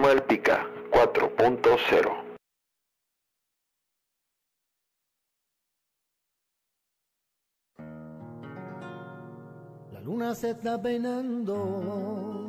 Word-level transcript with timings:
4.0 0.00 2.24
La 9.92 10.00
luna 10.00 10.34
se 10.36 10.50
está 10.50 10.80
peinando 10.80 12.48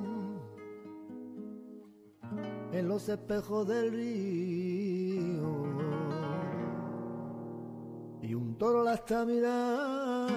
en 2.71 2.87
los 2.87 3.09
espejos 3.09 3.67
del 3.67 3.91
río 3.93 5.65
y 8.21 8.35
un 8.35 8.55
toro 8.59 8.83
la 8.83 8.93
está 8.93 9.25
mirando 9.25 10.27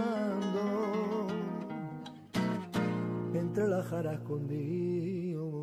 entre 3.35 3.69
las 3.69 3.87
jaras 3.87 4.15
escondido. 4.15 5.62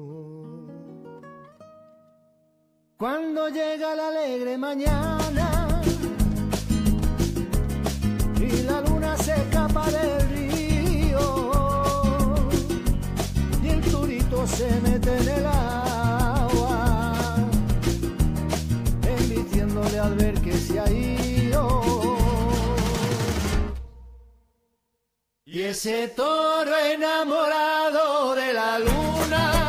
Cuando 3.00 3.48
llega 3.48 3.96
la 3.96 4.10
alegre 4.10 4.58
mañana 4.58 5.82
y 8.42 8.64
la 8.64 8.82
luna 8.82 9.16
se 9.16 9.36
escapa 9.36 9.90
del 9.90 10.30
río 10.32 11.22
y 13.64 13.70
el 13.70 13.82
turito 13.90 14.46
se 14.46 14.70
mete 14.82 15.16
en 15.16 15.30
el 15.30 15.46
agua 15.46 17.38
enviciéndole 19.02 19.98
al 19.98 20.16
ver 20.16 20.42
que 20.42 20.58
se 20.58 20.78
ha 20.82 20.92
ido. 20.92 22.18
Y 25.46 25.62
ese 25.62 26.10
toro 26.10 26.76
enamorado 26.76 28.36
de 28.36 28.52
su 28.54 29.69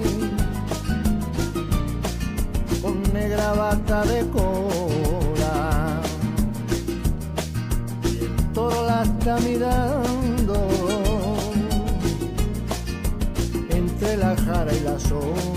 con 2.81 3.03
negra 3.13 3.53
bata 3.53 4.03
de 4.05 4.27
cola. 4.29 6.01
Y 8.03 8.25
el 8.25 8.35
toro 8.51 8.83
la 8.87 9.03
está 9.03 9.37
mirando 9.41 10.67
entre 13.69 14.17
la 14.17 14.35
jara 14.37 14.73
y 14.73 14.79
la 14.79 14.99
sombra. 14.99 15.50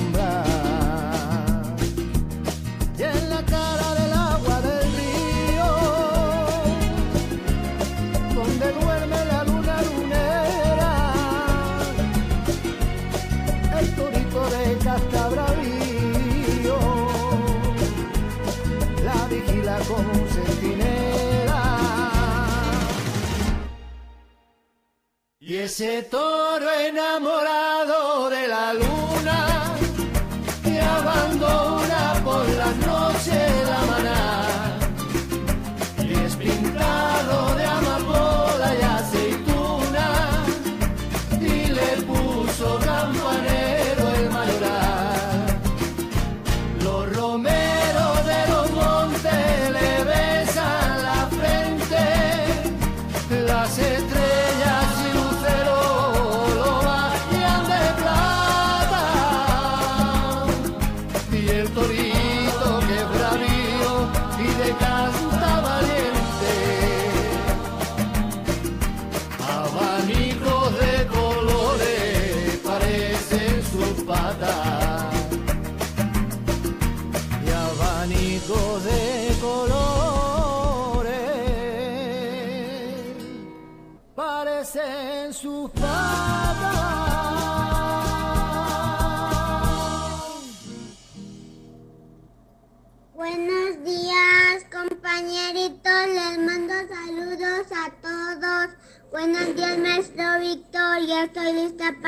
Y 25.54 25.58
ese 25.58 26.02
toro 26.02 26.68
enamorado 26.68 28.28
de 28.28 28.48
la 28.48 28.74
luna 28.74 29.53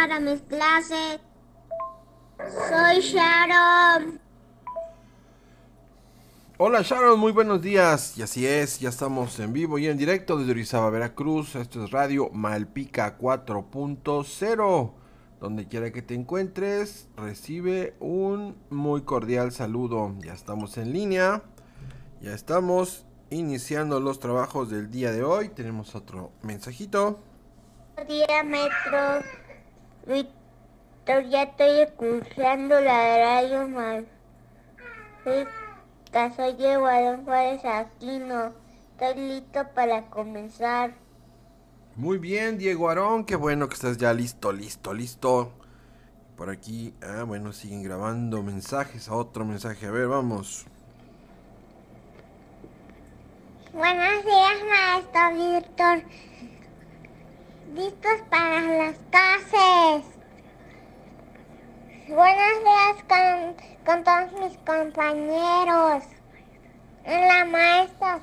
para 0.07 0.21
mis 0.21 0.41
clases. 0.43 1.21
Soy 2.39 3.01
Sharon. 3.01 4.21
Hola 6.59 6.83
Sharon, 6.83 7.19
muy 7.19 7.33
buenos 7.33 7.61
días. 7.61 8.17
Y 8.17 8.23
así 8.23 8.47
es, 8.47 8.79
ya 8.79 8.91
estamos 8.91 9.41
en 9.41 9.53
vivo 9.53 9.79
y 9.79 9.89
en 9.89 9.99
directo 9.99 10.39
desde 10.39 10.53
Orizaba, 10.53 10.91
Veracruz. 10.91 11.57
Esto 11.57 11.85
es 11.85 11.91
Radio 11.91 12.31
Malpica 12.31 13.19
4.0. 13.19 14.93
Donde 15.41 15.67
quiera 15.67 15.91
que 15.91 16.03
te 16.03 16.15
encuentres, 16.15 17.09
recibe 17.17 17.97
un 17.99 18.57
muy 18.71 19.03
cordial 19.03 19.51
saludo. 19.51 20.15
Ya 20.21 20.35
estamos 20.35 20.79
en 20.79 20.93
línea. 20.93 21.43
Ya 22.21 22.33
estamos 22.33 23.07
iniciando 23.31 23.99
los 23.99 24.21
trabajos 24.21 24.71
del 24.71 24.89
día 24.89 25.11
de 25.11 25.25
hoy. 25.25 25.49
Tenemos 25.49 25.97
otro 25.97 26.31
mensajito. 26.43 27.19
Buenos 27.97 28.15
días, 28.15 28.47
maestro 28.47 29.46
Víctor. 30.07 31.29
Ya 31.29 31.43
estoy 31.43 31.81
escuchando 31.81 32.81
la 32.81 33.19
radio 33.19 33.69
mal. 33.69 34.07
Soy 35.25 35.47
de 36.55 36.77
Guadalajara 36.77 37.23
Juárez 37.25 37.65
Aquino. 37.65 38.53
Estoy 38.93 39.23
listo 39.23 39.61
para 39.75 40.03
comenzar. 40.09 40.95
Muy 41.97 42.19
bien, 42.19 42.59
Diego 42.59 42.89
Aarón, 42.89 43.25
qué 43.25 43.37
bueno 43.37 43.69
que 43.69 43.75
estás 43.75 43.97
ya 43.97 44.13
listo, 44.13 44.53
listo, 44.53 44.95
listo. 44.95 45.53
Por 46.37 46.51
aquí, 46.51 46.95
ah, 47.03 47.25
bueno, 47.25 47.53
siguen 47.53 47.83
grabando 47.83 48.43
mensajes, 48.43 49.09
a 49.09 49.15
otro 49.15 49.45
mensaje, 49.45 49.87
a 49.87 49.91
ver, 49.91 50.07
vamos. 50.07 50.67
Buenos 53.73 54.25
días, 54.25 54.57
maestro 54.69 55.55
Víctor. 55.55 56.03
¿Listos 57.76 58.23
para 58.30 58.62
las 58.62 58.97
clases? 59.11 60.06
Buenos 62.09 62.54
días 62.64 63.04
con, 63.06 63.54
con 63.85 64.02
todos 64.02 64.33
mis 64.40 64.56
compañeros. 64.64 66.04
La 67.04 67.45
maestra. 67.45 68.21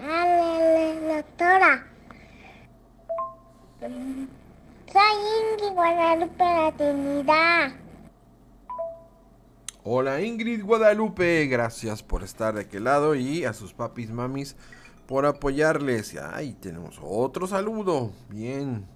Ah, 0.00 0.26
la, 0.26 0.94
la 0.94 1.16
doctora. 1.16 1.86
Soy 4.92 5.14
Ingrid 5.52 5.74
Guadalupe 5.74 6.44
La 6.44 6.72
Trinidad. 6.76 7.72
Hola 9.84 10.20
Ingrid 10.20 10.64
Guadalupe, 10.64 11.46
gracias 11.46 12.02
por 12.02 12.24
estar 12.24 12.54
de 12.54 12.62
aquel 12.62 12.84
lado 12.84 13.14
y 13.14 13.44
a 13.44 13.52
sus 13.52 13.72
papis 13.74 14.10
mamis 14.10 14.56
por 15.12 15.26
apoyarles. 15.26 16.16
Ay, 16.16 16.54
tenemos 16.54 16.98
otro 17.02 17.46
saludo. 17.46 18.12
Bien. 18.30 18.86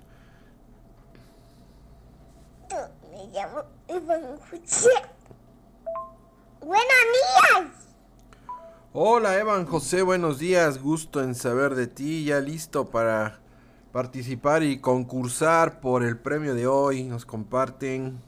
Me 3.13 3.27
llamo 3.35 3.65
Iván 3.87 4.39
José. 4.51 4.89
Buenos 6.61 6.87
días. 7.13 7.71
Hola 8.95 9.39
Evan 9.39 9.67
José, 9.67 10.01
buenos 10.01 10.39
días, 10.39 10.83
gusto 10.83 11.23
en 11.23 11.35
saber 11.35 11.75
de 11.75 11.87
ti, 11.87 12.25
ya 12.25 12.41
listo 12.41 12.87
para 12.87 13.41
participar 13.93 14.63
y 14.63 14.81
concursar 14.81 15.81
por 15.81 16.03
el 16.03 16.19
premio 16.19 16.55
de 16.55 16.67
hoy. 16.67 17.05
Nos 17.05 17.27
comparten. 17.27 18.23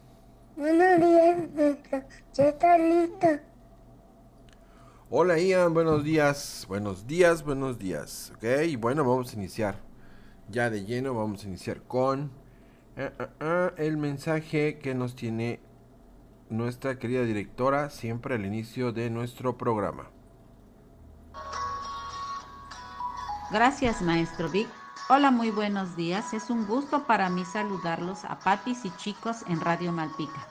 Buenos 0.57 0.99
días, 0.99 1.39
maestro. 1.55 2.03
Ya 2.35 2.49
está 2.49 2.77
listo. 2.77 3.29
Hola 5.11 5.39
Ian, 5.39 5.73
buenos 5.73 6.05
días, 6.05 6.67
buenos 6.69 7.07
días, 7.07 7.43
buenos 7.43 7.79
días. 7.79 8.31
Ok, 8.37 8.45
y 8.67 8.77
bueno, 8.77 9.05
vamos 9.05 9.33
a 9.33 9.37
iniciar. 9.37 9.81
Ya 10.51 10.69
de 10.69 10.85
lleno, 10.85 11.15
vamos 11.15 11.43
a 11.45 11.47
iniciar 11.47 11.81
con 11.81 12.31
ah, 12.99 13.11
ah, 13.19 13.29
ah, 13.41 13.73
el 13.79 13.97
mensaje 13.97 14.79
que 14.79 14.95
nos 14.95 15.15
tiene 15.15 15.61
nuestra 16.51 16.99
querida 16.99 17.23
directora 17.23 17.89
siempre 17.89 18.35
al 18.35 18.45
inicio 18.45 18.93
de 18.93 19.09
nuestro 19.09 19.57
programa. 19.57 20.11
Gracias, 23.51 24.03
maestro 24.03 24.51
Vic. 24.51 24.69
Hola, 25.09 25.31
muy 25.31 25.51
buenos 25.51 25.97
días. 25.97 26.35
Es 26.35 26.51
un 26.51 26.67
gusto 26.67 27.07
para 27.07 27.31
mí 27.31 27.47
saludarlos 27.47 28.27
a 28.27 28.39
papis 28.41 28.85
y 28.85 28.91
chicos 28.99 29.39
en 29.49 29.59
Radio 29.63 29.91
Malpica. 29.91 30.47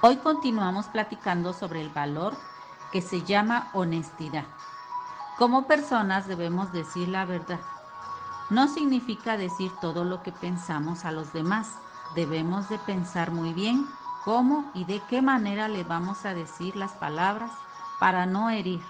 Hoy 0.00 0.16
continuamos 0.16 0.86
platicando 0.86 1.52
sobre 1.52 1.82
el 1.82 1.90
valor 1.90 2.32
que 2.92 3.02
se 3.02 3.22
llama 3.22 3.68
honestidad. 3.72 4.44
Como 5.38 5.66
personas 5.66 6.26
debemos 6.26 6.72
decir 6.72 7.08
la 7.08 7.24
verdad. 7.24 7.60
No 8.50 8.66
significa 8.66 9.36
decir 9.36 9.70
todo 9.80 10.04
lo 10.04 10.22
que 10.22 10.32
pensamos 10.32 11.04
a 11.04 11.12
los 11.12 11.32
demás. 11.32 11.68
Debemos 12.14 12.68
de 12.68 12.78
pensar 12.78 13.30
muy 13.30 13.52
bien 13.52 13.86
cómo 14.24 14.70
y 14.74 14.84
de 14.84 15.00
qué 15.08 15.22
manera 15.22 15.68
le 15.68 15.84
vamos 15.84 16.24
a 16.24 16.34
decir 16.34 16.74
las 16.76 16.92
palabras 16.92 17.50
para 18.00 18.26
no 18.26 18.50
herir. 18.50 18.82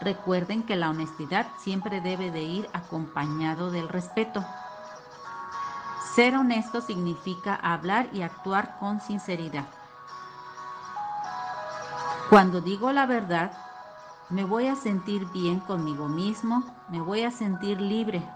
Recuerden 0.00 0.64
que 0.64 0.76
la 0.76 0.90
honestidad 0.90 1.46
siempre 1.58 2.00
debe 2.00 2.30
de 2.30 2.42
ir 2.42 2.68
acompañado 2.72 3.70
del 3.70 3.88
respeto. 3.88 4.44
Ser 6.14 6.36
honesto 6.36 6.80
significa 6.80 7.54
hablar 7.54 8.08
y 8.12 8.22
actuar 8.22 8.76
con 8.78 9.00
sinceridad. 9.00 9.66
Cuando 12.30 12.60
digo 12.60 12.92
la 12.92 13.06
verdad, 13.06 13.52
me 14.30 14.44
voy 14.44 14.66
a 14.66 14.76
sentir 14.76 15.26
bien 15.32 15.60
conmigo 15.60 16.08
mismo, 16.08 16.64
me 16.88 17.00
voy 17.00 17.22
a 17.22 17.30
sentir 17.30 17.80
libre. 17.80 18.26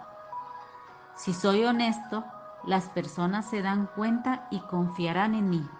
Si 1.16 1.33
soy 1.33 1.64
honesto, 1.64 2.25
las 2.64 2.88
personas 2.90 3.49
se 3.49 3.62
dan 3.62 3.87
cuenta 3.87 4.47
y 4.50 4.61
confiarán 4.61 5.35
en 5.35 5.49
mí. 5.49 5.71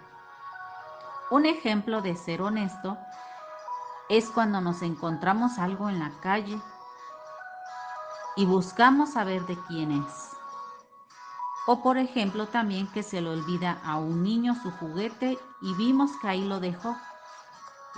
Un 1.29 1.45
ejemplo 1.45 2.01
de 2.01 2.15
ser 2.15 2.41
honesto 2.41 2.97
es 4.09 4.29
cuando 4.29 4.61
nos 4.61 4.81
encontramos 4.81 5.59
algo 5.59 5.89
en 5.89 5.99
la 5.99 6.11
calle 6.21 6.59
y 8.35 8.45
buscamos 8.45 9.11
saber 9.11 9.45
de 9.45 9.57
quién 9.67 9.91
es. 9.91 10.31
O 11.67 11.83
por 11.83 11.97
ejemplo 11.97 12.47
también 12.47 12.87
que 12.87 13.03
se 13.03 13.21
le 13.21 13.29
olvida 13.29 13.81
a 13.83 13.97
un 13.97 14.23
niño 14.23 14.55
su 14.55 14.71
juguete 14.71 15.37
y 15.61 15.73
vimos 15.75 16.11
que 16.21 16.29
ahí 16.29 16.45
lo 16.45 16.61
dejó. 16.61 16.95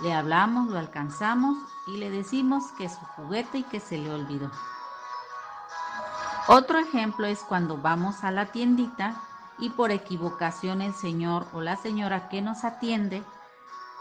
Le 0.02 0.12
hablamos, 0.14 0.68
lo 0.68 0.78
alcanzamos 0.78 1.56
y 1.86 1.98
le 1.98 2.10
decimos 2.10 2.64
que 2.78 2.86
es 2.86 2.92
su 2.92 3.04
juguete 3.16 3.58
y 3.58 3.62
que 3.64 3.80
se 3.80 3.98
le 3.98 4.12
olvidó. 4.12 4.50
Otro 6.48 6.78
ejemplo 6.78 7.26
es 7.26 7.40
cuando 7.40 7.76
vamos 7.76 8.24
a 8.24 8.30
la 8.30 8.46
tiendita 8.46 9.20
y 9.58 9.70
por 9.70 9.90
equivocación 9.90 10.80
el 10.80 10.94
señor 10.94 11.46
o 11.52 11.60
la 11.60 11.76
señora 11.76 12.28
que 12.28 12.42
nos 12.42 12.64
atiende 12.64 13.22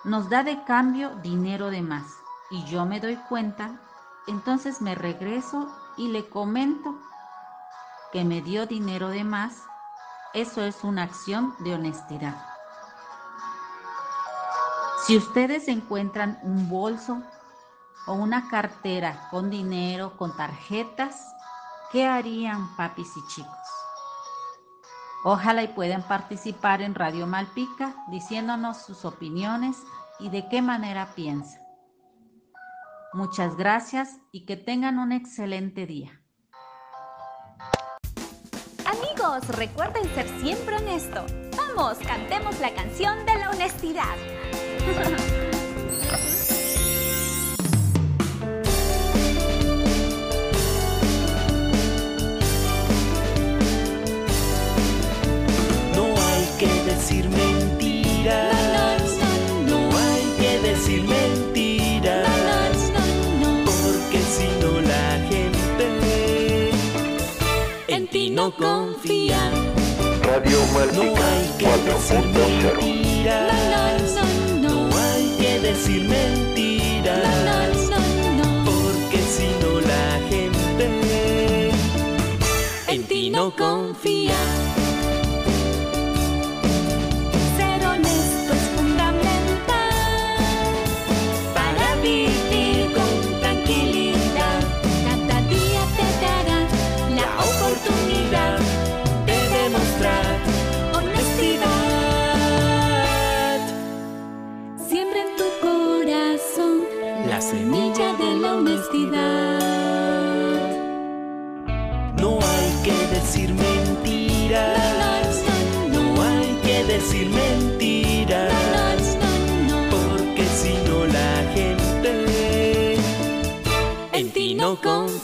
nos 0.04 0.30
da 0.30 0.44
de 0.44 0.64
cambio 0.64 1.16
dinero 1.18 1.70
de 1.70 1.82
más 1.82 2.06
y 2.50 2.64
yo 2.66 2.86
me 2.86 3.00
doy 3.00 3.16
cuenta, 3.28 3.80
entonces 4.28 4.82
me 4.82 4.96
regreso 4.96 5.70
y 5.98 6.08
le 6.08 6.30
comento 6.30 6.96
que 8.12 8.24
me 8.24 8.42
dio 8.42 8.66
dinero 8.66 9.10
de 9.10 9.24
más, 9.24 9.64
eso 10.34 10.64
es 10.64 10.84
una 10.84 11.04
acción 11.04 11.54
de 11.60 11.76
honestidad. 11.76 12.59
Si 15.06 15.18
ustedes 15.18 15.68
encuentran 15.68 16.40
un 16.44 16.70
bolso 16.70 17.24
o 18.06 18.14
una 18.14 18.50
cartera 18.50 19.28
con 19.32 19.50
dinero, 19.50 20.18
con 20.18 20.36
tarjetas, 20.36 21.34
¿qué 21.92 22.06
harían 22.06 22.76
papis 22.76 23.10
y 23.16 23.28
chicos? 23.34 23.56
Ojalá 25.24 25.64
y 25.64 25.68
puedan 25.70 26.04
participar 26.04 26.82
en 26.82 26.96
Radio 26.96 27.28
Malpica 27.28 27.96
diciéndonos 28.10 28.78
sus 28.78 29.04
opiniones 29.04 29.78
y 30.20 30.30
de 30.30 30.48
qué 30.48 30.62
manera 30.62 31.14
piensan. 31.16 31.62
Muchas 33.14 33.58
gracias 33.58 34.18
y 34.32 34.46
que 34.46 34.56
tengan 34.56 35.00
un 35.00 35.12
excelente 35.12 35.86
día. 35.86 36.22
Amigos, 38.86 39.48
recuerden 39.50 40.04
ser 40.14 40.28
siempre 40.42 40.78
honestos. 40.78 41.32
Vamos, 41.58 41.98
cantemos 42.00 42.60
la 42.60 42.74
canción 42.74 43.26
de 43.26 43.36
la 43.36 43.50
honestidad. 43.50 44.16
No 55.96 56.06
hay 56.06 56.46
que 56.60 56.72
decir 56.90 57.30
mentiras. 57.30 59.02
No 59.68 59.80
hay 59.98 60.26
que 60.40 60.60
decir 60.68 61.04
mentiras. 61.04 62.28
Porque 63.66 64.20
si 64.22 64.48
no 64.62 64.72
la 64.82 65.08
gente 65.30 65.86
en 67.88 68.08
ti 68.08 68.30
no 68.30 68.52
confía. 68.52 69.52
Radio 70.24 70.60
No 70.74 71.04
que 71.04 71.06
decir 71.28 71.48
4.0 71.60 72.82
mentiras. 72.82 73.99
No 73.99 73.99
decir 75.80 76.04
mentiras. 76.04 77.90
Porque 78.66 79.22
si 79.22 79.48
no 79.62 79.80
la 79.80 80.20
gente 80.30 81.72
en 82.88 83.04
ti 83.04 83.30
no 83.30 83.52
confía. 83.56 84.69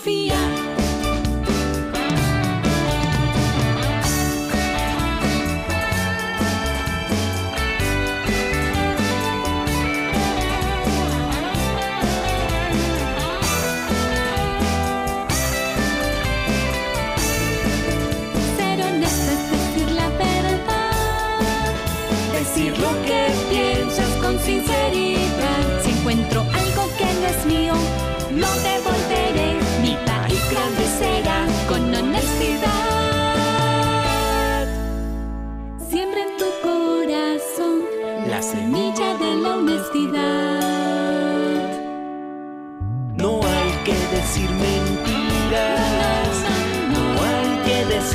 Confía. 0.05 0.54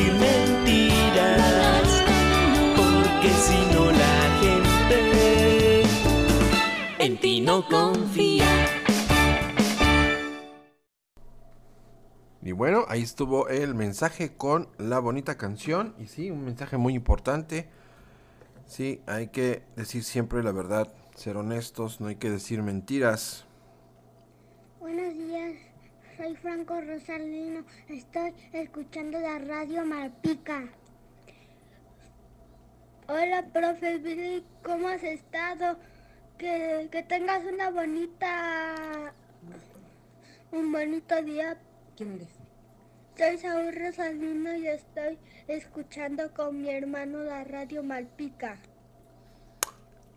Decir 0.01 0.13
mentiras. 0.15 1.89
Porque 2.77 3.31
si 3.31 3.75
no 3.75 3.91
la 3.91 4.39
gente 4.41 5.83
en 6.99 7.19
ti 7.19 7.41
no 7.41 7.67
confía. 7.67 8.47
Y 12.43 12.53
bueno, 12.53 12.85
ahí 12.89 13.03
estuvo 13.03 13.49
el 13.49 13.75
mensaje 13.75 14.37
con 14.37 14.69
la 14.79 14.99
bonita 14.99 15.37
canción. 15.37 15.95
Y 15.99 16.07
sí, 16.07 16.31
un 16.31 16.45
mensaje 16.45 16.79
muy 16.79 16.95
importante. 16.95 17.69
Sí, 18.67 19.03
hay 19.07 19.29
que 19.29 19.63
decir 19.77 20.05
siempre 20.05 20.43
la 20.43 20.53
verdad, 20.53 20.93
ser 21.17 21.37
honestos, 21.37 22.01
no 22.01 22.07
hay 22.07 22.17
que 22.17 22.31
decir 22.31 22.63
mentiras. 22.63 23.45
Buenos 24.79 25.13
días, 25.15 25.55
soy 26.20 26.37
Franco 26.37 26.78
Rosalino. 26.83 27.64
Estoy 27.88 28.35
escuchando 28.52 29.18
la 29.18 29.38
radio 29.38 29.87
Malpica. 29.87 30.68
Hola, 33.09 33.46
profe 33.52 33.98
Billy, 33.98 34.44
¿cómo 34.62 34.88
has 34.88 35.02
estado? 35.02 35.78
Que, 36.37 36.88
que 36.92 37.02
tengas 37.04 37.42
una 37.44 37.70
bonita. 37.70 39.14
un 40.52 40.70
bonito 40.70 41.22
día. 41.22 41.56
¿Quién 41.96 42.12
eres? 42.16 42.28
Soy 43.16 43.38
Saúl 43.38 43.74
Rosalino 43.74 44.54
y 44.56 44.66
estoy 44.66 45.18
escuchando 45.48 46.35
con 46.35 46.61
mi 46.61 46.68
hermano 46.68 47.20
la 47.20 47.44
radio 47.44 47.83
Malpica. 47.83 48.59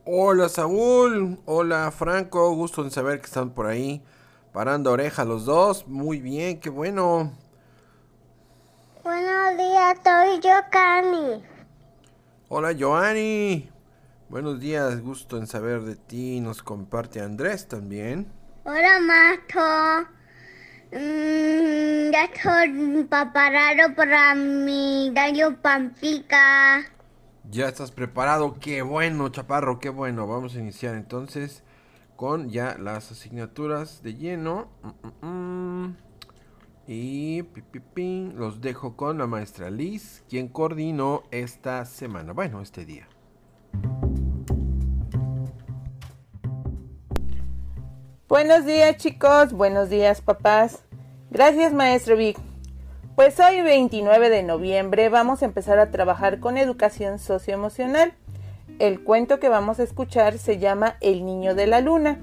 Hola 0.05 0.49
Saúl, 0.49 1.39
hola 1.45 1.89
Franco, 1.91 2.53
gusto 2.55 2.83
en 2.83 2.91
saber 2.91 3.21
que 3.21 3.27
están 3.27 3.51
por 3.51 3.67
ahí 3.67 4.01
parando 4.53 4.91
oreja 4.91 5.25
los 5.25 5.45
dos. 5.45 5.87
Muy 5.87 6.19
bien, 6.19 6.59
qué 6.59 6.69
bueno. 6.69 7.33
Buenos 9.03 9.57
días, 9.57 9.97
soy 10.03 10.39
yo, 10.39 10.53
Cami. 10.71 11.43
Hola 12.47 12.73
Joanny, 12.79 13.69
buenos 14.29 14.59
días, 14.59 15.01
gusto 15.01 15.37
en 15.37 15.47
saber 15.47 15.81
de 15.81 15.95
ti. 15.95 16.39
Nos 16.39 16.61
comparte 16.61 17.19
Andrés 17.19 17.67
también. 17.67 18.31
Hola, 18.63 18.99
Mato. 18.99 20.07
Mm, 20.91 22.11
ya 22.11 22.25
estoy 22.31 23.03
preparado 23.09 23.95
para 23.95 24.35
mi 24.35 25.11
radio 25.13 25.59
Pampica. 25.59 26.83
Ya 27.49 27.67
estás 27.67 27.91
preparado, 27.91 28.55
qué 28.59 28.83
bueno, 28.83 29.27
Chaparro, 29.29 29.79
qué 29.79 29.89
bueno. 29.89 30.27
Vamos 30.27 30.55
a 30.55 30.59
iniciar 30.59 30.95
entonces 30.95 31.63
con 32.15 32.49
ya 32.49 32.77
las 32.79 33.11
asignaturas 33.11 34.03
de 34.03 34.15
lleno. 34.15 34.67
Mm, 34.81 35.27
mm, 35.27 35.85
mm. 35.85 35.97
Y 36.85 37.43
pi, 37.43 38.31
los 38.35 38.59
dejo 38.59 38.97
con 38.97 39.17
la 39.17 39.27
maestra 39.27 39.69
Liz, 39.69 40.23
quien 40.27 40.49
coordinó 40.49 41.23
esta 41.31 41.85
semana, 41.85 42.33
bueno, 42.33 42.61
este 42.61 42.85
día. 42.85 43.07
Buenos 48.27 48.65
días 48.65 48.97
chicos, 48.97 49.53
buenos 49.53 49.89
días 49.89 50.21
papás. 50.21 50.83
Gracias 51.29 51.71
maestro 51.71 52.17
Vic. 52.17 52.37
Pues 53.15 53.39
hoy 53.39 53.61
29 53.61 54.29
de 54.29 54.41
noviembre 54.43 55.07
vamos 55.09 55.41
a 55.41 55.45
empezar 55.45 55.77
a 55.77 55.91
trabajar 55.91 56.39
con 56.39 56.57
educación 56.57 57.19
socioemocional. 57.19 58.13
El 58.79 59.03
cuento 59.03 59.39
que 59.39 59.49
vamos 59.49 59.79
a 59.79 59.83
escuchar 59.83 60.37
se 60.37 60.57
llama 60.57 60.97
El 60.99 61.25
niño 61.25 61.55
de 61.55 61.67
la 61.67 61.81
luna 61.81 62.19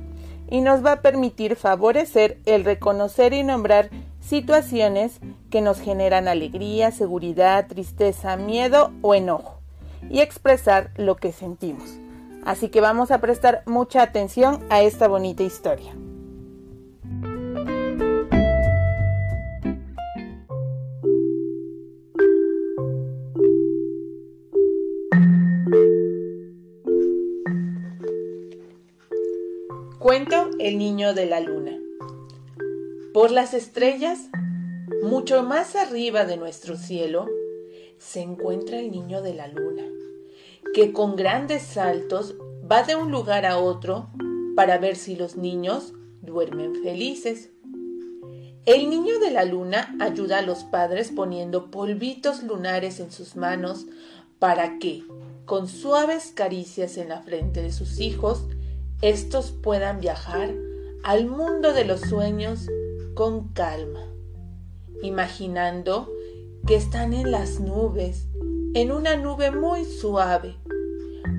y 0.48 0.60
nos 0.60 0.84
va 0.84 0.92
a 0.92 1.00
permitir 1.00 1.56
favorecer 1.56 2.38
el 2.44 2.64
reconocer 2.64 3.32
y 3.32 3.42
nombrar 3.42 3.90
situaciones 4.20 5.20
que 5.48 5.60
nos 5.60 5.80
generan 5.80 6.28
alegría, 6.28 6.90
seguridad, 6.90 7.66
tristeza, 7.68 8.36
miedo 8.36 8.92
o 9.02 9.14
enojo 9.14 9.60
y 10.08 10.20
expresar 10.20 10.90
lo 10.96 11.16
que 11.16 11.32
sentimos. 11.32 11.98
Así 12.44 12.68
que 12.68 12.80
vamos 12.80 13.10
a 13.10 13.20
prestar 13.20 13.62
mucha 13.66 14.02
atención 14.02 14.64
a 14.70 14.82
esta 14.82 15.08
bonita 15.08 15.42
historia. 15.42 15.94
Cuento 30.10 30.50
El 30.58 30.76
niño 30.76 31.14
de 31.14 31.24
la 31.26 31.38
luna. 31.38 31.78
Por 33.14 33.30
las 33.30 33.54
estrellas, 33.54 34.18
mucho 35.04 35.44
más 35.44 35.76
arriba 35.76 36.24
de 36.24 36.36
nuestro 36.36 36.76
cielo, 36.76 37.28
se 37.96 38.20
encuentra 38.20 38.80
el 38.80 38.90
niño 38.90 39.22
de 39.22 39.34
la 39.34 39.46
luna, 39.46 39.84
que 40.74 40.92
con 40.92 41.14
grandes 41.14 41.62
saltos 41.62 42.34
va 42.68 42.82
de 42.82 42.96
un 42.96 43.12
lugar 43.12 43.46
a 43.46 43.58
otro 43.58 44.10
para 44.56 44.78
ver 44.78 44.96
si 44.96 45.14
los 45.14 45.36
niños 45.36 45.92
duermen 46.22 46.74
felices. 46.82 47.50
El 48.66 48.90
niño 48.90 49.20
de 49.20 49.30
la 49.30 49.44
luna 49.44 49.94
ayuda 50.00 50.38
a 50.38 50.42
los 50.42 50.64
padres 50.64 51.12
poniendo 51.14 51.70
polvitos 51.70 52.42
lunares 52.42 52.98
en 52.98 53.12
sus 53.12 53.36
manos 53.36 53.86
para 54.40 54.80
que, 54.80 55.04
con 55.44 55.68
suaves 55.68 56.32
caricias 56.34 56.96
en 56.96 57.10
la 57.10 57.22
frente 57.22 57.62
de 57.62 57.70
sus 57.70 58.00
hijos, 58.00 58.48
estos 59.02 59.50
puedan 59.50 60.00
viajar 60.00 60.54
al 61.02 61.26
mundo 61.26 61.72
de 61.72 61.84
los 61.84 62.00
sueños 62.00 62.68
con 63.14 63.48
calma, 63.48 64.04
imaginando 65.02 66.10
que 66.66 66.74
están 66.74 67.14
en 67.14 67.30
las 67.30 67.60
nubes, 67.60 68.26
en 68.74 68.92
una 68.92 69.16
nube 69.16 69.50
muy 69.50 69.86
suave 69.86 70.56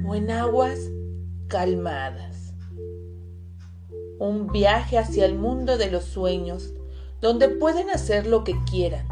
o 0.08 0.16
en 0.16 0.32
aguas 0.32 0.80
calmadas. 1.48 2.54
Un 4.18 4.48
viaje 4.52 4.98
hacia 4.98 5.26
el 5.26 5.36
mundo 5.36 5.78
de 5.78 5.92
los 5.92 6.06
sueños, 6.06 6.74
donde 7.22 7.48
pueden 7.50 7.92
hacer 7.92 8.26
lo 8.26 8.44
que 8.44 8.56
quieran, 8.70 9.08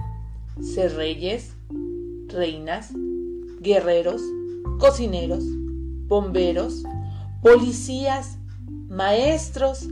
ser 0.61 0.95
reyes, 0.95 1.53
reinas, 2.27 2.91
guerreros, 3.59 4.21
cocineros, 4.79 5.43
bomberos, 6.07 6.83
policías, 7.41 8.38
maestros, 8.89 9.87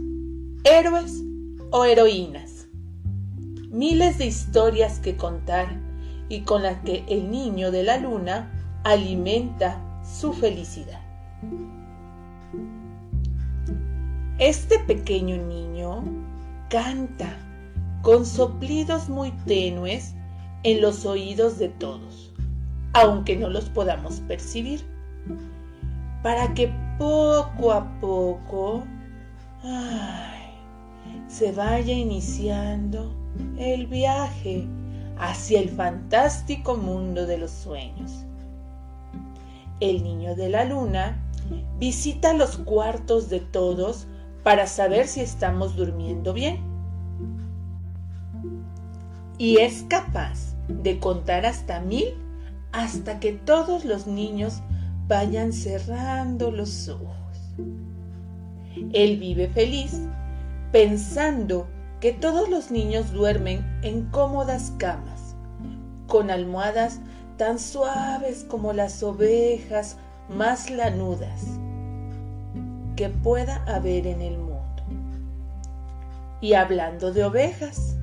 héroes 0.64 1.24
o 1.70 1.86
heroínas. 1.86 2.68
Miles 3.70 4.18
de 4.18 4.26
historias 4.26 5.00
que 5.00 5.16
contar 5.16 5.68
y 6.30 6.42
con 6.42 6.64
las 6.64 6.82
que 6.82 7.06
el 7.08 7.30
niño 7.30 7.70
de 7.72 7.84
la 7.84 7.98
luna 7.98 8.52
alimenta 8.84 9.80
su 10.04 10.34
felicidad. 10.34 11.00
Este 14.40 14.80
pequeño 14.80 15.38
niño 15.38 16.04
canta 16.70 17.38
con 18.02 18.26
soplidos 18.26 19.10
muy 19.10 19.32
tenues 19.46 20.16
en 20.64 20.82
los 20.82 21.06
oídos 21.06 21.60
de 21.60 21.70
todos, 21.70 22.34
aunque 22.94 23.36
no 23.36 23.50
los 23.50 23.70
podamos 23.70 24.22
percibir, 24.22 24.84
para 26.28 26.54
que 26.54 26.68
poco 26.98 27.72
a 27.72 27.88
poco 28.02 28.84
se 31.30 31.54
vaya 31.54 31.94
iniciando 31.94 33.16
el 33.58 33.88
viaje 33.88 34.68
hacia 35.18 35.62
el 35.62 35.70
fantástico 35.70 36.76
mundo 36.76 37.26
de 37.28 37.38
los 37.38 37.52
sueños. 37.52 38.26
El 39.80 40.04
niño 40.04 40.36
de 40.36 40.50
la 40.50 40.66
luna 40.66 41.18
visita 41.80 42.34
los 42.34 42.58
cuartos 42.58 43.30
de 43.30 43.40
todos 43.40 44.06
para 44.44 44.68
saber 44.68 45.08
si 45.08 45.22
estamos 45.22 45.78
durmiendo 45.78 46.34
bien. 46.34 46.60
Y 49.38 49.60
es 49.60 49.86
capaz 49.88 50.58
de 50.68 51.00
contar 51.00 51.46
hasta 51.46 51.80
mil 51.80 52.16
hasta 52.74 53.22
que 53.22 53.32
todos 53.32 53.86
los 53.86 54.08
niños 54.08 54.62
vayan 55.08 55.54
cerrando 55.54 56.52
los 56.52 56.90
ojos. 56.90 57.56
Él 58.94 59.18
vive 59.18 59.48
feliz 59.50 60.02
pensando 60.72 61.68
que 62.00 62.14
todos 62.14 62.50
los 62.50 62.72
niños 62.72 63.12
duermen 63.12 63.66
en 63.82 64.06
cómodas 64.12 64.74
camas, 64.78 65.36
con 66.08 66.30
almohadas 66.30 67.00
tan 67.38 67.60
suaves 67.60 68.46
como 68.48 68.74
las 68.74 69.02
ovejas 69.02 69.98
más 70.30 70.70
lanudas 70.70 71.44
que 72.96 73.10
pueda 73.10 73.64
haber 73.66 74.08
en 74.08 74.22
el 74.22 74.38
mundo. 74.38 74.58
Y 76.42 76.54
hablando 76.54 77.14
de 77.14 77.24
ovejas, 77.24 77.96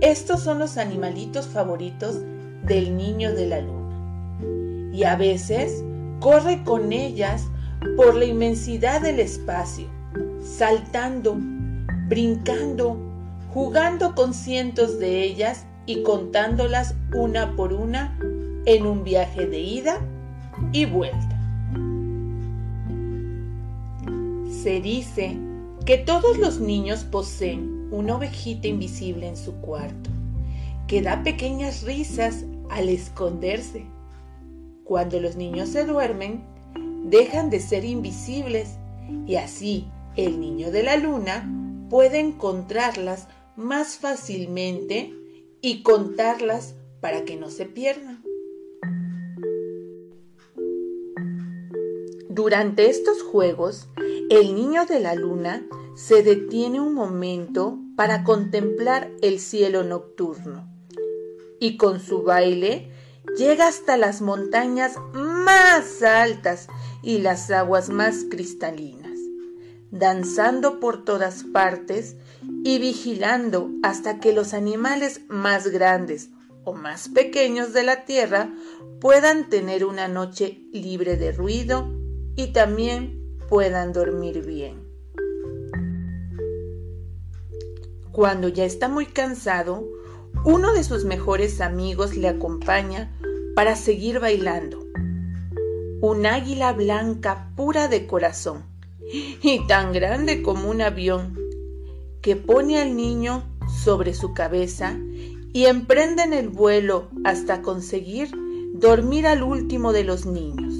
estos 0.00 0.40
son 0.40 0.58
los 0.58 0.78
animalitos 0.78 1.46
favoritos 1.46 2.20
del 2.64 2.96
niño 2.96 3.34
de 3.34 3.46
la 3.46 3.60
luna. 3.60 3.85
Y 4.96 5.04
a 5.04 5.14
veces 5.14 5.84
corre 6.20 6.64
con 6.64 6.90
ellas 6.90 7.50
por 7.98 8.14
la 8.14 8.24
inmensidad 8.24 9.02
del 9.02 9.20
espacio, 9.20 9.84
saltando, 10.42 11.36
brincando, 12.08 12.96
jugando 13.52 14.14
con 14.14 14.32
cientos 14.32 14.98
de 14.98 15.22
ellas 15.22 15.66
y 15.84 16.02
contándolas 16.02 16.94
una 17.14 17.54
por 17.56 17.74
una 17.74 18.18
en 18.64 18.86
un 18.86 19.04
viaje 19.04 19.46
de 19.46 19.60
ida 19.60 20.00
y 20.72 20.86
vuelta. 20.86 21.38
Se 24.62 24.80
dice 24.80 25.36
que 25.84 25.98
todos 25.98 26.38
los 26.38 26.58
niños 26.58 27.04
poseen 27.04 27.90
una 27.90 28.16
ovejita 28.16 28.66
invisible 28.66 29.28
en 29.28 29.36
su 29.36 29.52
cuarto, 29.56 30.08
que 30.86 31.02
da 31.02 31.22
pequeñas 31.22 31.82
risas 31.82 32.46
al 32.70 32.88
esconderse. 32.88 33.94
Cuando 34.86 35.18
los 35.18 35.34
niños 35.34 35.70
se 35.70 35.84
duermen, 35.84 36.44
dejan 37.04 37.50
de 37.50 37.58
ser 37.58 37.84
invisibles 37.84 38.76
y 39.26 39.34
así 39.34 39.88
el 40.16 40.38
niño 40.38 40.70
de 40.70 40.84
la 40.84 40.96
luna 40.96 41.44
puede 41.90 42.20
encontrarlas 42.20 43.26
más 43.56 43.96
fácilmente 43.96 45.12
y 45.60 45.82
contarlas 45.82 46.76
para 47.00 47.24
que 47.24 47.34
no 47.36 47.50
se 47.50 47.66
pierdan. 47.66 48.22
Durante 52.28 52.88
estos 52.88 53.22
juegos, 53.22 53.88
el 54.30 54.54
niño 54.54 54.86
de 54.86 55.00
la 55.00 55.16
luna 55.16 55.66
se 55.96 56.22
detiene 56.22 56.80
un 56.80 56.94
momento 56.94 57.76
para 57.96 58.22
contemplar 58.22 59.10
el 59.20 59.40
cielo 59.40 59.82
nocturno 59.82 60.68
y 61.58 61.76
con 61.76 61.98
su 61.98 62.22
baile 62.22 62.92
llega 63.36 63.68
hasta 63.68 63.96
las 63.96 64.20
montañas 64.20 64.96
más 65.12 66.02
altas 66.02 66.68
y 67.02 67.18
las 67.18 67.50
aguas 67.50 67.88
más 67.88 68.24
cristalinas, 68.30 69.18
danzando 69.90 70.80
por 70.80 71.04
todas 71.04 71.44
partes 71.44 72.16
y 72.64 72.78
vigilando 72.78 73.70
hasta 73.82 74.18
que 74.20 74.32
los 74.32 74.54
animales 74.54 75.22
más 75.28 75.68
grandes 75.68 76.30
o 76.64 76.74
más 76.74 77.08
pequeños 77.08 77.72
de 77.72 77.84
la 77.84 78.04
tierra 78.04 78.52
puedan 79.00 79.48
tener 79.48 79.84
una 79.84 80.08
noche 80.08 80.62
libre 80.72 81.16
de 81.16 81.32
ruido 81.32 81.88
y 82.34 82.52
también 82.52 83.38
puedan 83.48 83.92
dormir 83.92 84.44
bien. 84.44 84.84
Cuando 88.12 88.48
ya 88.48 88.64
está 88.64 88.88
muy 88.88 89.06
cansado, 89.06 89.86
uno 90.44 90.72
de 90.72 90.84
sus 90.84 91.04
mejores 91.04 91.60
amigos 91.60 92.16
le 92.16 92.28
acompaña 92.28 93.12
para 93.54 93.76
seguir 93.76 94.20
bailando. 94.20 94.84
Un 96.00 96.26
águila 96.26 96.72
blanca 96.72 97.50
pura 97.56 97.88
de 97.88 98.06
corazón, 98.06 98.64
y 99.42 99.66
tan 99.66 99.92
grande 99.92 100.42
como 100.42 100.70
un 100.70 100.82
avión, 100.82 101.38
que 102.20 102.36
pone 102.36 102.80
al 102.80 102.96
niño 102.96 103.44
sobre 103.82 104.14
su 104.14 104.34
cabeza 104.34 104.96
y 105.52 105.66
emprenden 105.66 106.32
el 106.32 106.48
vuelo 106.48 107.08
hasta 107.24 107.62
conseguir 107.62 108.30
dormir 108.74 109.26
al 109.26 109.42
último 109.42 109.92
de 109.92 110.04
los 110.04 110.26
niños. 110.26 110.74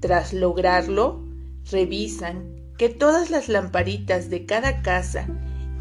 Tras 0.00 0.32
lograrlo, 0.32 1.24
revisan 1.70 2.56
que 2.78 2.88
todas 2.88 3.30
las 3.30 3.48
lamparitas 3.48 4.30
de 4.30 4.46
cada 4.46 4.82
casa 4.82 5.26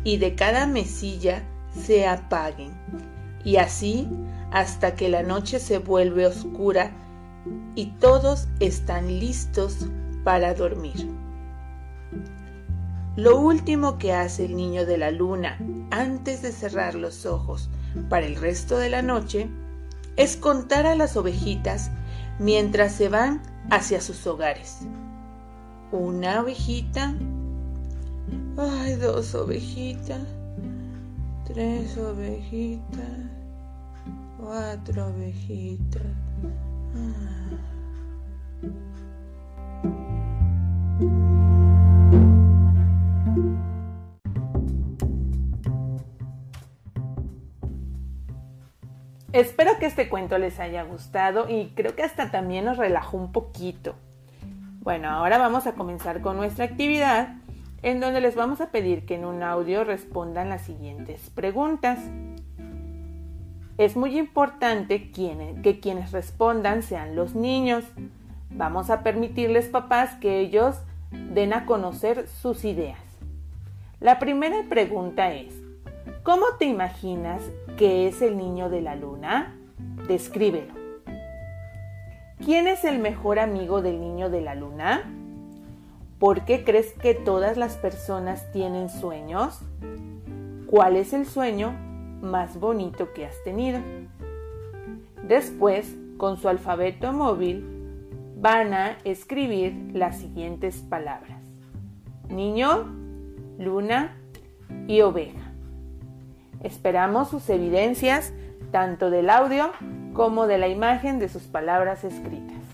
y 0.06 0.18
de 0.18 0.36
cada 0.36 0.68
mesilla 0.68 1.44
se 1.74 2.08
apaguen, 2.08 2.72
y 3.44 3.58
así 3.58 4.08
hasta 4.52 4.96
que 4.96 5.10
la 5.10 5.24
noche 5.24 5.60
se 5.60 5.80
vuelve 5.80 6.26
oscura 6.26 6.92
y 7.76 7.88
todos 8.00 8.48
están 8.62 9.08
listos 9.20 9.88
para 10.24 10.54
dormir. 10.54 11.10
Lo 13.18 13.40
último 13.40 13.98
que 13.98 14.14
hace 14.14 14.46
el 14.46 14.56
niño 14.56 14.86
de 14.86 14.98
la 14.98 15.10
luna 15.12 15.58
antes 15.90 16.42
de 16.42 16.52
cerrar 16.52 16.96
los 16.96 17.26
ojos 17.26 17.70
para 18.08 18.26
el 18.26 18.36
resto 18.36 18.78
de 18.78 18.90
la 18.90 19.02
noche 19.02 19.50
es 20.18 20.38
contar 20.38 20.86
a 20.86 20.96
las 20.96 21.18
ovejitas 21.18 21.92
mientras 22.40 22.94
se 22.94 23.10
van 23.10 23.42
hacia 23.70 24.02
sus 24.02 24.28
hogares. 24.28 24.80
Una 25.92 26.42
ovejita, 26.42 27.16
ay, 28.58 28.96
dos 28.96 29.36
ovejitas, 29.36 30.22
tres 31.46 31.98
ovejitas, 31.98 33.10
cuatro 34.38 35.08
ovejitas. 35.08 36.02
Ah. 36.96 37.36
Espero 49.34 49.78
que 49.80 49.86
este 49.86 50.08
cuento 50.08 50.38
les 50.38 50.62
haya 50.62 50.84
gustado 50.84 51.50
y 51.50 51.74
creo 51.76 51.94
que 51.94 52.04
hasta 52.04 52.32
también 52.32 52.64
nos 52.64 52.78
relajó 52.78 53.18
un 53.18 53.34
poquito. 53.34 53.96
Bueno, 54.80 55.10
ahora 55.10 55.38
vamos 55.38 55.68
a 55.68 55.74
comenzar 55.74 56.22
con 56.22 56.38
nuestra 56.38 56.64
actividad 56.64 57.36
en 57.86 58.00
donde 58.00 58.20
les 58.20 58.34
vamos 58.36 58.62
a 58.62 58.72
pedir 58.72 59.06
que 59.06 59.14
en 59.14 59.26
un 59.26 59.44
audio 59.44 59.84
respondan 59.84 60.50
las 60.50 60.64
siguientes 60.64 61.30
preguntas. 61.30 62.00
Es 63.78 63.96
muy 63.96 64.18
importante 64.18 65.12
que 65.12 65.80
quienes 65.80 66.12
respondan 66.12 66.82
sean 66.82 67.16
los 67.16 67.36
niños. 67.36 67.86
Vamos 68.50 68.90
a 68.90 69.04
permitirles 69.04 69.68
papás 69.68 70.16
que 70.16 70.40
ellos 70.40 70.78
den 71.12 71.54
a 71.54 71.68
conocer 71.68 72.28
sus 72.28 72.66
ideas. 72.66 72.98
La 74.00 74.18
primera 74.18 74.64
pregunta 74.68 75.32
es, 75.32 75.54
¿cómo 76.24 76.46
te 76.58 76.66
imaginas 76.66 77.44
que 77.78 78.08
es 78.08 78.24
el 78.24 78.36
niño 78.36 78.72
de 78.72 78.82
la 78.82 78.96
luna? 78.96 79.56
Descríbelo. 80.08 80.74
¿Quién 82.44 82.66
es 82.66 82.84
el 82.84 82.98
mejor 82.98 83.38
amigo 83.38 83.84
del 83.84 84.02
niño 84.02 84.32
de 84.32 84.42
la 84.42 84.56
luna? 84.56 85.04
¿Por 86.20 86.46
qué 86.46 86.64
crees 86.64 86.94
que 86.94 87.14
todas 87.14 87.58
las 87.58 87.76
personas 87.76 88.52
tienen 88.54 88.90
sueños? 88.90 89.60
¿Cuál 90.68 90.96
es 90.96 91.12
el 91.12 91.26
sueño 91.26 91.74
más 92.22 92.60
bonito 92.60 93.12
que 93.14 93.26
has 93.26 93.44
tenido? 93.44 93.80
Después, 95.28 95.96
con 96.18 96.38
su 96.38 96.48
alfabeto 96.48 97.12
móvil, 97.12 97.66
van 98.38 98.74
a 98.74 98.98
escribir 99.04 99.74
las 99.94 100.18
siguientes 100.18 100.78
palabras. 100.78 101.42
Niño, 102.30 102.86
luna 103.58 104.16
y 104.88 105.02
oveja. 105.02 105.52
Esperamos 106.62 107.30
sus 107.30 107.50
evidencias 107.50 108.34
tanto 108.72 109.10
del 109.10 109.30
audio 109.30 109.72
como 110.14 110.48
de 110.48 110.58
la 110.58 110.68
imagen 110.68 111.20
de 111.20 111.30
sus 111.30 111.44
palabras 111.44 112.04
escritas. 112.04 112.65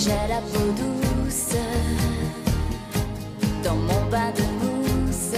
J'ai 0.00 0.10
la 0.28 0.40
peau 0.52 0.70
douce 0.76 1.56
dans 3.64 3.74
mon 3.74 4.08
bain 4.08 4.30
de 4.30 4.44
mousse. 4.60 5.34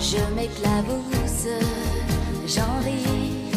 Je 0.00 0.34
m'éclabousse, 0.34 1.48
j'en 2.46 2.80
ris. 2.82 3.52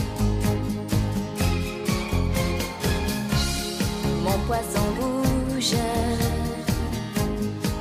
Mon 4.21 4.37
poisson 4.47 4.85
bouge 4.99 5.75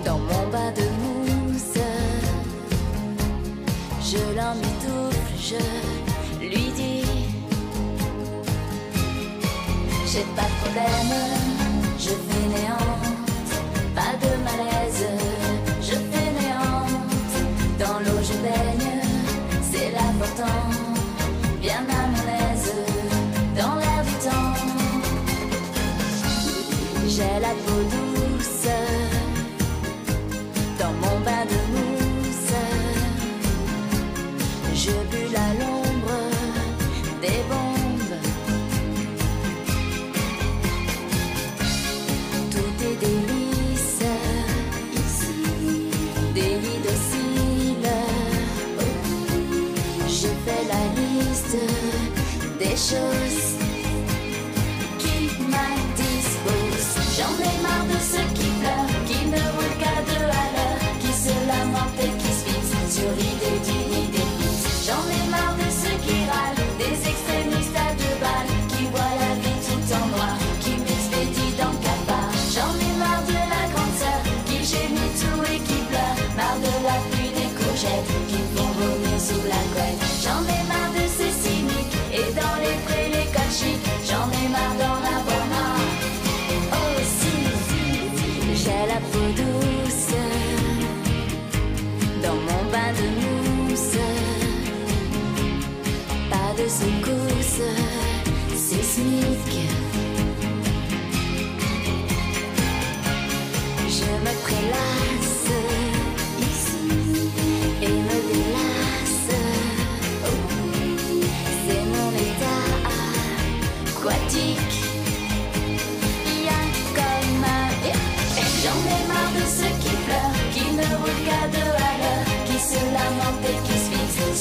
dans 0.05 0.19
mon 0.19 0.47
bain 0.53 0.71
de 0.71 0.87
mousse. 1.03 1.81
Je 4.01 4.19
l'emmitoufle, 4.37 5.35
je 5.37 6.02
J'ai 10.13 10.25
pas 10.37 10.43
de 10.43 10.55
problème, 10.61 11.13
je 11.99 12.11
fainéante, 12.11 13.07
pas 13.07 13.12
Just. 52.83 53.62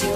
J'en 0.01 0.07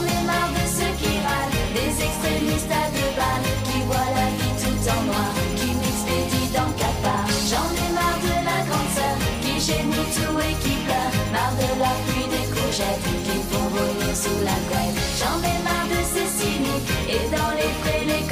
ai 0.00 0.24
marre 0.24 0.48
de 0.56 0.64
ceux 0.64 0.94
qui 0.96 1.12
râlent, 1.20 1.52
des 1.76 1.92
extrémistes 2.02 2.72
à 2.72 2.88
deux 2.88 3.12
balles, 3.20 3.48
qui 3.64 3.82
voient 3.84 4.12
la 4.16 4.28
vie 4.32 4.56
tout 4.62 4.80
en 4.88 5.02
noir, 5.04 5.32
qui 5.56 5.68
m'expédient 5.76 6.48
dans 6.56 6.72
quatre. 6.72 7.28
J'en 7.50 7.68
ai 7.68 7.88
marre 7.92 8.20
de 8.24 8.32
la 8.48 8.58
grande 8.64 8.92
sœur, 8.96 9.16
qui 9.42 9.60
gémit 9.60 10.08
tout 10.16 10.38
et 10.40 10.54
qui 10.64 10.74
pleure, 10.86 11.12
marre 11.32 11.52
de 11.60 11.68
la 11.84 11.92
pluie 12.08 12.28
des 12.32 12.46
courgettes, 12.54 13.04
qui 13.26 13.36
font 13.50 13.68
voler 13.68 14.14
sous 14.14 14.40
la 14.40 14.56
couette. 14.72 14.96
J'en 15.20 15.38
ai 15.44 15.58
marre 15.60 15.88
de 15.92 16.00
ces 16.14 16.28
cyniques, 16.32 16.88
et 17.10 17.28
dans 17.28 17.52
les 17.60 17.72
frais 17.82 18.04
les 18.06 18.22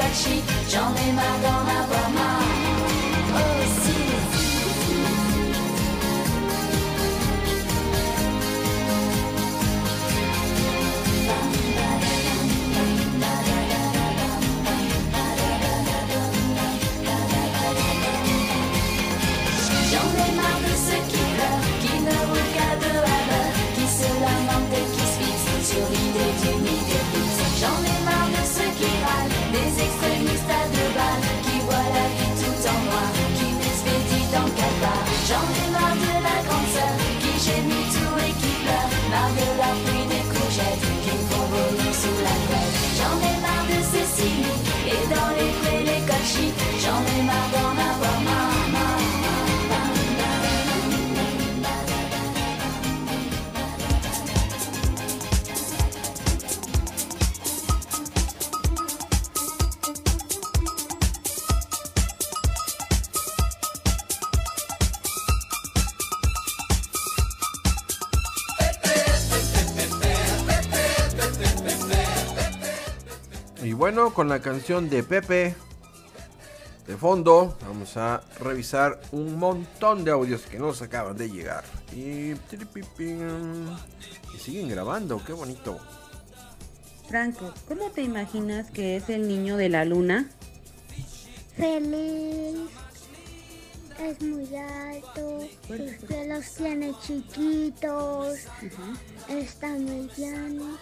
j'en 0.73 0.91
ai 0.97 1.13
marre 1.13 1.41
d'en 1.45 1.61
avoir 1.69 2.09
marre. 2.15 2.60
jumping 35.31 35.80
bueno, 73.93 74.15
con 74.15 74.29
la 74.29 74.41
canción 74.41 74.89
de 74.89 75.03
Pepe 75.03 75.57
de 76.87 76.97
fondo, 76.97 77.59
vamos 77.63 77.97
a 77.97 78.23
revisar 78.39 79.01
un 79.11 79.37
montón 79.37 80.05
de 80.05 80.13
audios 80.13 80.43
que 80.43 80.61
nos 80.61 80.81
acaban 80.81 81.17
de 81.17 81.29
llegar. 81.29 81.65
Y, 81.93 82.31
y 82.31 82.37
siguen 84.39 84.69
grabando, 84.69 85.21
qué 85.25 85.33
bonito. 85.33 85.77
Franco, 87.09 87.53
¿cómo 87.67 87.91
te 87.91 88.03
imaginas 88.03 88.71
que 88.71 88.95
es 88.95 89.09
el 89.09 89.27
niño 89.27 89.57
de 89.57 89.71
la 89.71 89.85
luna? 89.85 90.31
Feliz. 91.57 92.71
Es 93.99 94.23
muy 94.23 94.55
alto. 94.55 95.49
Sus 95.67 96.07
pelos 96.07 96.55
tiene 96.55 96.95
chiquitos. 97.05 98.39
Está 99.29 99.71
mediano. 99.71 100.79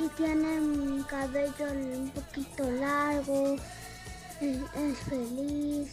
Y 0.00 0.08
tiene 0.16 0.60
un 0.60 1.02
cabello 1.04 1.72
un 1.72 2.10
poquito 2.10 2.70
largo. 2.70 3.56
Es, 4.40 4.58
es 4.76 4.98
feliz. 5.08 5.88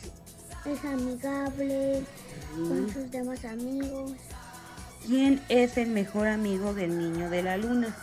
Es 0.66 0.84
amigable 0.84 2.04
con 2.56 2.92
sus 2.92 3.12
demás 3.12 3.46
amigos. 3.46 4.14
¿Quién 5.06 5.40
es 5.50 5.78
el 5.78 5.90
mejor 5.90 6.28
amigo 6.28 6.74
del 6.74 6.98
niño 6.98 7.30
de 7.30 7.44
la 7.44 7.58
luna? 7.58 7.96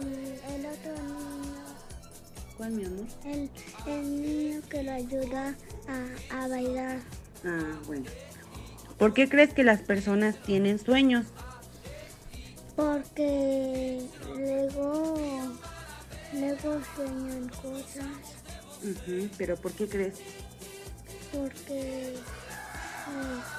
El, 0.00 0.54
el 0.54 0.66
otro 0.66 0.92
niño. 0.92 1.54
¿Cuál, 2.56 2.72
mi 2.72 2.84
amor? 2.84 3.06
El, 3.24 3.50
el 3.86 4.22
niño 4.22 4.60
que 4.68 4.82
lo 4.82 4.92
ayuda 4.92 5.54
a, 5.88 6.42
a 6.42 6.48
bailar. 6.48 6.98
Ah, 7.44 7.78
bueno. 7.86 8.06
¿Por 8.98 9.14
qué 9.14 9.28
crees 9.28 9.54
que 9.54 9.62
las 9.62 9.80
personas 9.80 10.36
tienen 10.42 10.80
sueños? 10.80 11.26
Porque 12.76 14.00
luego, 14.34 15.14
luego 16.32 16.80
sueñan 16.96 17.48
cosas. 17.50 18.06
Ujú, 18.82 19.28
¿Pero 19.38 19.56
por 19.56 19.72
qué 19.72 19.88
crees? 19.88 20.14
Porque, 21.32 22.14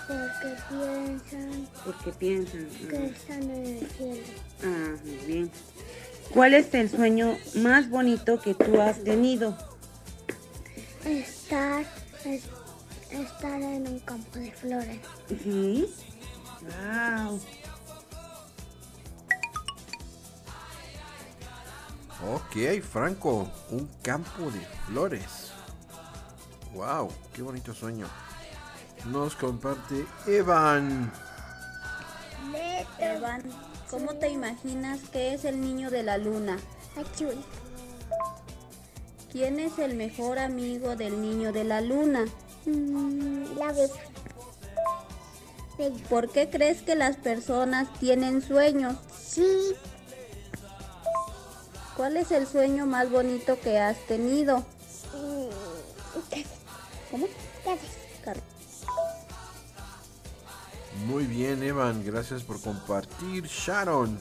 porque 0.08 0.56
piensan 0.69 1.67
Porque 1.86 2.12
piensan. 2.12 2.67
que 2.89 3.06
están 3.08 3.43
en 3.43 3.78
el 3.78 3.88
cielo. 3.91 4.23
Ah, 4.63 4.95
muy 5.04 5.15
bien. 5.26 5.52
¿Cuál 6.32 6.54
es 6.56 6.73
el 6.73 6.89
sueño 6.89 7.38
más 7.56 7.89
bonito 7.89 8.39
que 8.41 8.54
tú 8.56 8.82
has 8.82 9.04
tenido? 9.04 9.56
Estar, 11.06 11.86
es- 12.26 12.43
estar 13.12 13.62
en 13.62 13.88
un 13.88 13.99
campo 13.99 14.39
de 14.39 14.52
flores. 14.52 14.99
Sí. 15.43 15.86
Wow. 16.62 17.39
Ok, 22.31 22.81
Franco, 22.81 23.49
un 23.71 23.89
campo 24.01 24.49
de 24.49 24.62
flores. 24.88 25.51
Wow, 26.73 27.09
qué 27.33 27.41
bonito 27.41 27.73
sueño. 27.73 28.07
Nos 29.12 29.36
comparte 29.36 30.05
Evan. 30.25 31.12
Evan, 32.97 33.43
¿cómo 33.89 34.15
te 34.15 34.29
imaginas 34.29 35.01
que 35.09 35.33
es 35.33 35.43
el 35.43 35.59
niño 35.59 35.91
de 35.91 36.03
la 36.03 36.17
luna? 36.17 36.57
¿Quién 39.29 39.59
es 39.59 39.77
el 39.77 39.95
mejor 39.95 40.39
amigo 40.39 40.95
del 40.95 41.21
niño 41.21 41.51
de 41.51 41.65
la 41.65 41.81
luna? 41.81 42.23
Mm, 42.65 43.57
la 43.57 43.73
bebé. 43.73 43.89
¿Por 46.09 46.31
qué 46.31 46.49
crees 46.49 46.83
que 46.83 46.95
las 46.95 47.17
personas 47.17 47.91
tienen 47.99 48.41
sueños? 48.41 48.95
Sí. 49.19 49.75
¿Cuál 51.95 52.17
es 52.17 52.32
el 52.32 52.47
sueño 52.47 52.86
más 52.86 53.10
bonito 53.10 53.60
que 53.60 53.77
has 53.79 53.97
tenido? 54.08 54.60
Mm, 55.13 55.49
¿Cómo? 57.12 57.27
Muy 61.08 61.25
bien, 61.25 61.62
Evan, 61.63 62.03
gracias 62.06 62.43
por 62.43 62.60
compartir. 62.62 63.45
Sharon. 63.45 64.19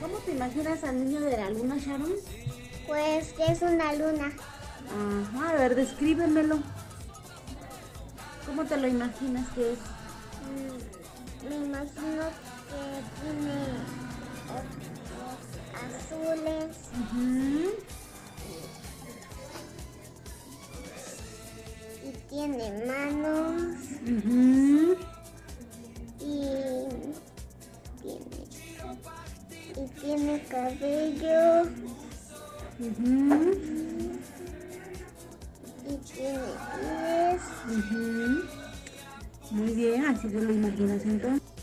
¿Cómo 0.00 0.18
te 0.18 0.32
imaginas 0.32 0.82
al 0.84 1.04
niño 1.04 1.20
de 1.20 1.36
la 1.36 1.50
luna, 1.50 1.76
Sharon? 1.78 2.12
Pues 2.86 3.32
que 3.32 3.44
es 3.44 3.62
una 3.62 3.92
luna. 3.94 4.32
Ajá, 5.32 5.50
a 5.50 5.52
ver, 5.54 5.74
descríbemelo. 5.74 6.58
¿Cómo 8.46 8.64
te 8.64 8.76
lo 8.76 8.86
imaginas 8.88 9.48
que 9.54 9.72
es? 9.72 9.78
Mm, 9.78 11.48
Me 11.48 11.56
imagino 11.66 12.24
que 12.68 13.02
tiene 13.22 13.54
azules. 15.74 16.76
Y 22.02 22.10
tiene 22.28 22.66
manos. 22.86 23.62
Y 24.06 24.12
tiene, 28.02 28.24
y 29.76 29.82
tiene 30.00 30.34
cabello. 30.48 31.44
Y 32.78 32.80
tiene 32.90 33.64
pies. 36.14 37.42
Muy 39.50 39.72
bien, 39.74 40.04
así 40.06 40.28
te 40.28 40.40
lo 40.40 40.52
imaginas 40.52 41.02
entonces. 41.04 41.53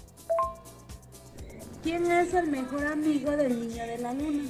¿Quién 1.83 2.11
es 2.11 2.33
el 2.33 2.47
mejor 2.47 2.85
amigo 2.85 3.31
del 3.31 3.59
niño 3.59 3.83
de 3.85 3.97
la 3.97 4.13
luna? 4.13 4.49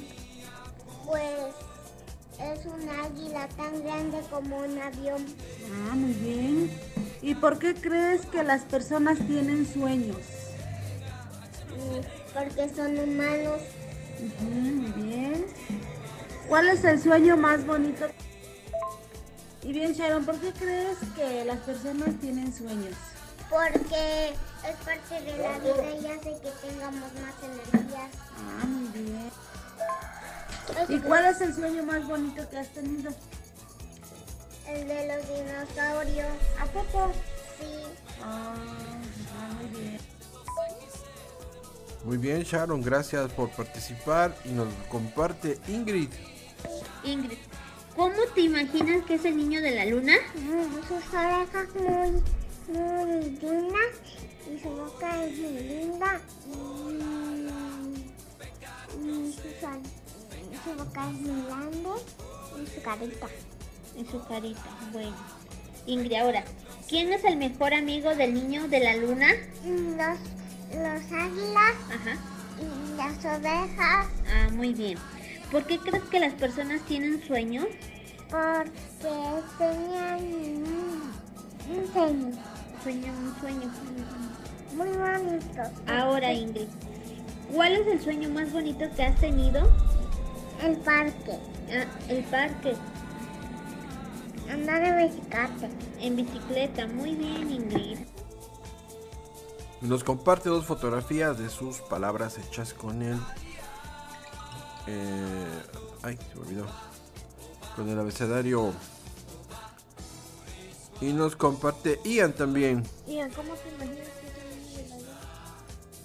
Pues 1.06 1.54
es 2.40 2.66
un 2.66 2.88
águila 2.88 3.48
tan 3.56 3.82
grande 3.82 4.18
como 4.30 4.58
un 4.58 4.78
avión. 4.80 5.24
Ah, 5.90 5.94
muy 5.94 6.12
bien. 6.12 6.70
¿Y 7.22 7.34
por 7.34 7.58
qué 7.58 7.74
crees 7.74 8.26
que 8.26 8.42
las 8.42 8.62
personas 8.62 9.18
tienen 9.26 9.66
sueños? 9.66 10.18
mm, 11.70 12.34
Porque 12.34 12.68
son 12.74 12.98
humanos. 12.98 13.60
Muy 14.40 14.92
bien. 15.02 15.46
¿Cuál 16.48 16.68
es 16.68 16.84
el 16.84 17.00
sueño 17.00 17.36
más 17.36 17.64
bonito? 17.66 18.06
Y 19.62 19.72
bien, 19.72 19.92
Sharon, 19.92 20.24
¿por 20.26 20.38
qué 20.40 20.52
crees 20.52 20.98
que 21.16 21.44
las 21.44 21.58
personas 21.60 22.14
tienen 22.20 22.52
sueños? 22.52 22.94
Porque 23.52 24.30
es 24.30 24.76
parte 24.84 25.20
de 25.20 25.36
la 25.38 25.58
vida 25.58 25.90
y 26.00 26.06
hace 26.06 26.40
que 26.40 26.50
tengamos 26.66 27.10
más 27.20 27.34
energías. 27.42 28.10
Ah, 28.38 28.64
muy 28.66 28.88
bien. 29.02 29.30
¿Y 30.88 30.98
cuál 31.00 31.26
es 31.26 31.40
el 31.42 31.54
sueño 31.54 31.82
más 31.82 32.06
bonito 32.08 32.48
que 32.48 32.58
has 32.58 32.68
tenido? 32.68 33.10
El 34.66 34.88
de 34.88 35.06
los 35.06 35.28
dinosaurios. 35.28 36.28
¿A 36.58 36.64
poco? 36.64 37.12
Sí. 37.60 37.82
Ah, 38.24 38.54
muy 39.60 39.80
bien. 39.80 39.98
Muy 42.04 42.16
bien, 42.16 42.42
Sharon, 42.42 42.80
gracias 42.80 43.30
por 43.32 43.50
participar 43.50 44.34
y 44.46 44.48
nos 44.48 44.72
comparte 44.88 45.58
Ingrid. 45.68 46.08
Ingrid, 47.04 47.38
¿cómo 47.94 48.14
te 48.34 48.40
imaginas 48.40 49.04
que 49.04 49.14
es 49.14 49.24
el 49.26 49.36
niño 49.36 49.60
de 49.60 49.72
la 49.72 49.84
luna? 49.84 50.14
Mm, 50.34 50.74
Sus 50.88 51.14
orejas 51.14 51.68
muy, 51.76 52.22
muy 52.68 53.22
lindas 53.30 53.92
y 54.50 54.58
su 54.62 54.68
boca 54.70 55.24
es 55.24 55.38
muy 55.38 55.52
linda 55.62 56.20
y, 59.02 59.06
y 59.06 59.32
su, 59.32 59.42
son- 59.60 59.82
su 60.64 60.70
boca 60.84 61.08
es 61.10 61.20
muy 61.20 61.42
grande 61.46 61.90
y 62.62 62.66
su 62.74 62.82
carita. 62.82 63.26
En 63.96 64.06
su 64.10 64.24
carita, 64.26 64.62
bueno. 64.92 65.16
Ingrid, 65.86 66.14
ahora, 66.14 66.44
¿quién 66.88 67.12
es 67.12 67.24
el 67.24 67.36
mejor 67.36 67.74
amigo 67.74 68.14
del 68.14 68.34
niño 68.34 68.68
de 68.68 68.80
la 68.80 68.96
luna? 68.96 69.28
Los, 69.64 70.18
los 70.78 71.02
águilas 71.12 71.74
Ajá. 71.90 72.16
y 72.60 72.96
las 72.96 73.18
ovejas 73.38 74.06
Ah, 74.28 74.48
muy 74.52 74.72
bien. 74.72 74.96
¿Por 75.50 75.66
qué 75.66 75.78
crees 75.78 76.04
que 76.04 76.20
las 76.20 76.32
personas 76.34 76.80
tienen 76.82 77.22
sueños? 77.26 77.66
porque 78.30 78.70
tenían 79.58 80.64
un 81.68 81.92
sueño 81.92 82.30
Sueñan 82.82 83.14
un 83.16 83.40
sueño. 83.40 83.70
muy 84.76 84.88
bonito. 84.88 85.62
Ahora, 85.86 86.32
Ingrid, 86.32 86.66
¿cuál 87.54 87.72
es 87.74 87.86
el 87.86 88.00
sueño 88.02 88.28
más 88.30 88.52
bonito 88.52 88.84
que 88.96 89.02
has 89.04 89.18
tenido? 89.20 89.68
El 90.62 90.76
parque, 90.78 91.38
Ah, 91.70 91.84
el 92.08 92.22
parque, 92.24 92.74
andar 94.50 94.82
en 94.84 95.08
bicicleta. 95.08 95.68
en 96.00 96.16
bicicleta. 96.16 96.86
Muy 96.88 97.14
bien, 97.14 97.50
Ingrid. 97.50 97.98
Nos 99.80 100.04
comparte 100.04 100.48
dos 100.48 100.64
fotografías 100.66 101.38
de 101.38 101.48
sus 101.50 101.80
palabras 101.80 102.38
hechas 102.38 102.72
con 102.74 103.02
el. 103.02 103.18
eh, 104.86 105.46
ay, 106.02 106.16
se 106.28 106.34
me 106.36 106.40
olvidó. 106.42 106.66
Con 107.76 107.88
el 107.88 107.98
abecedario. 107.98 108.72
Y 111.02 111.12
nos 111.12 111.34
comparte 111.34 111.98
Ian 112.04 112.32
también. 112.32 112.84
Ian, 113.08 113.28
¿cómo 113.32 113.54
te 113.54 113.68
imaginas 113.70 114.08
que 114.08 114.28
es 114.28 114.36
el 114.38 114.50
niño 114.62 114.76
de 114.76 114.88
la 114.88 114.96
luna? 114.98 115.18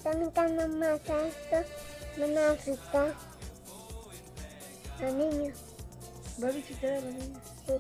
También 0.01 0.31
cuando 0.31 0.67
más 0.79 0.99
esto, 1.07 1.15
van 2.17 2.37
a 2.37 2.51
visitar 2.53 3.15
a 4.99 5.11
niños. 5.11 5.59
¿Va 6.43 6.47
a 6.47 6.51
visitar 6.51 6.93
a 6.93 7.01
los 7.01 7.13
niños? 7.13 7.39
Sí. 7.67 7.73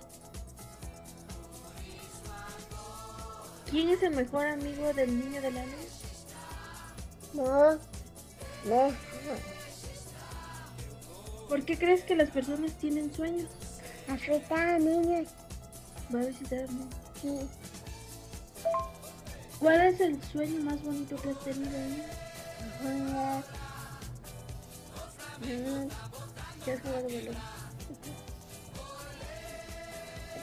¿Quién 3.71 3.89
es 3.89 4.03
el 4.03 4.15
mejor 4.15 4.45
amigo 4.45 4.93
del 4.93 5.19
niño 5.19 5.41
de 5.41 5.51
la 5.51 5.65
luna? 5.65 5.77
No, 7.33 7.79
deja. 8.63 8.95
¿Por 11.49 11.65
qué 11.65 11.79
crees 11.79 12.03
que 12.03 12.15
las 12.15 12.29
personas 12.29 12.73
tienen 12.73 13.11
sueños? 13.11 13.49
Africar 14.07 14.67
a 14.67 14.77
niños. 14.77 15.29
¿Va 16.13 16.19
a 16.21 16.25
visitar 16.25 16.59
a 16.59 16.61
los 16.61 16.71
niños? 16.73 17.06
Sí. 17.21 17.39
¿Cuál 19.59 19.81
es 19.81 19.99
el 20.01 20.21
sueño 20.23 20.61
más 20.63 20.81
bonito 20.83 21.15
que 21.15 21.31
has 21.31 21.39
tenido? 21.39 21.71
Mm, 25.41 25.87
¿Qué 26.63 26.73
has 26.73 26.81
jugado 26.81 27.03
balón? 27.03 27.35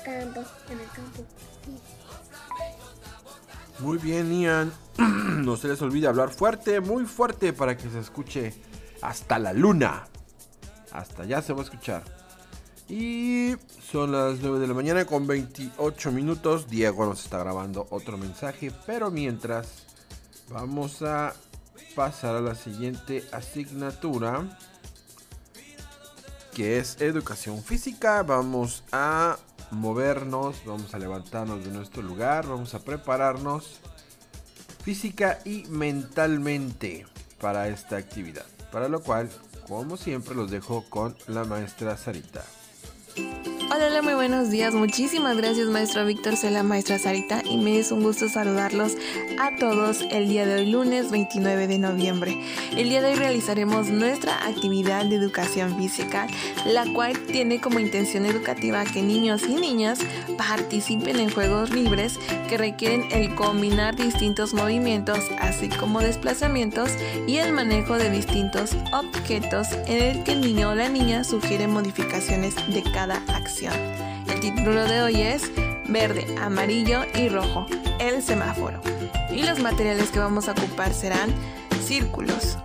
Campo. 0.05 0.45
En 0.69 0.81
el 0.81 0.87
campo. 0.89 1.25
Muy 3.79 3.99
bien, 3.99 4.33
Ian. 4.33 4.73
no 5.45 5.57
se 5.57 5.69
les 5.69 5.81
olvide 5.83 6.09
hablar 6.09 6.31
fuerte, 6.31 6.81
muy 6.81 7.05
fuerte, 7.07 7.53
para 7.53 7.77
que 7.77 7.89
se 7.89 8.01
escuche 8.01 8.55
hasta 9.01 9.39
la 9.39 9.53
luna. 9.53 10.05
Hasta 10.93 11.23
allá 11.23 11.43
se 11.43 11.53
va 11.53 11.61
a 11.61 11.65
escuchar. 11.65 12.24
Y 12.89 13.55
son 13.91 14.13
las 14.13 14.41
9 14.41 14.59
de 14.59 14.67
la 14.67 14.75
mañana 14.75 15.05
con 15.07 15.27
28 15.27 16.13
minutos. 16.13 16.69
Diego 16.69 17.07
nos 17.07 17.25
está 17.25 17.39
grabando 17.39 17.87
otro 17.91 18.19
mensaje. 18.19 18.71
Pero 18.87 19.11
mientras, 19.11 19.69
vamos 20.51 21.01
a 21.03 21.35
pasar 21.95 22.37
a 22.37 22.41
la 22.41 22.55
siguiente 22.55 23.25
asignatura. 23.33 24.59
Que 26.53 26.79
es 26.79 27.01
educación 27.01 27.63
física. 27.63 28.23
Vamos 28.23 28.85
a 28.93 29.39
movernos, 29.71 30.63
vamos 30.65 30.95
a 30.95 30.99
levantarnos 30.99 31.65
de 31.65 31.71
nuestro 31.71 32.03
lugar, 32.03 32.47
vamos 32.47 32.75
a 32.75 32.81
prepararnos 32.81 33.81
física 34.85 35.41
y 35.45 35.65
mentalmente 35.69 37.07
para 37.41 37.69
esta 37.69 37.97
actividad. 37.97 38.45
Para 38.71 38.89
lo 38.89 39.03
cual, 39.03 39.31
como 39.67 39.97
siempre, 39.97 40.35
los 40.35 40.51
dejo 40.51 40.85
con 40.91 41.17
la 41.27 41.45
maestra 41.45 41.97
Sarita. 41.97 42.45
Bye. 43.17 43.54
Hola, 43.71 43.87
hola, 43.87 44.03
muy 44.03 44.13
buenos 44.13 44.51
días. 44.51 44.75
Muchísimas 44.75 45.39
gracias, 45.39 45.69
maestro 45.69 46.05
Víctor, 46.05 46.37
soy 46.37 46.51
la 46.51 46.63
maestra 46.63 46.99
Sarita 46.99 47.43
y 47.49 47.57
me 47.57 47.79
es 47.79 47.93
un 47.93 48.03
gusto 48.03 48.29
saludarlos 48.29 48.93
a 49.41 49.57
todos 49.57 50.05
el 50.11 50.29
día 50.29 50.45
de 50.45 50.57
hoy, 50.57 50.67
lunes 50.71 51.11
29 51.11 51.67
de 51.67 51.79
noviembre. 51.79 52.39
El 52.77 52.91
día 52.91 53.01
de 53.01 53.13
hoy 53.13 53.15
realizaremos 53.15 53.89
nuestra 53.89 54.47
actividad 54.47 55.07
de 55.07 55.17
educación 55.17 55.77
física, 55.79 56.27
la 56.67 56.85
cual 56.93 57.19
tiene 57.21 57.59
como 57.59 57.79
intención 57.79 58.27
educativa 58.27 58.85
que 58.85 59.01
niños 59.01 59.43
y 59.49 59.55
niñas 59.55 59.99
participen 60.37 61.19
en 61.19 61.31
juegos 61.31 61.71
libres 61.71 62.19
que 62.49 62.59
requieren 62.59 63.07
el 63.13 63.35
combinar 63.35 63.97
distintos 63.97 64.53
movimientos, 64.53 65.21
así 65.41 65.71
como 65.71 66.01
desplazamientos 66.01 66.91
y 67.27 67.39
el 67.39 67.53
manejo 67.53 67.97
de 67.97 68.11
distintos 68.11 68.77
objetos 68.93 69.69
en 69.87 70.03
el 70.03 70.23
que 70.23 70.33
el 70.33 70.43
niño 70.43 70.71
o 70.71 70.75
la 70.75 70.91
niña 70.91 71.25
sugiere 71.25 71.67
modificaciones 71.67 72.55
de 72.69 72.83
cada 72.93 73.23
acción. 73.29 73.54
El 73.63 74.41
título 74.41 74.85
de 74.85 75.03
hoy 75.03 75.23
es 75.23 75.53
Verde, 75.87 76.27
Amarillo 76.43 77.03
y 77.15 77.29
Rojo, 77.29 77.67
el 78.01 78.21
semáforo. 78.21 78.81
Y 79.31 79.45
los 79.45 79.61
materiales 79.61 80.11
que 80.11 80.19
vamos 80.19 80.49
a 80.49 80.53
ocupar 80.53 80.93
serán 80.93 81.33
círculos, 81.87 82.59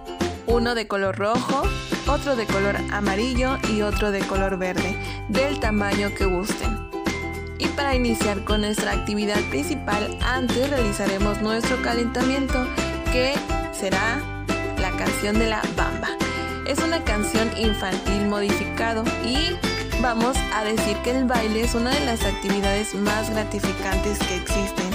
uno 0.48 0.74
de 0.74 0.88
color 0.88 1.16
rojo, 1.16 1.62
otro 2.08 2.36
de 2.36 2.48
color 2.48 2.76
amarillo 2.92 3.60
y 3.72 3.84
otro 3.84 4.10
de 4.10 4.22
color 4.22 4.58
verde, 4.58 4.98
del 5.28 5.60
tamaño 5.60 6.12
que 6.16 6.26
gusten. 6.26 6.90
Y 7.60 7.68
para 7.68 7.94
iniciar 7.94 8.44
con 8.44 8.62
nuestra 8.62 8.94
actividad 8.94 9.40
principal, 9.52 10.18
antes 10.24 10.72
realizaremos 10.72 11.40
nuestro 11.40 11.80
calentamiento, 11.84 12.66
que 13.12 13.36
será 13.74 14.44
la 14.80 14.90
canción 14.98 15.38
de 15.38 15.50
la 15.50 15.62
bamba. 15.78 16.10
Es 16.66 16.80
una 16.80 17.04
canción 17.04 17.48
infantil 17.60 18.26
modificado 18.26 19.04
y 19.24 19.56
vamos 20.02 20.38
a 20.54 20.64
decir 20.64 20.98
que 21.04 21.12
el 21.12 21.26
baile 21.26 21.62
es 21.62 21.76
una 21.76 21.92
de 21.92 22.06
las 22.06 22.24
actividades 22.24 22.96
más 22.96 23.30
gratificantes 23.30 24.20
que 24.20 24.36
existen 24.36 24.90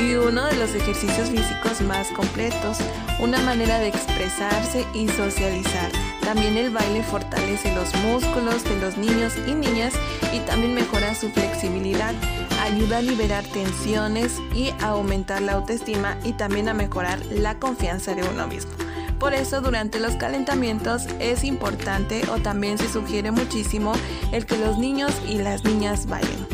y 0.00 0.14
uno 0.14 0.44
de 0.46 0.56
los 0.56 0.74
ejercicios 0.74 1.30
físicos 1.30 1.80
más 1.80 2.08
completos, 2.08 2.78
una 3.18 3.40
manera 3.40 3.78
de 3.78 3.88
expresarse 3.88 4.86
y 4.94 5.08
socializar. 5.08 5.90
También 6.22 6.56
el 6.56 6.70
baile 6.70 7.02
fortalece 7.02 7.74
los 7.74 7.94
músculos 7.96 8.62
de 8.64 8.78
los 8.80 8.96
niños 8.96 9.34
y 9.46 9.54
niñas 9.54 9.94
y 10.32 10.40
también 10.40 10.74
mejora 10.74 11.14
su 11.14 11.30
flexibilidad, 11.30 12.14
ayuda 12.62 12.98
a 12.98 13.02
liberar 13.02 13.44
tensiones 13.44 14.40
y 14.54 14.70
a 14.80 14.90
aumentar 14.90 15.42
la 15.42 15.54
autoestima 15.54 16.16
y 16.24 16.32
también 16.32 16.68
a 16.68 16.74
mejorar 16.74 17.24
la 17.26 17.58
confianza 17.58 18.14
de 18.14 18.22
uno 18.22 18.46
mismo. 18.46 18.87
Por 19.18 19.34
eso 19.34 19.60
durante 19.60 19.98
los 19.98 20.14
calentamientos 20.14 21.06
es 21.18 21.42
importante 21.44 22.22
o 22.30 22.40
también 22.40 22.78
se 22.78 22.88
sugiere 22.88 23.30
muchísimo 23.30 23.92
el 24.32 24.46
que 24.46 24.56
los 24.58 24.78
niños 24.78 25.12
y 25.26 25.38
las 25.38 25.64
niñas 25.64 26.06
bailen. 26.06 26.46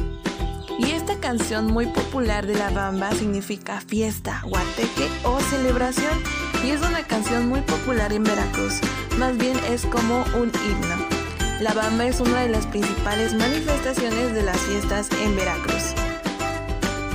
Y 0.78 0.90
esta 0.90 1.16
canción 1.20 1.66
muy 1.66 1.86
popular 1.86 2.46
de 2.46 2.54
la 2.54 2.70
bamba 2.70 3.12
significa 3.12 3.80
fiesta, 3.80 4.42
guateque 4.44 5.08
o 5.24 5.38
celebración 5.40 6.18
y 6.64 6.70
es 6.70 6.80
una 6.80 7.02
canción 7.02 7.48
muy 7.48 7.60
popular 7.60 8.12
en 8.12 8.24
Veracruz, 8.24 8.80
más 9.18 9.36
bien 9.36 9.56
es 9.68 9.84
como 9.86 10.24
un 10.34 10.50
himno. 10.66 11.24
La 11.60 11.72
bamba 11.74 12.06
es 12.06 12.20
una 12.20 12.40
de 12.40 12.48
las 12.48 12.66
principales 12.66 13.34
manifestaciones 13.34 14.34
de 14.34 14.42
las 14.42 14.58
fiestas 14.58 15.08
en 15.22 15.36
Veracruz. 15.36 15.94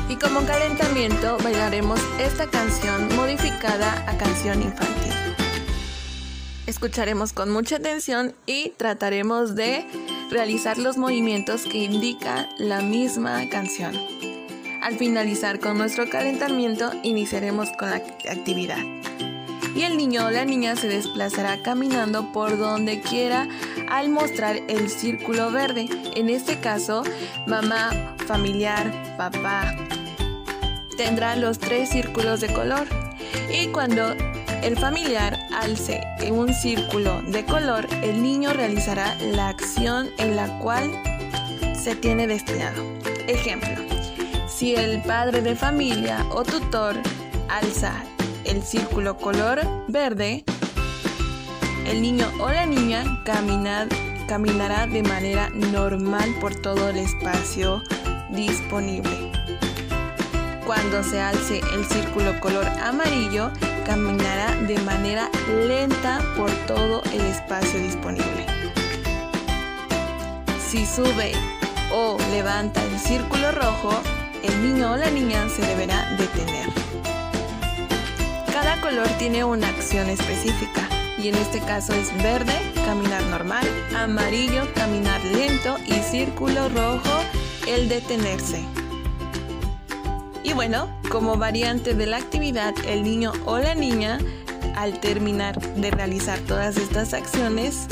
Y 0.07 0.15
como 0.15 0.45
calentamiento 0.45 1.37
bailaremos 1.43 1.99
esta 2.19 2.47
canción 2.47 3.13
modificada 3.15 4.05
a 4.07 4.17
canción 4.17 4.61
infantil. 4.61 5.08
Escucharemos 6.69 7.33
con 7.33 7.49
mucha 7.49 7.77
atención 7.77 8.35
y 8.45 8.73
trataremos 8.77 9.55
de 9.55 9.87
realizar 10.29 10.77
los 10.77 10.97
movimientos 10.97 11.63
que 11.63 11.79
indica 11.79 12.47
la 12.59 12.81
misma 12.81 13.49
canción. 13.49 13.95
Al 14.83 14.95
finalizar 14.95 15.59
con 15.59 15.79
nuestro 15.79 16.07
calentamiento, 16.11 16.91
iniciaremos 17.01 17.71
con 17.71 17.89
la 17.89 17.95
actividad. 17.95 18.77
y 19.75 19.81
el 19.81 19.97
niño 19.97 20.27
o 20.27 20.29
la 20.29 20.45
niña 20.45 20.75
se 20.75 20.87
desplazará 20.87 21.63
caminando 21.63 22.31
por 22.31 22.55
donde 22.59 23.01
quiera 23.01 23.47
al 23.89 24.09
mostrar 24.09 24.57
el 24.67 24.91
círculo 24.91 25.51
verde. 25.51 25.89
En 26.15 26.29
este 26.29 26.59
caso, 26.59 27.01
mamá, 27.47 28.15
familiar, 28.27 29.15
papá, 29.17 29.75
tendrá 30.97 31.35
los 31.35 31.57
tres 31.57 31.89
círculos 31.89 32.41
de 32.41 32.53
color. 32.53 32.87
Y 33.51 33.67
cuando 33.69 34.13
el 34.63 34.77
familiar 34.77 35.39
alce 35.53 36.01
un 36.31 36.53
círculo 36.53 37.21
de 37.23 37.45
color, 37.45 37.87
el 38.03 38.21
niño 38.21 38.53
realizará 38.53 39.15
la 39.15 39.49
acción 39.49 40.09
en 40.17 40.35
la 40.35 40.59
cual 40.59 40.91
se 41.75 41.95
tiene 41.95 42.27
destinado. 42.27 42.83
Ejemplo, 43.27 43.69
si 44.47 44.75
el 44.75 45.01
padre 45.01 45.41
de 45.41 45.55
familia 45.55 46.25
o 46.31 46.43
tutor 46.43 46.95
alza 47.47 47.93
el 48.45 48.61
círculo 48.63 49.17
color 49.17 49.61
verde, 49.87 50.43
el 51.85 52.01
niño 52.01 52.25
o 52.39 52.49
la 52.49 52.65
niña 52.65 53.21
caminará 53.23 54.87
de 54.87 55.03
manera 55.03 55.49
normal 55.49 56.35
por 56.39 56.55
todo 56.55 56.89
el 56.89 56.97
espacio 56.97 57.81
disponible. 58.31 59.31
Cuando 60.65 61.03
se 61.03 61.19
alce 61.19 61.61
el 61.73 61.85
círculo 61.85 62.39
color 62.39 62.67
amarillo, 62.83 63.51
caminará 63.89 64.55
de 64.67 64.77
manera 64.81 65.31
lenta 65.67 66.21
por 66.37 66.51
todo 66.67 67.01
el 67.11 67.21
espacio 67.21 67.79
disponible. 67.79 68.45
Si 70.63 70.85
sube 70.85 71.31
o 71.91 72.15
levanta 72.29 72.83
el 72.83 72.99
círculo 72.99 73.51
rojo, 73.51 73.89
el 74.43 74.61
niño 74.61 74.91
o 74.91 74.95
la 74.95 75.09
niña 75.09 75.49
se 75.49 75.63
deberá 75.63 76.07
detener. 76.19 76.69
Cada 78.53 78.79
color 78.79 79.07
tiene 79.17 79.43
una 79.43 79.69
acción 79.69 80.07
específica 80.07 80.87
y 81.17 81.29
en 81.29 81.35
este 81.35 81.59
caso 81.59 81.91
es 81.93 82.15
verde, 82.21 82.53
caminar 82.85 83.23
normal, 83.23 83.67
amarillo, 83.97 84.71
caminar 84.75 85.19
lento 85.25 85.77
y 85.87 85.93
círculo 85.93 86.69
rojo, 86.69 87.23
el 87.67 87.89
detenerse. 87.89 88.63
Y 90.49 90.53
bueno, 90.53 90.89
como 91.11 91.37
variante 91.37 91.93
de 91.93 92.07
la 92.07 92.17
actividad, 92.17 92.73
el 92.87 93.03
niño 93.03 93.33
o 93.45 93.59
la 93.59 93.75
niña, 93.75 94.17
al 94.75 94.99
terminar 94.99 95.59
de 95.75 95.91
realizar 95.91 96.39
todas 96.39 96.75
estas 96.77 97.13
acciones, 97.13 97.85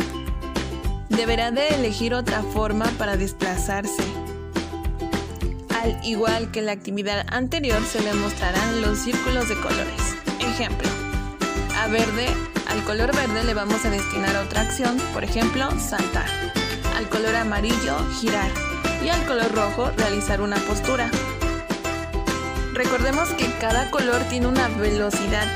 deberá 1.10 1.51
de 1.51 1.68
elegir 1.68 2.16
otra 2.16 2.41
forma 2.41 2.86
para 2.97 3.16
desplazarse. 3.16 4.01
Al 5.84 6.03
igual 6.03 6.49
que 6.49 6.64
la 6.64 6.72
actividad 6.72 7.28
anterior, 7.32 7.80
se 7.84 8.01
le 8.01 8.12
mostrarán 8.16 8.82
los 8.82 8.97
círculos 8.97 9.47
de 9.49 9.55
colores. 9.55 10.16
Ejemplo, 10.39 10.89
a 11.80 11.88
verde, 11.89 12.26
al 12.70 12.84
color 12.86 13.16
verde 13.16 13.43
le 13.43 13.53
vamos 13.53 13.86
a 13.86 13.91
destinar 13.91 14.36
otra 14.36 14.62
acción, 14.62 14.97
por 15.14 15.24
ejemplo, 15.24 15.70
saltar. 15.80 16.26
Al 16.95 17.08
color 17.08 17.36
amarillo, 17.36 17.97
girar. 18.20 18.49
Y 19.05 19.10
al 19.10 19.24
color 19.28 19.51
rojo, 19.53 19.91
realizar 19.95 20.41
una 20.41 20.58
postura. 20.62 21.12
Recordemos 22.78 23.30
que 23.30 23.47
cada 23.59 23.89
color 23.89 24.21
tiene 24.30 24.45
una 24.45 24.67
velocidad 24.67 25.47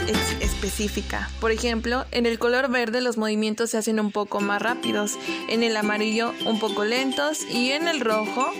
específica. 0.41 1.29
Por 1.39 1.51
ejemplo, 1.51 2.05
en 2.09 2.25
el 2.25 2.39
color 2.39 2.71
verde 2.71 2.99
los 2.99 3.17
movimientos 3.17 3.69
se 3.69 3.77
hacen 3.77 3.99
un 3.99 4.11
poco 4.11 4.41
más 4.41 4.59
rápidos, 4.59 5.19
en 5.47 5.61
el 5.61 5.77
amarillo 5.77 6.33
un 6.47 6.59
poco 6.59 6.83
lentos 6.83 7.43
y 7.43 7.73
en 7.73 7.87
el 7.87 7.99
rojo 7.99 8.51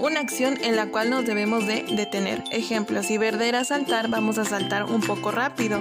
una 0.00 0.18
acción 0.18 0.58
en 0.64 0.74
la 0.74 0.86
cual 0.86 1.10
nos 1.10 1.26
debemos 1.26 1.64
de 1.64 1.84
detener. 1.84 2.42
Ejemplo, 2.50 3.04
si 3.04 3.18
verde 3.18 3.48
era 3.48 3.62
saltar, 3.62 4.08
vamos 4.08 4.38
a 4.38 4.44
saltar 4.44 4.82
un 4.82 5.00
poco 5.00 5.30
rápido. 5.30 5.80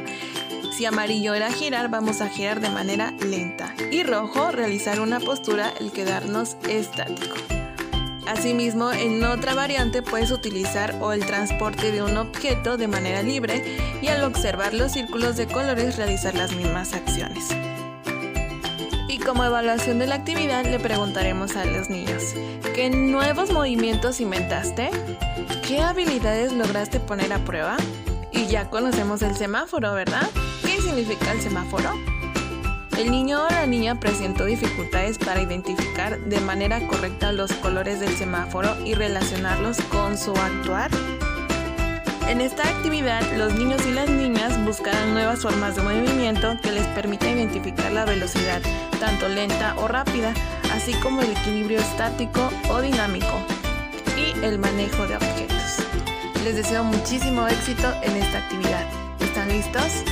Si 0.77 0.85
amarillo 0.85 1.33
era 1.33 1.51
girar, 1.51 1.89
vamos 1.89 2.21
a 2.21 2.29
girar 2.29 2.59
de 2.59 2.69
manera 2.69 3.13
lenta. 3.19 3.73
Y 3.89 4.03
rojo, 4.03 4.51
realizar 4.51 4.99
una 4.99 5.19
postura, 5.19 5.73
el 5.79 5.91
quedarnos 5.91 6.55
estático. 6.69 7.35
Asimismo, 8.27 8.91
en 8.91 9.23
otra 9.23 9.53
variante 9.53 10.01
puedes 10.01 10.31
utilizar 10.31 10.95
o 11.01 11.13
el 11.13 11.25
transporte 11.25 11.91
de 11.91 12.01
un 12.01 12.17
objeto 12.17 12.75
de 12.77 12.87
manera 12.87 13.21
libre 13.21 13.77
y 14.01 14.07
al 14.07 14.23
observar 14.23 14.73
los 14.73 14.93
círculos 14.93 15.35
de 15.35 15.47
colores 15.47 15.97
realizar 15.97 16.33
las 16.33 16.51
mismas 16.53 16.93
acciones. 16.93 17.49
Y 19.07 19.19
como 19.19 19.43
evaluación 19.43 19.99
de 19.99 20.07
la 20.07 20.15
actividad 20.15 20.65
le 20.65 20.79
preguntaremos 20.79 21.55
a 21.55 21.65
los 21.65 21.89
niños, 21.89 22.33
¿qué 22.73 22.89
nuevos 22.89 23.51
movimientos 23.51 24.19
inventaste? 24.19 24.89
¿Qué 25.67 25.81
habilidades 25.81 26.51
lograste 26.51 26.99
poner 26.99 27.31
a 27.31 27.39
prueba? 27.39 27.77
Y 28.31 28.47
ya 28.47 28.69
conocemos 28.69 29.21
el 29.21 29.35
semáforo, 29.35 29.93
¿verdad? 29.93 30.27
¿Qué 30.63 30.81
significa 30.81 31.31
el 31.31 31.41
semáforo? 31.41 32.14
El 32.97 33.11
niño 33.11 33.43
o 33.43 33.49
la 33.49 33.65
niña 33.65 33.99
presentó 33.99 34.45
dificultades 34.45 35.17
para 35.17 35.41
identificar 35.41 36.17
de 36.17 36.39
manera 36.39 36.79
correcta 36.87 37.33
los 37.33 37.51
colores 37.51 37.99
del 37.99 38.15
semáforo 38.15 38.73
y 38.85 38.93
relacionarlos 38.93 39.77
con 39.89 40.17
su 40.17 40.31
actuar. 40.31 40.89
En 42.29 42.39
esta 42.39 42.63
actividad, 42.63 43.21
los 43.35 43.53
niños 43.55 43.85
y 43.85 43.91
las 43.91 44.09
niñas 44.09 44.57
buscarán 44.63 45.13
nuevas 45.13 45.41
formas 45.41 45.75
de 45.75 45.81
movimiento 45.81 46.55
que 46.63 46.71
les 46.71 46.87
permitan 46.87 47.37
identificar 47.37 47.91
la 47.91 48.05
velocidad, 48.05 48.61
tanto 49.01 49.27
lenta 49.27 49.75
o 49.77 49.89
rápida, 49.89 50.33
así 50.73 50.93
como 50.93 51.21
el 51.21 51.31
equilibrio 51.31 51.79
estático 51.79 52.49
o 52.69 52.79
dinámico 52.79 53.41
y 54.17 54.43
el 54.43 54.57
manejo 54.57 55.05
de 55.05 55.17
objetos. 55.17 55.85
Les 56.45 56.55
deseo 56.55 56.85
muchísimo 56.85 57.45
éxito 57.45 57.93
en 58.03 58.15
esta 58.15 58.37
actividad. 58.37 58.85
¿Están 59.19 59.49
listos? 59.49 60.05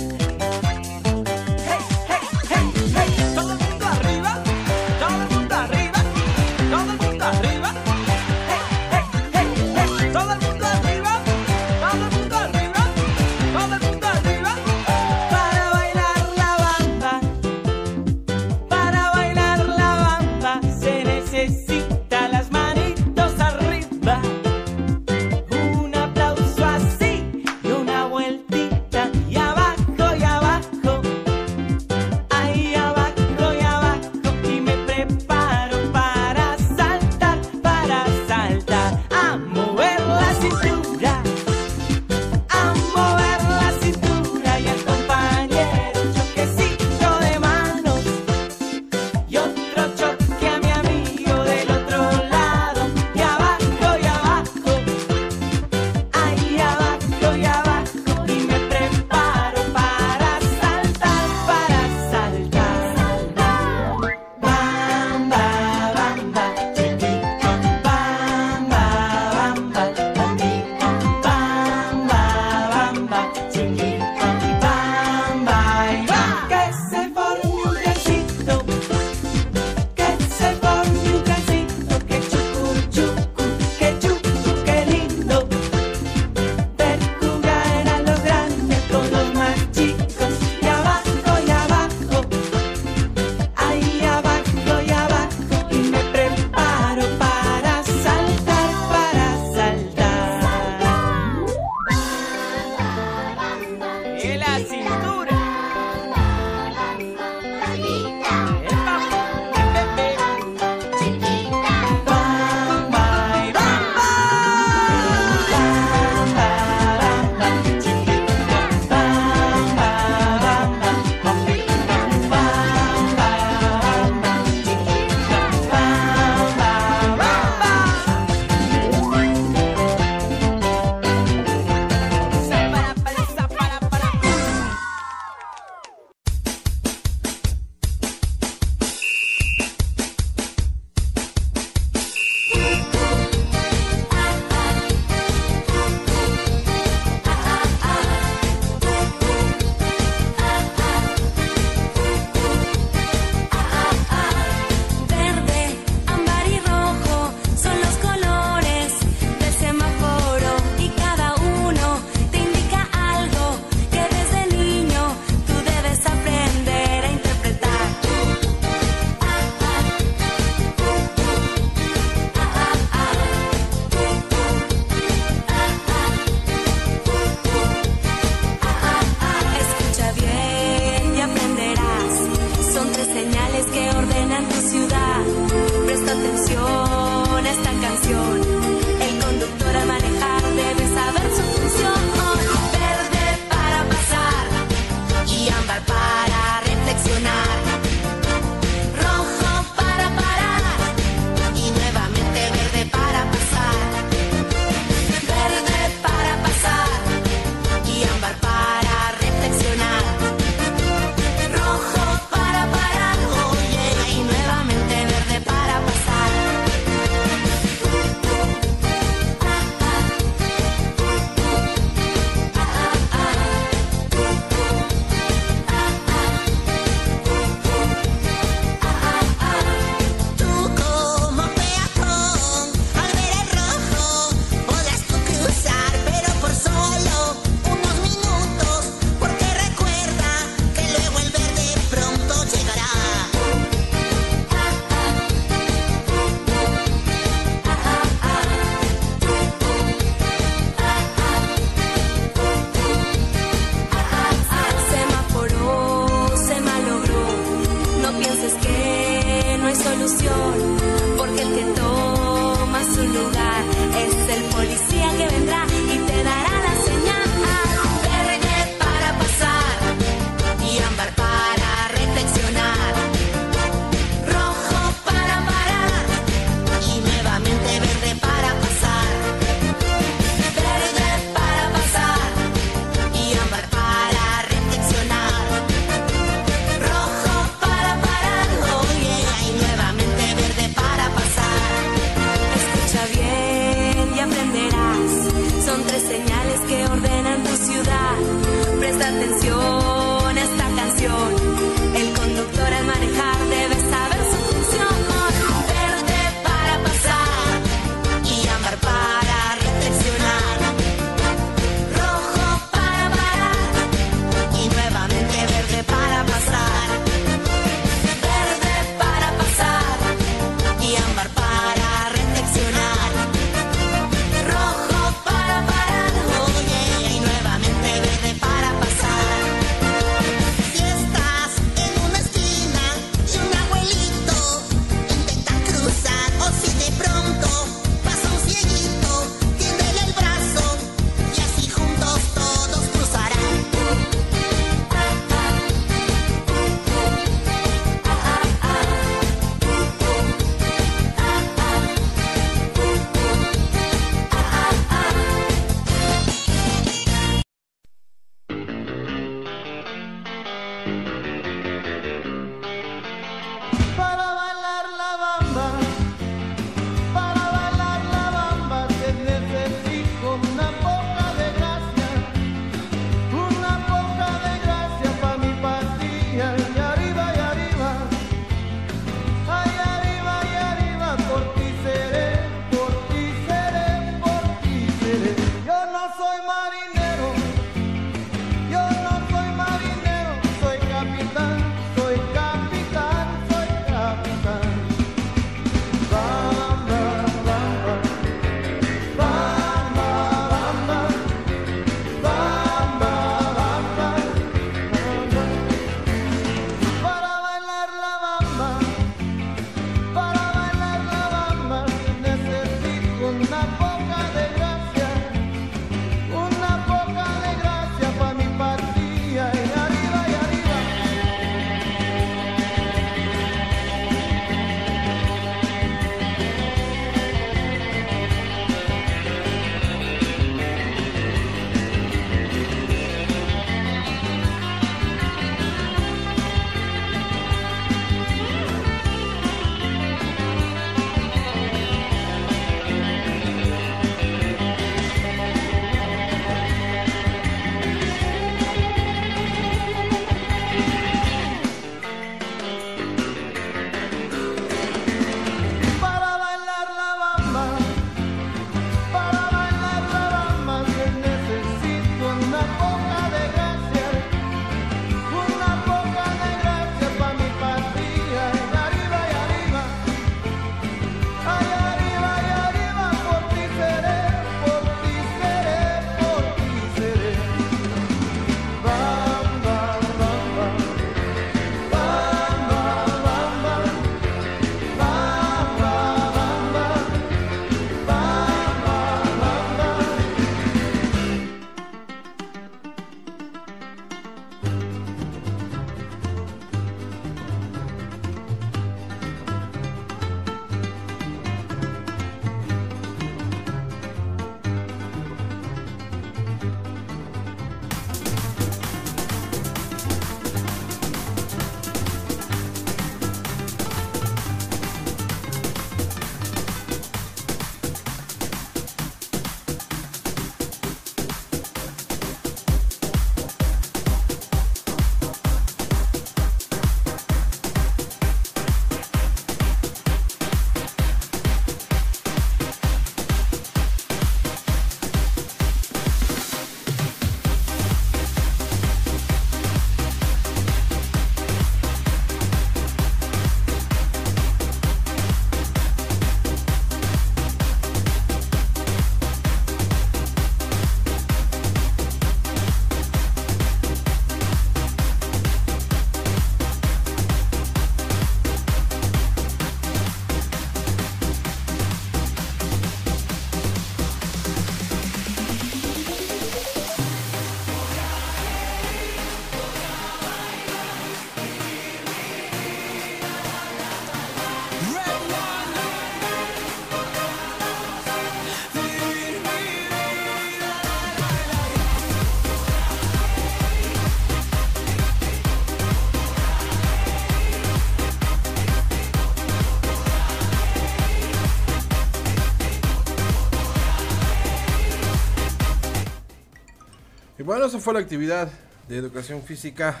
Bueno, 597.52 597.66
esa 597.66 597.78
fue 597.80 597.92
la 597.92 598.00
actividad 598.00 598.48
de 598.88 598.96
educación 598.96 599.42
física 599.42 600.00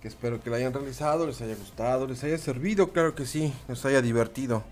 que 0.00 0.08
espero 0.08 0.42
que 0.42 0.48
la 0.48 0.56
hayan 0.56 0.72
realizado, 0.72 1.26
les 1.26 1.38
haya 1.42 1.54
gustado, 1.54 2.06
les 2.06 2.24
haya 2.24 2.38
servido, 2.38 2.92
claro 2.92 3.14
que 3.14 3.26
sí, 3.26 3.52
nos 3.68 3.84
haya 3.84 4.00
divertido. 4.00 4.62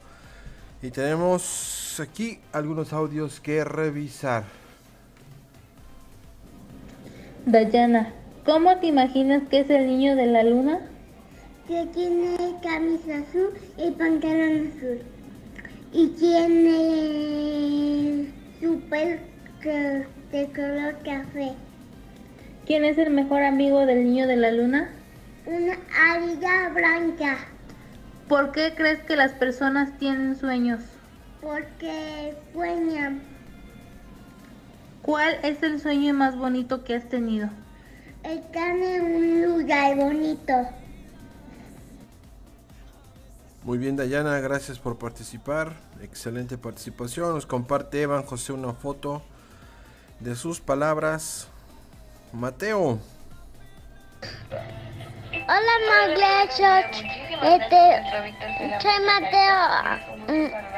Y 0.80 0.88
tenemos 0.92 2.00
aquí 2.00 2.40
algunos 2.54 2.94
audios 2.94 3.38
que 3.38 3.64
revisar. 3.64 4.44
Dayana, 7.44 8.14
¿cómo 8.46 8.78
te 8.78 8.86
imaginas 8.86 9.42
que 9.50 9.60
es 9.60 9.68
el 9.68 9.86
niño 9.86 10.16
de 10.16 10.24
la 10.24 10.42
luna? 10.42 10.80
Que 11.68 11.84
tiene 11.92 12.54
camisa 12.62 13.18
azul 13.18 13.50
y 13.76 13.90
pantalón 13.90 14.72
azul. 14.74 15.02
Y 15.92 16.08
tiene 16.16 16.72
su 18.58 18.80
pelo 18.88 19.18
de 20.32 20.46
color 20.54 20.96
café. 21.04 21.54
¿Quién 22.70 22.84
es 22.84 22.98
el 22.98 23.10
mejor 23.10 23.42
amigo 23.42 23.84
del 23.84 24.04
niño 24.04 24.28
de 24.28 24.36
la 24.36 24.52
luna? 24.52 24.92
Una 25.44 25.76
arilla 25.92 26.68
blanca. 26.68 27.38
¿Por 28.28 28.52
qué 28.52 28.74
crees 28.76 29.00
que 29.00 29.16
las 29.16 29.32
personas 29.32 29.98
tienen 29.98 30.38
sueños? 30.38 30.78
Porque 31.42 32.32
sueñan. 32.52 33.22
¿Cuál 35.02 35.40
es 35.42 35.60
el 35.64 35.80
sueño 35.80 36.14
más 36.14 36.36
bonito 36.36 36.84
que 36.84 36.94
has 36.94 37.08
tenido? 37.08 37.48
Están 38.22 38.80
en 38.84 39.16
un 39.16 39.42
lugar 39.42 39.96
bonito. 39.96 40.52
Muy 43.64 43.78
bien, 43.78 43.96
Dayana, 43.96 44.38
gracias 44.38 44.78
por 44.78 44.96
participar. 44.96 45.72
Excelente 46.02 46.56
participación. 46.56 47.34
Nos 47.34 47.46
comparte 47.46 48.00
Evan 48.00 48.22
José 48.22 48.52
una 48.52 48.74
foto 48.74 49.22
de 50.20 50.36
sus 50.36 50.60
palabras. 50.60 51.48
Mateo. 52.32 52.98
Hola 55.32 55.74
Maglechos, 55.88 57.02
este, 57.42 57.80
soy 58.80 59.04
Mateo. 59.04 59.58
Mm, 60.28 60.70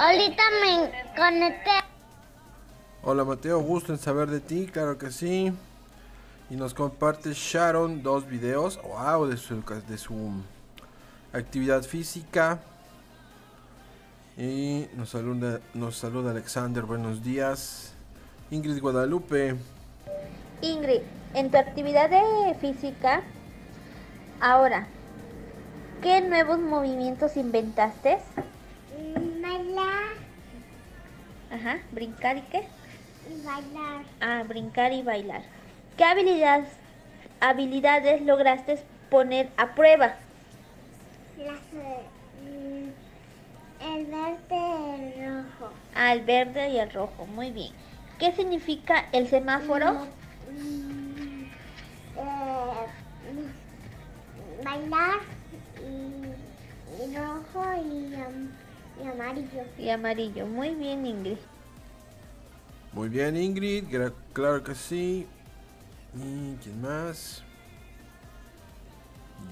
Ahorita 0.00 0.42
me 0.62 0.90
conecté. 1.16 1.70
Hola 3.02 3.24
Mateo, 3.24 3.60
gusto 3.60 3.92
en 3.92 3.98
saber 3.98 4.28
de 4.28 4.40
ti, 4.40 4.66
claro 4.66 4.98
que 4.98 5.10
sí. 5.10 5.52
Y 6.50 6.56
nos 6.56 6.74
comparte 6.74 7.32
Sharon 7.32 8.02
dos 8.02 8.26
videos, 8.26 8.80
wow, 8.82 9.26
de 9.26 9.36
su, 9.36 9.62
de 9.88 9.98
su 9.98 10.32
actividad 11.32 11.82
física. 11.82 12.60
Y 14.36 14.86
nos 14.94 15.10
saluda, 15.10 15.60
nos 15.74 15.96
saluda 15.96 16.30
Alexander, 16.30 16.84
buenos 16.84 17.22
días. 17.22 17.94
Ingrid 18.50 18.80
Guadalupe, 18.80 19.56
Ingrid, 20.62 21.02
en 21.34 21.50
tu 21.50 21.58
actividad 21.58 22.08
de 22.08 22.54
física, 22.60 23.22
ahora, 24.40 24.88
¿qué 26.02 26.20
nuevos 26.22 26.58
movimientos 26.58 27.36
inventaste? 27.36 28.18
Bailar 29.42 30.04
Ajá, 31.50 31.78
brincar 31.92 32.38
y 32.38 32.42
qué? 32.42 32.62
y 33.28 33.44
bailar. 33.44 34.04
Ah, 34.20 34.42
brincar 34.46 34.92
y 34.92 35.02
bailar. 35.02 35.42
¿Qué 35.96 36.04
habilidades, 36.04 36.68
habilidades 37.40 38.22
lograste 38.22 38.82
poner 39.10 39.50
a 39.56 39.74
prueba? 39.74 40.16
Las, 41.36 41.60
mm, 41.72 42.88
el 43.80 44.06
verde, 44.06 44.94
el 44.94 45.44
rojo. 45.44 45.72
Ah, 45.94 46.12
el 46.12 46.22
verde 46.22 46.70
y 46.70 46.78
el 46.78 46.90
rojo, 46.90 47.26
muy 47.26 47.50
bien. 47.52 47.72
¿Qué 48.18 48.32
significa 48.34 49.08
el 49.12 49.28
semáforo? 49.28 50.00
Mm, 50.46 51.44
eh, 52.16 52.86
mm, 53.22 54.64
bailar 54.64 55.20
y, 55.78 56.38
y 57.02 57.16
rojo 57.16 57.64
y, 57.76 58.14
y 59.02 59.08
amarillo. 59.08 59.64
Y 59.76 59.90
amarillo, 59.90 60.46
muy 60.46 60.74
bien 60.74 61.06
Ingrid. 61.06 61.38
muy 62.92 63.08
bien 63.08 63.36
Ingrid, 63.36 63.86
claro 64.32 64.62
que 64.62 64.74
sí. 64.74 65.30
¿Y 66.14 66.56
quién 66.58 66.80
más? 66.80 67.46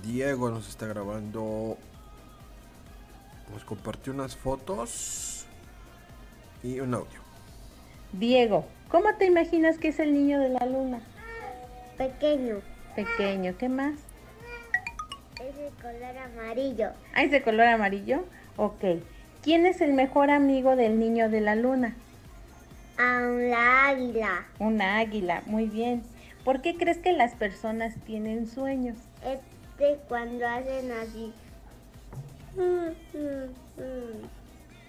Diego 0.02 0.50
nos 0.50 0.68
está 0.68 0.86
grabando. 0.86 1.82
Nos 3.48 3.64
compartió 3.64 4.12
unas 4.12 4.36
fotos 4.36 5.48
y 6.62 6.80
un 6.80 6.94
audio. 6.94 7.21
Diego, 8.12 8.66
¿cómo 8.88 9.14
te 9.18 9.26
imaginas 9.26 9.78
que 9.78 9.88
es 9.88 9.98
el 9.98 10.12
niño 10.12 10.38
de 10.38 10.50
la 10.50 10.66
luna? 10.66 11.00
Pequeño, 11.96 12.60
Pequeño, 12.94 13.56
¿qué 13.58 13.68
más? 13.68 13.94
es 15.40 15.56
de 15.56 15.70
color 15.80 16.16
amarillo. 16.18 16.90
Ah, 17.14 17.22
es 17.22 17.30
de 17.30 17.42
color 17.42 17.66
amarillo. 17.66 18.24
Ok. 18.56 18.84
¿Quién 19.42 19.66
es 19.66 19.80
el 19.80 19.92
mejor 19.92 20.30
amigo 20.30 20.76
del 20.76 20.98
niño 20.98 21.28
de 21.28 21.40
la 21.40 21.56
luna? 21.56 21.94
A 22.98 23.20
la 23.22 23.88
águila. 23.88 24.46
Una 24.58 24.98
águila, 24.98 25.42
muy 25.46 25.66
bien. 25.66 26.02
¿Por 26.44 26.60
qué 26.60 26.76
crees 26.76 26.98
que 26.98 27.12
las 27.12 27.34
personas 27.34 27.94
tienen 28.04 28.46
sueños? 28.46 28.96
Este 29.24 29.98
cuando 30.08 30.46
hacen 30.46 30.92
así. 30.92 31.32
Mm, 32.56 33.18
mm, 33.18 33.82
mm. 33.82 34.41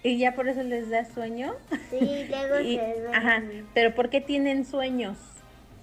¿Y 0.04 0.18
ya 0.18 0.34
por 0.34 0.46
eso 0.48 0.62
les 0.62 0.90
da 0.90 1.04
sueño? 1.06 1.54
Sí, 1.90 2.26
luego 2.28 2.60
Y- 2.62 2.76
se 2.76 3.00
duermen. 3.00 3.14
Ajá, 3.14 3.42
pero 3.72 3.94
¿por 3.94 4.10
qué 4.10 4.20
tienen 4.20 4.66
sueños? 4.66 5.16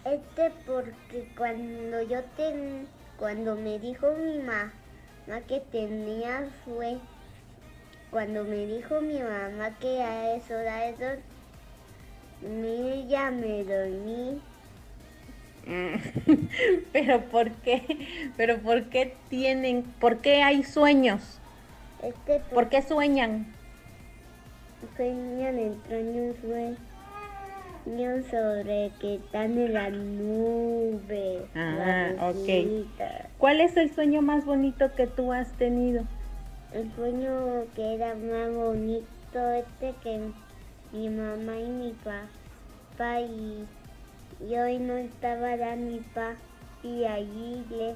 Este 0.06 0.52
porque 0.66 1.26
cuando 1.36 2.02
yo 2.04 2.22
ten, 2.38 2.88
cuando 3.20 3.56
me 3.56 3.80
dijo 3.80 4.14
mi 4.14 4.38
mamá 4.38 4.72
que 5.48 5.60
tenía 5.72 6.48
fue 6.66 6.98
cuando 8.12 8.44
me 8.44 8.66
dijo 8.66 9.02
mi 9.02 9.20
mamá 9.20 9.72
que 9.80 10.02
a 10.02 10.36
eso 10.36 10.54
da 10.54 10.86
eso 10.86 11.06
me 12.42 13.08
ya 13.08 13.32
me 13.32 13.64
dormí 13.64 14.40
pero 16.94 17.22
¿por 17.30 17.52
qué? 17.52 17.82
Pero 18.36 18.58
¿por 18.60 18.90
qué 18.90 19.16
tienen, 19.30 19.84
por 20.00 20.18
qué 20.18 20.42
hay 20.44 20.64
sueños? 20.64 21.22
este 22.04 22.42
¿Por 22.54 22.70
qué 22.70 22.82
sueñan? 22.82 23.46
Sueñan 24.96 25.60
extraños 25.60 26.36
sueños 26.42 28.26
sobre 28.30 28.92
que 29.00 29.16
están 29.16 29.58
en 29.58 29.74
la 29.74 29.90
nube 29.90 31.46
Ah, 31.56 32.12
ok. 32.20 32.88
¿Cuál 33.38 33.62
es 33.62 33.76
el 33.78 33.94
sueño 33.94 34.22
más 34.22 34.46
bonito 34.46 34.94
que 34.96 35.08
tú 35.08 35.34
has 35.34 35.52
tenido? 35.54 36.04
El 36.74 36.92
sueño 36.96 37.66
que 37.76 37.96
era 37.96 38.16
más 38.16 38.54
bonito 38.54 39.08
este 39.52 39.94
que 40.04 40.20
mi 40.92 41.10
mamá 41.10 41.58
y 41.58 41.70
mi 41.70 41.96
papá 42.04 43.22
y, 43.22 43.66
y 44.48 44.56
hoy 44.56 44.78
no 44.80 44.96
estaba 44.96 45.56
la 45.56 45.76
mi 45.76 46.00
papá 46.00 46.36
y 46.84 47.06
allí 47.06 47.66
le 47.70 47.96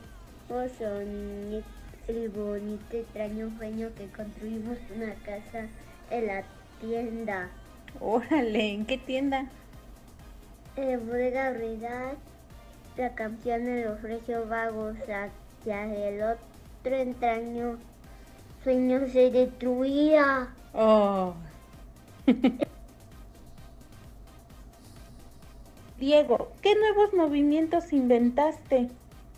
soñé 0.77 1.63
el 2.07 2.29
bonito 2.29 2.97
extraño 2.97 3.51
sueño 3.57 3.89
que 3.97 4.07
construimos 4.07 4.77
una 4.95 5.13
casa 5.25 5.67
en 6.11 6.27
la 6.27 6.43
tienda. 6.85 7.49
Órale, 7.99 8.73
¿en 8.73 8.85
qué 8.85 8.97
tienda? 8.97 9.45
En 10.75 11.07
bodega 11.07 11.51
Brigad, 11.51 12.13
la 12.97 13.15
canción 13.15 13.65
de 13.65 13.85
los 13.85 14.01
reyes 14.01 14.49
vagos 14.49 14.95
hacia 15.01 16.09
el 16.09 16.21
otro 16.21 16.95
extraño 16.95 17.77
sueño 18.63 19.07
se 19.07 19.31
destruía. 19.31 20.49
Oh. 20.73 21.33
Diego, 25.99 26.51
¿qué 26.61 26.75
nuevos 26.75 27.13
movimientos 27.13 27.93
inventaste? 27.93 28.89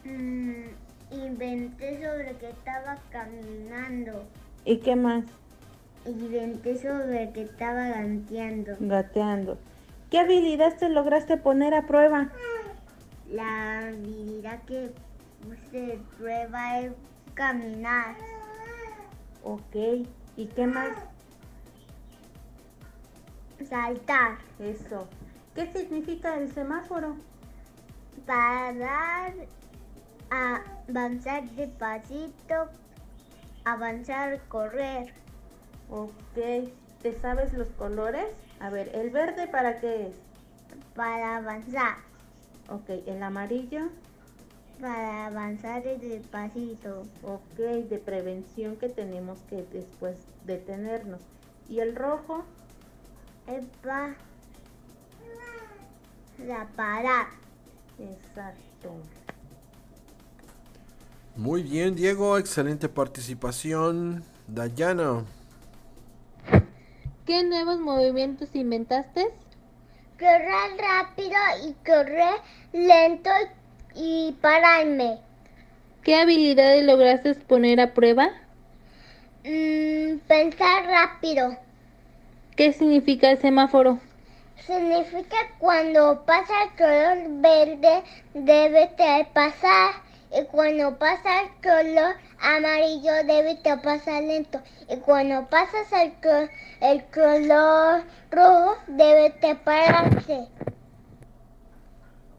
Mm, 0.03 0.63
inventé 1.11 2.01
sobre 2.03 2.35
que 2.37 2.49
estaba 2.49 2.97
caminando. 3.11 4.23
¿Y 4.65 4.77
qué 4.77 4.95
más? 4.95 5.23
Inventé 6.07 6.77
sobre 6.77 7.31
que 7.33 7.41
estaba 7.41 7.89
ganteando. 7.89 8.77
Gateando. 8.79 9.57
¿Qué 10.09 10.19
habilidad 10.19 10.77
te 10.77 10.87
lograste 10.87 11.35
poner 11.35 11.73
a 11.73 11.85
prueba? 11.85 12.29
La 13.29 13.79
habilidad 13.79 14.63
que 14.63 14.93
puse 15.43 15.81
de 15.81 15.99
prueba 16.17 16.79
es 16.79 16.93
caminar. 17.33 18.15
Ok. 19.43 20.07
¿Y 20.37 20.45
qué 20.45 20.65
más? 20.65 20.97
Saltar. 23.67 24.37
Eso. 24.59 25.09
¿Qué 25.55 25.67
significa 25.73 26.37
el 26.37 26.53
semáforo? 26.53 27.17
Parar, 28.25 29.33
avanzar 30.29 31.43
despacito, 31.49 32.69
avanzar, 33.65 34.39
correr. 34.47 35.13
Ok. 35.89 36.71
¿Te 37.01 37.19
sabes 37.19 37.53
los 37.53 37.69
colores? 37.69 38.27
A 38.59 38.69
ver, 38.69 38.89
¿el 38.95 39.11
verde 39.11 39.47
para 39.47 39.79
qué 39.79 40.07
es? 40.07 40.15
Para 40.95 41.37
avanzar. 41.37 41.95
Ok, 42.69 42.89
el 43.05 43.21
amarillo. 43.21 43.89
Para 44.81 45.27
avanzar 45.27 45.83
despacito. 45.83 47.03
Ok, 47.23 47.57
de 47.57 47.97
prevención 47.97 48.75
que 48.77 48.89
tenemos 48.89 49.39
que 49.49 49.63
después 49.71 50.17
detenernos. 50.45 51.21
¿Y 51.69 51.79
el 51.79 51.95
rojo? 51.95 52.43
Es 53.47 53.65
para 53.81 54.15
la 56.45 56.67
parar. 56.75 57.27
Exacto. 57.99 58.93
Muy 61.35 61.63
bien, 61.63 61.95
Diego, 61.95 62.37
excelente 62.37 62.89
participación. 62.89 64.23
Dayana. 64.47 65.23
¿Qué 67.27 67.43
nuevos 67.43 67.77
movimientos 67.77 68.55
inventaste? 68.55 69.27
Correr 70.17 70.77
rápido 70.79 71.35
y 71.67 71.73
correr 71.85 72.39
lento 72.71 73.29
y 73.95 74.33
pararme. 74.39 75.17
¿Qué 76.03 76.15
habilidades 76.15 76.85
lograste 76.85 77.35
poner 77.35 77.81
a 77.81 77.93
prueba? 77.93 78.29
Mm, 79.43 80.19
pensar 80.25 80.85
rápido. 80.85 81.57
¿Qué 82.55 82.71
significa 82.71 83.29
el 83.29 83.39
semáforo? 83.39 83.99
Significa 84.65 85.35
cuando 85.59 86.23
pasa 86.25 86.53
el 86.63 86.77
color 86.77 87.41
verde 87.41 88.03
debe 88.35 88.89
de 88.97 89.27
pasar 89.33 90.06
y 90.31 90.45
cuando 90.45 90.97
pasa 90.97 91.41
el 91.43 91.49
color 91.61 92.15
amarillo 92.39 93.11
debe 93.25 93.55
de 93.55 93.77
pasar 93.77 94.23
lento 94.23 94.61
y 94.89 94.97
cuando 94.97 95.47
pasas 95.49 95.91
el, 95.93 96.13
el 96.81 97.05
color 97.05 98.03
rojo 98.31 98.75
debe 98.87 99.35
de 99.41 99.55
pararse. 99.55 100.47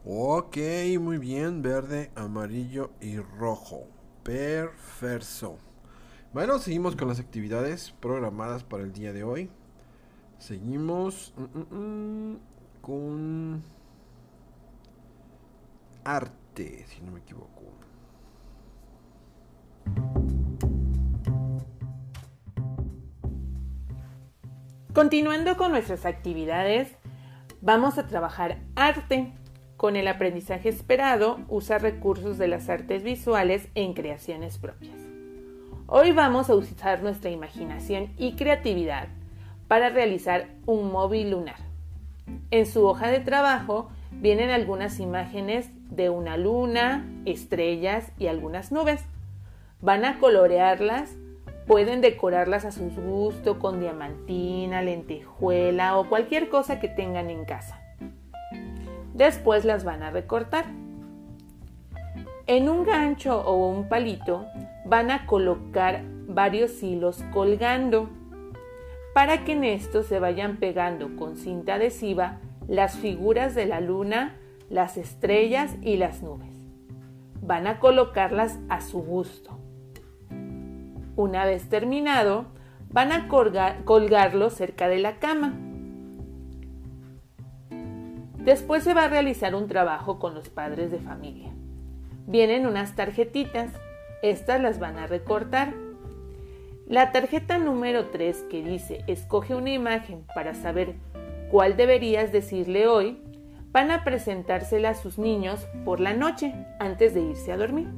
Ok, 0.05 0.57
muy 0.99 1.17
bien, 1.17 1.61
verde, 1.61 2.11
amarillo 2.15 2.91
y 2.99 3.19
rojo. 3.19 3.87
Perfecto. 4.23 5.57
Bueno, 6.31 6.59
seguimos 6.59 6.95
con 6.95 7.07
las 7.07 7.19
actividades 7.19 7.91
programadas 7.99 8.63
para 8.63 8.83
el 8.83 8.93
día 8.93 9.13
de 9.13 9.23
hoy. 9.23 9.49
Seguimos 10.37 11.33
mm, 11.35 11.59
mm, 11.59 12.33
mm, 12.33 12.39
con 12.81 13.63
arte, 16.03 16.85
si 16.87 17.01
no 17.01 17.11
me 17.11 17.19
equivoco. 17.19 17.58
Continuando 24.93 25.55
con 25.55 25.71
nuestras 25.71 26.07
actividades, 26.07 26.91
vamos 27.61 27.99
a 27.99 28.07
trabajar 28.07 28.57
arte. 28.75 29.31
Con 29.77 29.95
el 29.95 30.07
aprendizaje 30.07 30.67
esperado, 30.67 31.41
usa 31.47 31.77
recursos 31.77 32.39
de 32.39 32.47
las 32.47 32.69
artes 32.69 33.03
visuales 33.03 33.67
en 33.75 33.93
creaciones 33.93 34.57
propias. 34.57 34.97
Hoy 35.85 36.11
vamos 36.11 36.49
a 36.49 36.55
usar 36.55 37.03
nuestra 37.03 37.29
imaginación 37.29 38.13
y 38.17 38.33
creatividad 38.33 39.09
para 39.67 39.89
realizar 39.89 40.47
un 40.65 40.91
móvil 40.91 41.31
lunar. 41.31 41.57
En 42.49 42.65
su 42.65 42.83
hoja 42.83 43.09
de 43.09 43.19
trabajo 43.19 43.91
vienen 44.09 44.49
algunas 44.49 44.99
imágenes 44.99 45.69
de 45.91 46.09
una 46.09 46.35
luna, 46.35 47.07
estrellas 47.25 48.11
y 48.17 48.25
algunas 48.25 48.71
nubes. 48.71 49.05
Van 49.81 50.03
a 50.03 50.17
colorearlas, 50.17 51.15
pueden 51.69 52.01
decorarlas 52.01 52.65
a 52.65 52.71
su 52.71 52.89
gusto 52.89 53.59
con 53.59 53.79
diamantina, 53.79 54.81
lentejuela 54.81 55.99
o 55.99 56.09
cualquier 56.09 56.49
cosa 56.49 56.79
que 56.79 56.87
tengan 56.87 57.29
en 57.29 57.45
casa. 57.45 57.79
Después 59.13 59.65
las 59.65 59.83
van 59.83 60.01
a 60.01 60.09
recortar. 60.09 60.65
En 62.47 62.69
un 62.69 62.85
gancho 62.85 63.41
o 63.41 63.69
un 63.69 63.87
palito 63.87 64.47
van 64.83 65.11
a 65.11 65.27
colocar 65.27 66.01
varios 66.27 66.81
hilos 66.81 67.23
colgando 67.31 68.09
para 69.13 69.45
que 69.45 69.51
en 69.51 69.63
estos 69.63 70.07
se 70.07 70.19
vayan 70.19 70.57
pegando 70.57 71.15
con 71.17 71.37
cinta 71.37 71.75
adhesiva 71.75 72.39
las 72.67 72.97
figuras 72.97 73.53
de 73.53 73.67
la 73.67 73.79
luna, 73.79 74.37
las 74.71 74.97
estrellas 74.97 75.75
y 75.83 75.97
las 75.97 76.23
nubes. 76.23 76.49
Van 77.43 77.67
a 77.67 77.79
colocarlas 77.79 78.57
a 78.69 78.81
su 78.81 79.03
gusto. 79.03 79.58
Una 81.19 81.43
vez 81.43 81.67
terminado, 81.67 82.45
van 82.93 83.11
a 83.11 83.27
colgar, 83.27 83.83
colgarlo 83.83 84.49
cerca 84.49 84.87
de 84.87 84.99
la 84.99 85.19
cama. 85.19 85.53
Después 88.37 88.85
se 88.85 88.93
va 88.93 89.03
a 89.03 89.09
realizar 89.09 89.53
un 89.53 89.67
trabajo 89.67 90.17
con 90.17 90.33
los 90.33 90.47
padres 90.47 90.91
de 90.91 90.99
familia. 90.99 91.51
Vienen 92.25 92.65
unas 92.65 92.95
tarjetitas, 92.95 93.69
estas 94.21 94.61
las 94.61 94.79
van 94.79 94.97
a 94.97 95.07
recortar. 95.07 95.73
La 96.87 97.11
tarjeta 97.11 97.57
número 97.57 98.05
3 98.05 98.45
que 98.49 98.63
dice 98.63 99.03
escoge 99.07 99.55
una 99.55 99.71
imagen 99.71 100.23
para 100.33 100.53
saber 100.53 100.95
cuál 101.51 101.75
deberías 101.75 102.31
decirle 102.31 102.87
hoy, 102.87 103.19
van 103.73 103.91
a 103.91 104.05
presentársela 104.05 104.91
a 104.91 104.95
sus 104.95 105.19
niños 105.19 105.67
por 105.83 105.99
la 105.99 106.13
noche 106.13 106.53
antes 106.79 107.13
de 107.13 107.23
irse 107.23 107.51
a 107.51 107.57
dormir. 107.57 107.89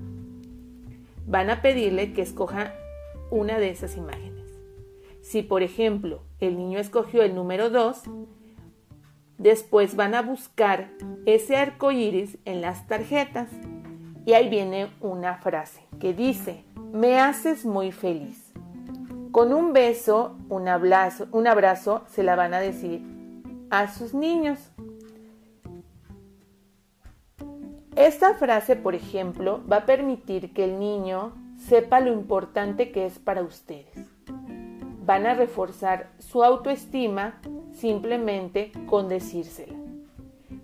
Van 1.28 1.52
a 1.52 1.62
pedirle 1.62 2.14
que 2.14 2.24
escoja 2.24 2.74
una 3.32 3.58
de 3.58 3.72
esas 3.72 3.98
imágenes. 3.98 4.46
Si 5.22 5.42
por 5.42 5.64
ejemplo 5.64 6.22
el 6.40 6.58
niño 6.58 6.78
escogió 6.78 7.24
el 7.24 7.34
número 7.34 7.72
2, 7.72 8.04
después 9.40 9.96
van 9.96 10.14
a 10.14 10.22
buscar 10.22 10.92
ese 11.26 11.56
arco 11.58 11.92
iris 11.92 12.38
en 12.46 12.62
las 12.62 12.88
tarjetas 12.88 13.50
y 14.26 14.34
ahí 14.34 14.50
viene 14.50 14.92
una 15.00 15.38
frase 15.38 15.82
que 16.00 16.14
dice: 16.14 16.64
Me 16.94 17.20
haces 17.20 17.66
muy 17.66 17.92
feliz. 17.92 18.52
Con 19.32 19.54
un 19.54 19.74
beso, 19.74 20.38
un 20.50 20.68
abrazo, 20.68 21.28
un 21.32 21.48
abrazo 21.48 22.04
se 22.10 22.22
la 22.22 22.36
van 22.36 22.54
a 22.54 22.60
decir 22.60 23.02
a 23.70 23.88
sus 23.88 24.14
niños. 24.14 24.60
Esta 27.96 28.36
frase, 28.36 28.76
por 28.76 28.94
ejemplo, 28.94 29.62
va 29.72 29.78
a 29.78 29.86
permitir 29.86 30.54
que 30.54 30.66
el 30.66 30.80
niño 30.80 31.34
sepa 31.68 32.00
lo 32.00 32.12
importante 32.12 32.92
que 32.92 33.06
es 33.06 33.20
para 33.20 33.44
ustedes. 33.44 34.10
Van 35.06 35.26
a 35.26 35.34
reforzar 35.34 36.10
su 36.20 36.44
autoestima 36.44 37.40
simplemente 37.72 38.72
con 38.88 39.10
decírsela. 39.10 39.76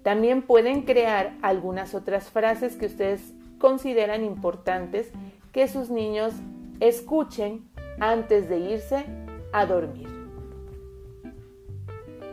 También 0.04 0.42
pueden 0.42 0.84
crear 0.84 1.36
algunas 1.42 1.94
otras 1.94 2.30
frases 2.30 2.76
que 2.76 2.86
ustedes 2.86 3.34
consideran 3.58 4.24
importantes 4.24 5.12
que 5.52 5.68
sus 5.68 5.90
niños 5.90 6.34
escuchen 6.80 7.68
antes 8.00 8.48
de 8.48 8.60
irse 8.60 9.06
a 9.52 9.66
dormir. 9.66 10.08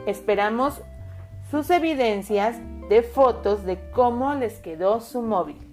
Esperamos 0.07 0.83
sus 1.51 1.71
evidencias 1.71 2.59
de 2.89 3.03
fotos 3.03 3.65
de 3.65 3.91
cómo 3.91 4.35
les 4.35 4.59
quedó 4.59 5.01
su 5.01 5.23
móvil. 5.23 5.64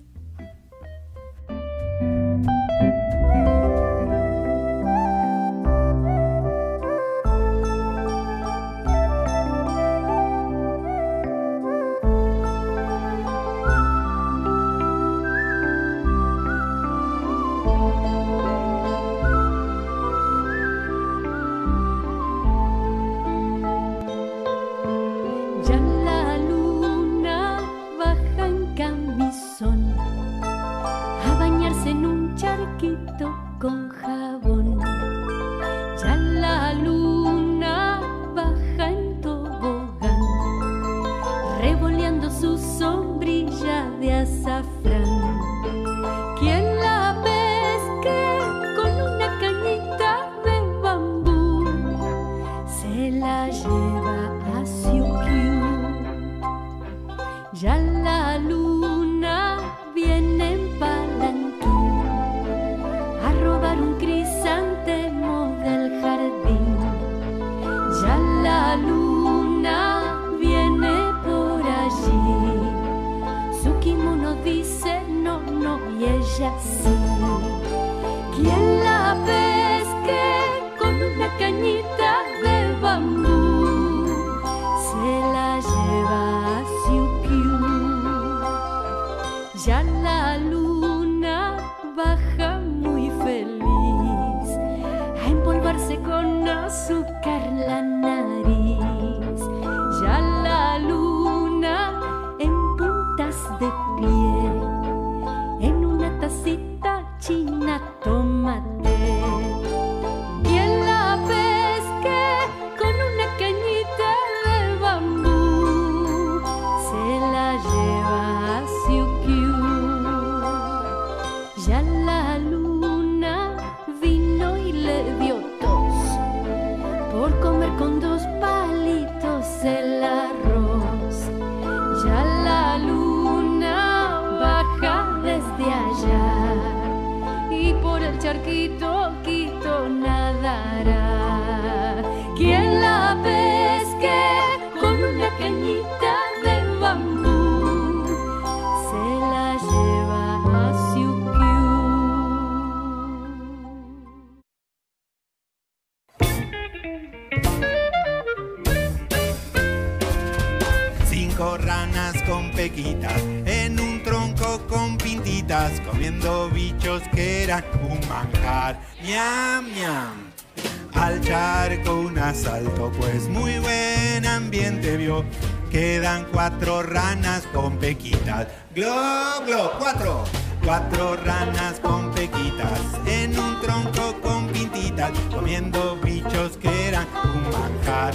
Bichos 186.01 186.55
que 186.57 186.87
eran 186.87 187.05
un 187.25 187.43
manjar. 187.43 188.13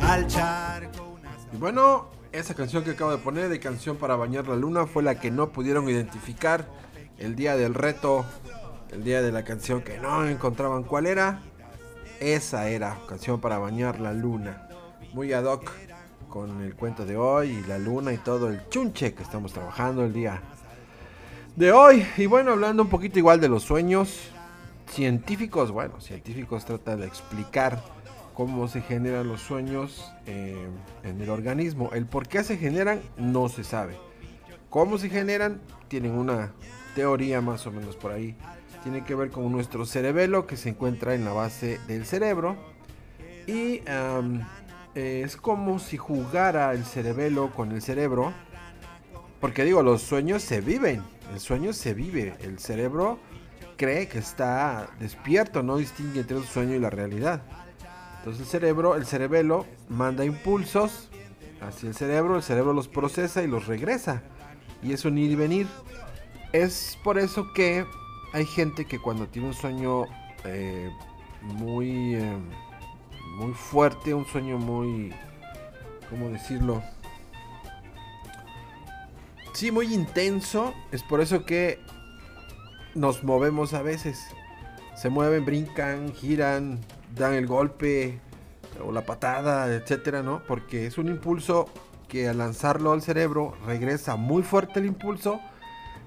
Al 0.00 0.26
charco. 0.28 1.18
Y 1.52 1.56
bueno, 1.56 2.06
esa 2.30 2.54
canción 2.54 2.84
que 2.84 2.92
acabo 2.92 3.10
de 3.10 3.18
poner 3.18 3.48
de 3.48 3.58
Canción 3.58 3.96
para 3.96 4.14
Bañar 4.14 4.46
la 4.46 4.54
Luna 4.54 4.86
fue 4.86 5.02
la 5.02 5.18
que 5.18 5.32
no 5.32 5.48
pudieron 5.48 5.88
identificar 5.88 6.66
el 7.18 7.34
día 7.34 7.56
del 7.56 7.74
reto, 7.74 8.24
el 8.92 9.02
día 9.02 9.20
de 9.20 9.32
la 9.32 9.44
canción 9.44 9.82
que 9.82 9.98
no 9.98 10.26
encontraban 10.28 10.84
cuál 10.84 11.06
era. 11.06 11.42
Esa 12.20 12.68
era, 12.68 12.96
Canción 13.08 13.40
para 13.40 13.58
Bañar 13.58 13.98
la 13.98 14.12
Luna. 14.12 14.68
Muy 15.12 15.32
ad 15.32 15.44
hoc 15.44 15.72
con 16.28 16.62
el 16.62 16.76
cuento 16.76 17.04
de 17.04 17.16
hoy 17.16 17.48
y 17.48 17.66
la 17.66 17.78
luna 17.78 18.12
y 18.12 18.18
todo 18.18 18.48
el 18.48 18.68
chunche 18.68 19.12
que 19.14 19.24
estamos 19.24 19.52
trabajando 19.52 20.04
el 20.04 20.12
día 20.12 20.40
de 21.56 21.72
hoy. 21.72 22.06
Y 22.16 22.26
bueno, 22.26 22.52
hablando 22.52 22.84
un 22.84 22.88
poquito 22.88 23.18
igual 23.18 23.40
de 23.40 23.48
los 23.48 23.64
sueños, 23.64 24.30
científicos, 24.88 25.70
bueno, 25.70 26.00
científicos 26.00 26.64
tratan 26.64 27.00
de 27.00 27.06
explicar 27.06 27.82
cómo 28.34 28.68
se 28.68 28.82
generan 28.82 29.28
los 29.28 29.40
sueños 29.40 30.12
eh, 30.26 30.68
en 31.02 31.20
el 31.20 31.30
organismo. 31.30 31.90
El 31.92 32.06
por 32.06 32.28
qué 32.28 32.44
se 32.44 32.58
generan 32.58 33.00
no 33.16 33.48
se 33.48 33.64
sabe. 33.64 33.96
Cómo 34.68 34.98
se 34.98 35.08
generan 35.08 35.60
tienen 35.88 36.12
una 36.12 36.52
teoría 36.94 37.40
más 37.40 37.66
o 37.66 37.72
menos 37.72 37.96
por 37.96 38.12
ahí. 38.12 38.36
Tiene 38.82 39.04
que 39.04 39.14
ver 39.14 39.30
con 39.30 39.50
nuestro 39.50 39.86
cerebelo 39.86 40.46
que 40.46 40.56
se 40.56 40.68
encuentra 40.68 41.14
en 41.14 41.24
la 41.24 41.32
base 41.32 41.80
del 41.88 42.04
cerebro. 42.04 42.56
Y 43.46 43.80
es 44.94 45.36
como 45.36 45.78
si 45.78 45.96
jugara 45.96 46.72
el 46.72 46.84
cerebelo 46.84 47.52
con 47.52 47.72
el 47.72 47.80
cerebro. 47.82 48.32
Porque 49.40 49.64
digo, 49.64 49.82
los 49.82 50.02
sueños 50.02 50.42
se 50.42 50.60
viven. 50.60 51.02
El 51.32 51.40
sueño 51.40 51.72
se 51.72 51.94
vive. 51.94 52.34
El 52.40 52.58
cerebro 52.58 53.18
cree 53.76 54.08
que 54.08 54.18
está 54.18 54.88
despierto, 54.98 55.62
no 55.62 55.76
distingue 55.76 56.20
entre 56.20 56.36
el 56.36 56.44
sueño 56.44 56.74
y 56.74 56.78
la 56.78 56.90
realidad. 56.90 57.42
Entonces 58.18 58.42
el 58.42 58.48
cerebro, 58.48 58.96
el 58.96 59.06
cerebelo 59.06 59.66
manda 59.88 60.24
impulsos 60.24 61.08
hacia 61.60 61.88
el 61.88 61.94
cerebro, 61.94 62.36
el 62.36 62.42
cerebro 62.42 62.72
los 62.72 62.88
procesa 62.88 63.42
y 63.42 63.46
los 63.46 63.66
regresa. 63.66 64.22
Y 64.82 64.92
es 64.92 65.04
un 65.04 65.18
ir 65.18 65.30
y 65.30 65.36
venir. 65.36 65.66
Es 66.52 66.98
por 67.04 67.18
eso 67.18 67.52
que 67.54 67.86
hay 68.32 68.46
gente 68.46 68.84
que 68.84 68.98
cuando 68.98 69.28
tiene 69.28 69.48
un 69.48 69.54
sueño 69.54 70.04
eh, 70.44 70.90
muy, 71.42 72.16
eh, 72.16 72.36
muy 73.38 73.52
fuerte, 73.52 74.14
un 74.14 74.26
sueño 74.26 74.58
muy, 74.58 75.12
¿cómo 76.10 76.28
decirlo? 76.30 76.82
Sí, 79.52 79.70
muy 79.70 79.94
intenso. 79.94 80.74
Es 80.92 81.02
por 81.02 81.20
eso 81.20 81.46
que 81.46 81.78
nos 82.96 83.22
movemos 83.22 83.74
a 83.74 83.82
veces. 83.82 84.26
Se 84.96 85.10
mueven, 85.10 85.44
brincan, 85.44 86.12
giran, 86.14 86.80
dan 87.14 87.34
el 87.34 87.46
golpe 87.46 88.18
o 88.84 88.92
la 88.92 89.04
patada, 89.04 89.72
etcétera, 89.72 90.22
¿no? 90.22 90.42
Porque 90.46 90.86
es 90.86 90.98
un 90.98 91.08
impulso 91.08 91.68
que 92.08 92.28
al 92.28 92.38
lanzarlo 92.38 92.92
al 92.92 93.02
cerebro 93.02 93.54
regresa 93.66 94.16
muy 94.16 94.42
fuerte 94.42 94.80
el 94.80 94.86
impulso 94.86 95.40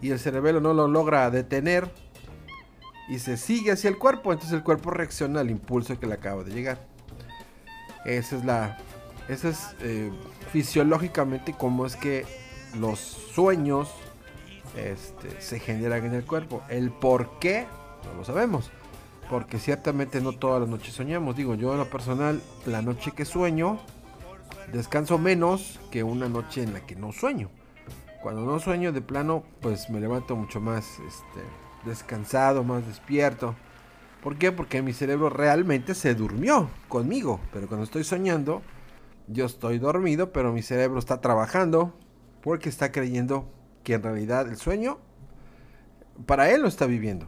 y 0.02 0.12
el 0.12 0.20
cerebelo 0.20 0.62
no 0.62 0.74
lo 0.74 0.88
logra 0.88 1.30
detener 1.30 1.92
y 3.10 3.20
se 3.20 3.38
sigue 3.38 3.72
hacia 3.72 3.90
el 3.90 3.98
cuerpo, 3.98 4.32
entonces 4.32 4.56
el 4.56 4.64
cuerpo 4.64 4.92
reacciona 4.92 5.40
al 5.40 5.50
impulso 5.50 6.00
que 6.00 6.08
le 6.08 6.14
acaba 6.14 6.44
de 6.44 6.52
llegar. 6.52 6.80
Esa 8.06 8.38
es 8.38 8.46
la 8.46 8.78
esa 9.28 9.50
es 9.50 9.76
eh, 9.82 10.12
fisiológicamente 10.52 11.54
cómo 11.58 11.86
es 11.86 11.96
que 11.96 12.26
los 12.80 13.00
sueños 13.00 13.90
este, 14.80 15.42
se 15.42 15.60
generan 15.60 16.06
en 16.06 16.14
el 16.14 16.26
cuerpo. 16.26 16.62
El 16.70 16.92
por 16.92 17.40
qué 17.40 17.68
no 18.06 18.20
lo 18.20 18.26
sabemos. 18.26 18.72
Porque 19.30 19.60
ciertamente 19.60 20.22
no 20.22 20.32
todas 20.34 20.62
las 20.62 20.70
noches 20.70 20.94
soñamos. 20.94 21.36
Digo, 21.36 21.56
yo 21.56 21.72
en 21.74 21.80
lo 21.80 21.90
personal, 21.90 22.42
la 22.66 22.82
noche 22.82 23.12
que 23.12 23.26
sueño, 23.26 23.80
descanso 24.72 25.18
menos 25.18 25.80
que 25.92 26.04
una 26.04 26.28
noche 26.30 26.64
en 26.64 26.74
la 26.74 26.82
que 26.82 26.96
no 26.96 27.12
sueño. 27.12 27.50
Cuando 28.22 28.42
no 28.42 28.60
sueño 28.60 28.92
de 28.92 29.02
plano, 29.02 29.44
pues 29.62 29.90
me 29.90 30.00
levanto 30.00 30.36
mucho 30.36 30.60
más 30.60 30.86
este, 31.08 31.42
descansado, 31.86 32.64
más 32.64 32.86
despierto. 32.86 33.56
¿Por 34.24 34.38
qué? 34.38 34.52
Porque 34.52 34.82
mi 34.82 34.94
cerebro 34.94 35.30
realmente 35.30 35.96
se 35.96 36.16
durmió 36.16 36.70
conmigo. 36.90 37.40
Pero 37.54 37.68
cuando 37.68 37.86
estoy 37.86 38.04
soñando, 38.04 38.62
yo 39.28 39.46
estoy 39.46 39.80
dormido, 39.80 40.34
pero 40.34 40.52
mi 40.52 40.62
cerebro 40.62 41.00
está 41.00 41.22
trabajando 41.22 41.94
porque 42.42 42.68
está 42.68 42.92
creyendo 42.92 43.48
que 43.84 43.94
en 43.94 44.04
realidad 44.04 44.48
el 44.48 44.58
sueño 44.58 45.00
para 46.26 46.50
él 46.50 46.62
lo 46.62 46.68
está 46.68 46.86
viviendo. 46.86 47.28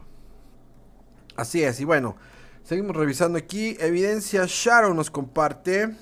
Así 1.36 1.62
es, 1.62 1.80
y 1.80 1.84
bueno, 1.84 2.16
seguimos 2.62 2.94
revisando 2.94 3.38
aquí. 3.38 3.76
Evidencia 3.80 4.44
Sharon 4.46 4.96
nos 4.96 5.10
comparte. 5.10 5.94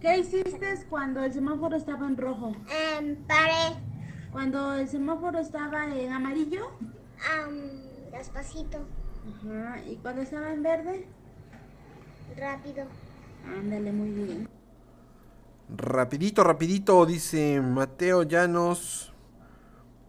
¿Qué 0.00 0.18
hiciste 0.18 0.86
cuando 0.88 1.22
el 1.22 1.32
semáforo 1.32 1.76
estaba 1.76 2.06
en 2.06 2.16
rojo? 2.16 2.56
paré. 3.28 3.76
Cuando 4.32 4.74
el 4.74 4.88
semáforo 4.88 5.38
estaba 5.38 5.84
en 5.94 6.12
amarillo. 6.12 6.70
despacito. 8.10 8.78
Ajá. 9.28 9.80
¿Y 9.86 9.96
cuando 9.96 10.22
estaba 10.22 10.52
en 10.52 10.62
verde? 10.62 11.06
Rápido. 12.36 12.86
Ándale, 13.46 13.92
muy 13.92 14.10
bien. 14.10 14.48
Rapidito, 15.76 16.42
rapidito, 16.42 17.04
dice 17.04 17.60
Mateo 17.60 18.22
Llanos. 18.22 19.09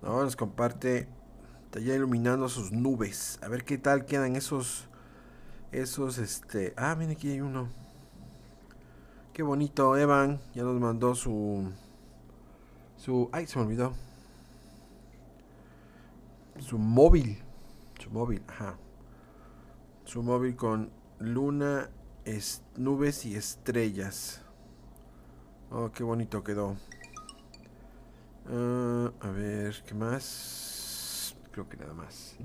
No, 0.01 0.23
nos 0.23 0.35
comparte. 0.35 1.07
Está 1.65 1.79
ya 1.79 1.93
iluminando 1.95 2.49
sus 2.49 2.71
nubes. 2.71 3.39
A 3.41 3.47
ver 3.47 3.63
qué 3.63 3.77
tal 3.77 4.05
quedan 4.05 4.35
esos. 4.35 4.87
Esos, 5.71 6.17
este. 6.17 6.73
Ah, 6.75 6.95
mira, 6.95 7.13
aquí 7.13 7.29
hay 7.29 7.41
uno. 7.41 7.69
Qué 9.33 9.43
bonito, 9.43 9.95
Evan. 9.95 10.41
Ya 10.53 10.63
nos 10.63 10.79
mandó 10.79 11.15
su. 11.15 11.71
Su. 12.97 13.29
Ay, 13.31 13.47
se 13.47 13.57
me 13.57 13.65
olvidó. 13.65 13.93
Su 16.59 16.77
móvil. 16.77 17.41
Su 17.99 18.09
móvil, 18.09 18.41
ajá. 18.47 18.77
Su 20.03 20.23
móvil 20.23 20.55
con 20.55 20.91
luna, 21.19 21.89
es, 22.25 22.63
nubes 22.75 23.25
y 23.25 23.35
estrellas. 23.35 24.41
Oh, 25.69 25.91
qué 25.91 26.03
bonito 26.03 26.43
quedó. 26.43 26.75
Ah, 28.49 29.11
a 29.19 29.29
ver, 29.29 29.83
¿qué 29.85 29.93
más? 29.93 31.35
Creo 31.51 31.67
que 31.69 31.77
nada 31.77 31.93
más. 31.93 32.35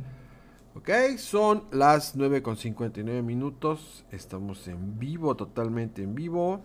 Ok, 0.74 0.90
son 1.16 1.64
las 1.70 2.16
9 2.16 2.42
con 2.42 2.56
59 2.56 3.22
minutos. 3.22 4.04
Estamos 4.10 4.68
en 4.68 4.98
vivo, 4.98 5.34
totalmente 5.34 6.02
en 6.02 6.14
vivo. 6.14 6.60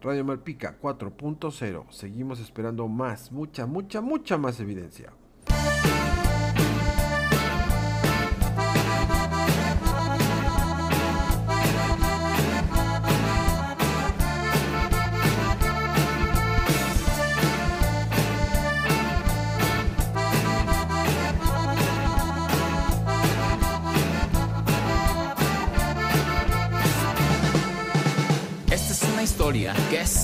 Radio 0.00 0.24
Malpica 0.24 0.78
4.0. 0.80 1.90
Seguimos 1.90 2.40
esperando 2.40 2.88
más, 2.88 3.30
mucha, 3.30 3.66
mucha, 3.66 4.00
mucha 4.00 4.36
más 4.36 4.58
evidencia. 4.60 5.12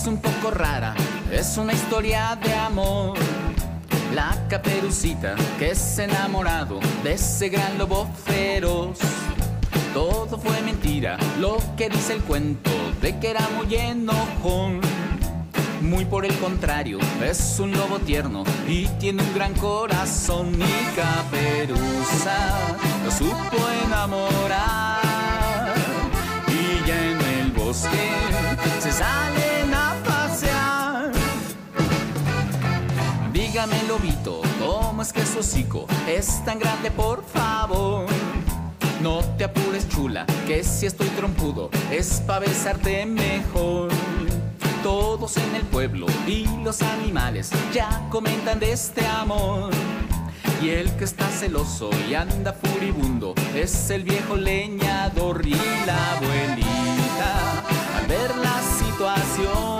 Es 0.03 0.09
un 0.09 0.19
poco 0.19 0.51
rara, 0.51 0.97
es 1.31 1.57
una 1.59 1.73
historia 1.73 2.37
de 2.43 2.53
amor. 2.55 3.17
La 4.13 4.37
caperucita 4.49 5.37
que 5.61 5.77
se 5.77 6.05
enamorado 6.05 6.81
de 7.05 7.13
ese 7.13 7.49
gran 7.49 7.79
lobo 7.79 8.11
feroz. 8.25 8.99
Todo 9.95 10.39
fue 10.39 10.61
mentira, 10.63 11.17
lo 11.39 11.59
que 11.77 11.89
dice 11.89 12.15
el 12.15 12.23
cuento 12.23 12.73
de 13.01 13.17
que 13.21 13.31
era 13.31 13.49
muy 13.57 13.73
enojón. 13.77 14.81
Muy 15.83 16.05
por 16.05 16.25
el 16.25 16.35
contrario, 16.39 16.99
es 17.23 17.61
un 17.61 17.71
lobo 17.71 18.01
tierno 18.01 18.43
y 18.67 18.87
tiene 18.99 19.23
un 19.23 19.35
gran 19.35 19.55
corazón. 19.55 20.53
Y 20.61 20.97
caperuza 20.97 22.59
lo 23.05 23.11
supo 23.13 23.69
enamorar. 23.87 25.03
Y 26.49 26.89
ya 26.89 27.05
en 27.05 27.21
el 27.21 27.53
bosque 27.53 28.11
se 28.81 28.91
salen 28.91 29.62
Dígame, 33.65 33.87
lobito, 33.87 34.41
¿cómo 34.59 35.03
es 35.03 35.13
que 35.13 35.25
su 35.25 35.39
hocico 35.39 35.87
es 36.09 36.45
tan 36.45 36.59
grande, 36.59 36.91
por 36.91 37.25
favor? 37.25 38.07
No 39.01 39.21
te 39.39 39.45
apures, 39.45 39.89
chula, 39.89 40.27
que 40.49 40.65
si 40.65 40.87
estoy 40.87 41.07
trompudo 41.11 41.71
es 41.89 42.21
pa' 42.27 42.41
besarte 42.41 43.07
mejor. 43.07 43.91
Todos 44.83 45.37
en 45.37 45.55
el 45.55 45.63
pueblo 45.63 46.07
y 46.27 46.45
los 46.65 46.83
animales 46.83 47.53
ya 47.73 48.05
comentan 48.11 48.59
de 48.59 48.73
este 48.73 49.07
amor. 49.07 49.71
Y 50.61 50.71
el 50.71 50.91
que 50.97 51.05
está 51.05 51.29
celoso 51.29 51.91
y 52.11 52.15
anda 52.15 52.55
furibundo 52.55 53.33
es 53.55 53.91
el 53.91 54.03
viejo 54.03 54.35
leñador 54.35 55.47
y 55.47 55.55
la 55.87 56.17
abuelita 56.17 57.63
al 57.97 58.07
ver 58.09 58.37
la 58.39 58.61
situación 58.61 59.72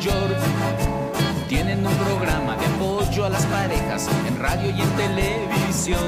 York. 0.00 0.36
Tienen 1.48 1.86
un 1.86 1.94
programa 1.94 2.56
de 2.56 2.66
apoyo 2.66 3.24
a 3.24 3.30
las 3.30 3.44
parejas 3.46 4.08
en 4.26 4.38
radio 4.38 4.70
y 4.70 4.80
en 4.80 4.90
televisión. 4.90 6.00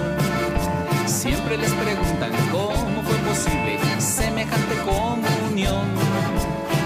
Siempre 1.07 1.57
les 1.57 1.73
preguntan 1.73 2.31
cómo 2.53 3.03
fue 3.03 3.17
posible 3.29 3.79
semejante 3.99 4.77
comunión. 4.85 5.89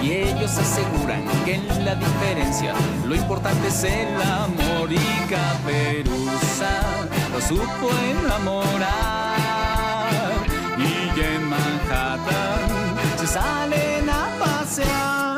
Y 0.02 0.12
ellos 0.12 0.56
aseguran 0.56 1.24
que 1.44 1.54
en 1.54 1.84
la 1.84 1.94
diferencia 1.94 2.74
lo 3.06 3.14
importante 3.14 3.68
es 3.68 3.84
el 3.84 4.22
amor 4.22 4.90
y 4.90 4.98
Caperuza 5.28 6.80
lo 7.32 7.40
supo 7.40 7.90
enamorar. 8.22 8.84
Y 10.78 11.20
en 11.20 11.48
Manhattan 11.48 12.96
se 13.18 13.26
salen 13.26 14.08
a 14.08 14.28
pasear. 14.38 15.33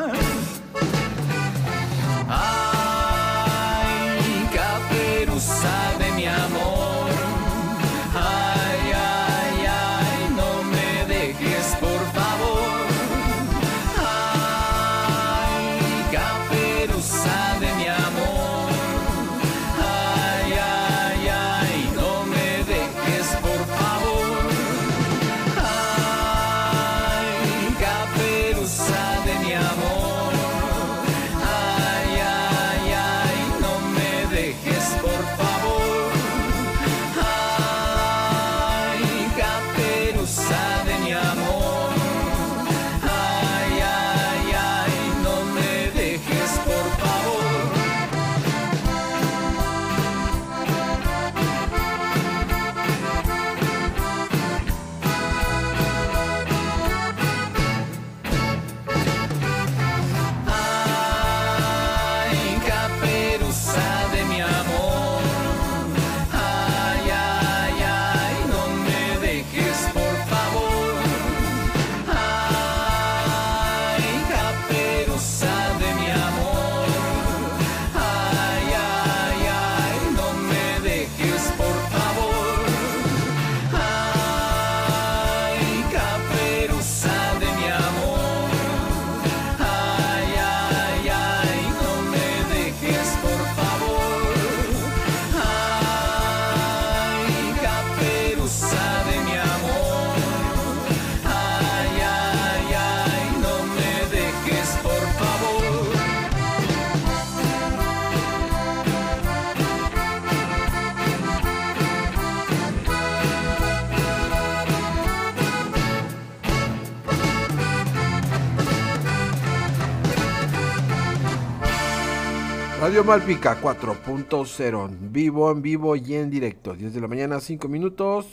Radio 122.87 123.03
Malpica 123.03 123.59
4.0, 123.61 124.89
vivo, 125.11 125.51
en 125.51 125.61
vivo 125.61 125.97
y 125.97 126.13
en 126.13 126.29
directo. 126.29 126.73
10 126.73 126.93
de 126.93 127.01
la 127.01 127.09
mañana, 127.09 127.41
5 127.41 127.67
minutos. 127.67 128.25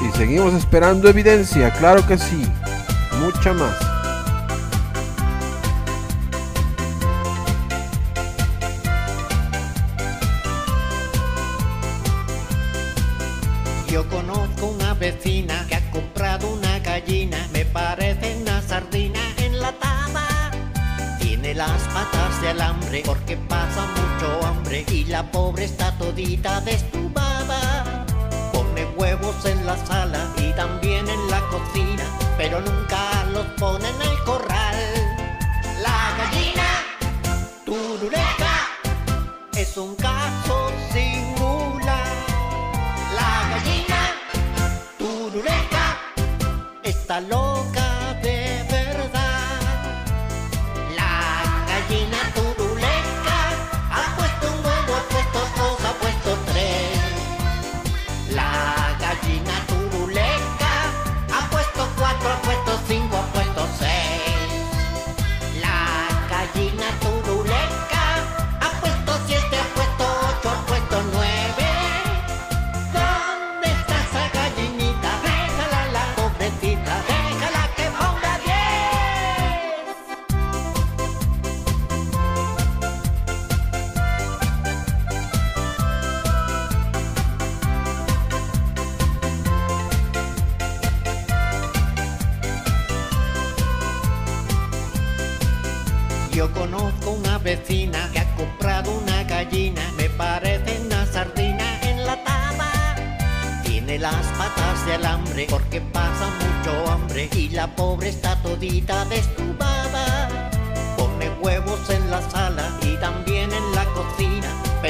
Y 0.00 0.16
seguimos 0.16 0.54
esperando 0.54 1.08
evidencia, 1.08 1.72
claro 1.72 2.06
que 2.06 2.16
sí. 2.16 2.46
Mucha 3.20 3.52
más. 3.52 3.91
Porque 23.06 23.36
pasa 23.48 23.86
mucho 23.86 24.46
hambre 24.46 24.84
y 24.90 25.04
la 25.04 25.30
pobre 25.30 25.64
está 25.64 25.90
todita 25.96 26.60
destubada. 26.60 28.04
Pone 28.52 28.84
huevos 28.96 29.44
en 29.46 29.64
la 29.64 29.76
sala 29.86 30.28
y 30.36 30.52
también 30.52 31.08
en 31.08 31.30
la 31.30 31.40
cocina, 31.48 32.04
pero 32.36 32.60
nunca 32.60 33.24
los 33.32 33.46
pone 33.58 33.88
en 33.88 34.02
el 34.02 34.18
corral. 34.24 34.76
La 35.80 36.14
gallina 36.18 36.68
turuleca 37.64 38.68
es 39.56 39.76
un 39.78 39.96
caso 39.96 40.70
singular. 40.92 42.12
La 43.14 43.48
gallina 43.50 44.00
turuleca 44.98 45.98
está 46.84 47.20
loca 47.20 47.91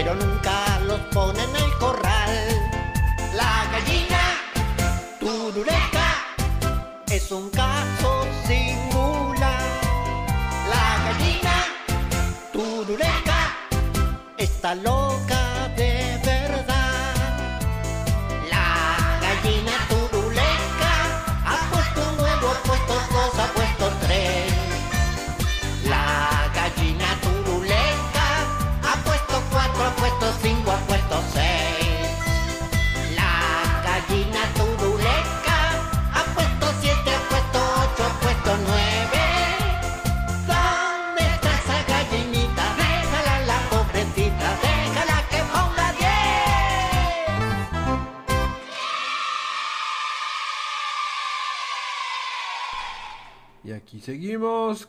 pero 0.02 0.16
nunca 0.16 0.80
los 0.80 0.98
pone 1.12 1.44
en 1.44 1.61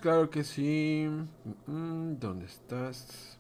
claro 0.04 0.30
que 0.30 0.44
sí. 0.44 1.08
Mm, 1.66 2.20
¿Dónde 2.20 2.46
estás? 2.46 3.40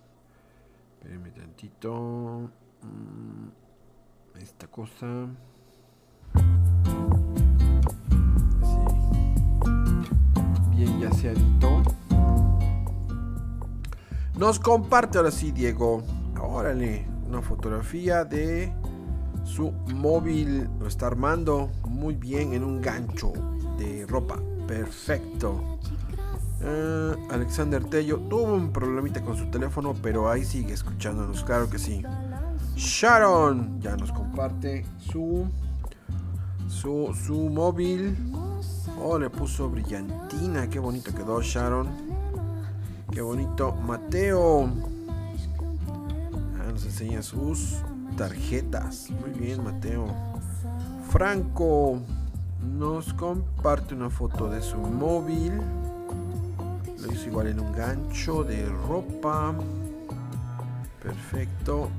Espérame 0.93 1.33
tantito. 1.33 2.49
Mm, 2.81 3.49
Esta 4.39 4.67
cosa. 4.67 5.27
Sí. 8.61 8.79
Bien, 10.71 11.01
ya 11.01 11.11
se 11.11 11.31
editó. 11.31 11.83
Nos 14.37 14.57
comparte 14.57 15.17
ahora 15.17 15.31
sí, 15.31 15.51
Diego. 15.51 16.01
Órale, 16.41 17.05
una 17.27 17.41
fotografía 17.41 18.23
de 18.23 18.73
su 19.43 19.73
móvil. 19.93 20.69
Lo 20.79 20.87
está 20.87 21.07
armando 21.07 21.69
muy 21.89 22.15
bien 22.15 22.53
en 22.53 22.63
un 22.63 22.81
gancho 22.81 23.33
de 23.77 24.05
ropa. 24.07 24.39
Perfecto. 24.65 25.77
Eh, 26.65 27.15
Alexander 27.29 27.83
Tello 27.83 28.19
tuvo 28.29 28.53
un 28.53 28.71
problemita 28.71 29.21
con 29.21 29.37
su 29.37 29.47
teléfono, 29.47 29.93
pero 30.01 30.29
ahí 30.29 30.45
sigue 30.45 30.73
escuchándonos, 30.73 31.43
claro 31.43 31.69
que 31.69 31.77
sí. 31.77 32.03
Sharon 32.75 33.81
ya 33.81 33.95
nos 33.97 34.11
comparte 34.11 34.85
su 34.97 35.47
su, 36.73 37.13
su 37.25 37.49
móvil. 37.49 38.17
Oh, 39.01 39.17
le 39.17 39.29
puso 39.29 39.69
brillantina. 39.69 40.69
Qué 40.69 40.79
bonito 40.79 41.13
quedó 41.13 41.41
Sharon. 41.41 41.87
Qué 43.11 43.21
bonito. 43.21 43.73
Mateo. 43.73 44.69
Ah, 46.59 46.71
nos 46.71 46.83
enseña 46.85 47.21
sus 47.21 47.77
tarjetas. 48.17 49.09
Muy 49.11 49.31
bien, 49.39 49.63
Mateo. 49.63 50.07
Franco 51.09 51.99
nos 52.61 53.13
comparte 53.13 53.93
una 53.93 54.09
foto 54.09 54.49
de 54.49 54.61
su 54.61 54.77
móvil. 54.77 55.61
Lo 57.03 57.11
hizo 57.11 57.27
igual 57.27 57.47
en 57.47 57.59
un 57.59 57.71
gancho 57.73 58.43
de 58.43 58.65
ropa. 58.87 59.53
Perfecto. 61.01 61.89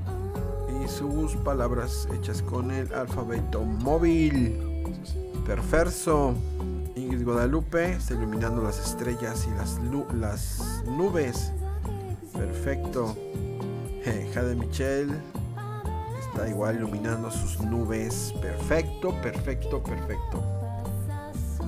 Y 0.82 0.88
sus 0.88 1.36
palabras 1.36 2.08
hechas 2.14 2.40
con 2.40 2.70
el 2.70 2.92
alfabeto 2.94 3.62
móvil. 3.62 4.58
Perfecto. 5.46 6.34
Ingrid 6.96 7.24
Guadalupe 7.24 7.92
está 7.92 8.14
iluminando 8.14 8.62
las 8.62 8.78
estrellas 8.78 9.46
y 9.46 9.54
las, 9.56 9.78
las 10.14 10.82
nubes. 10.86 11.52
Perfecto. 12.32 13.14
Jade 14.34 14.54
Michelle 14.54 15.12
está 16.20 16.48
igual 16.48 16.76
iluminando 16.76 17.30
sus 17.30 17.60
nubes. 17.60 18.32
Perfecto, 18.40 19.10
perfecto, 19.20 19.82
perfecto. 19.82 20.42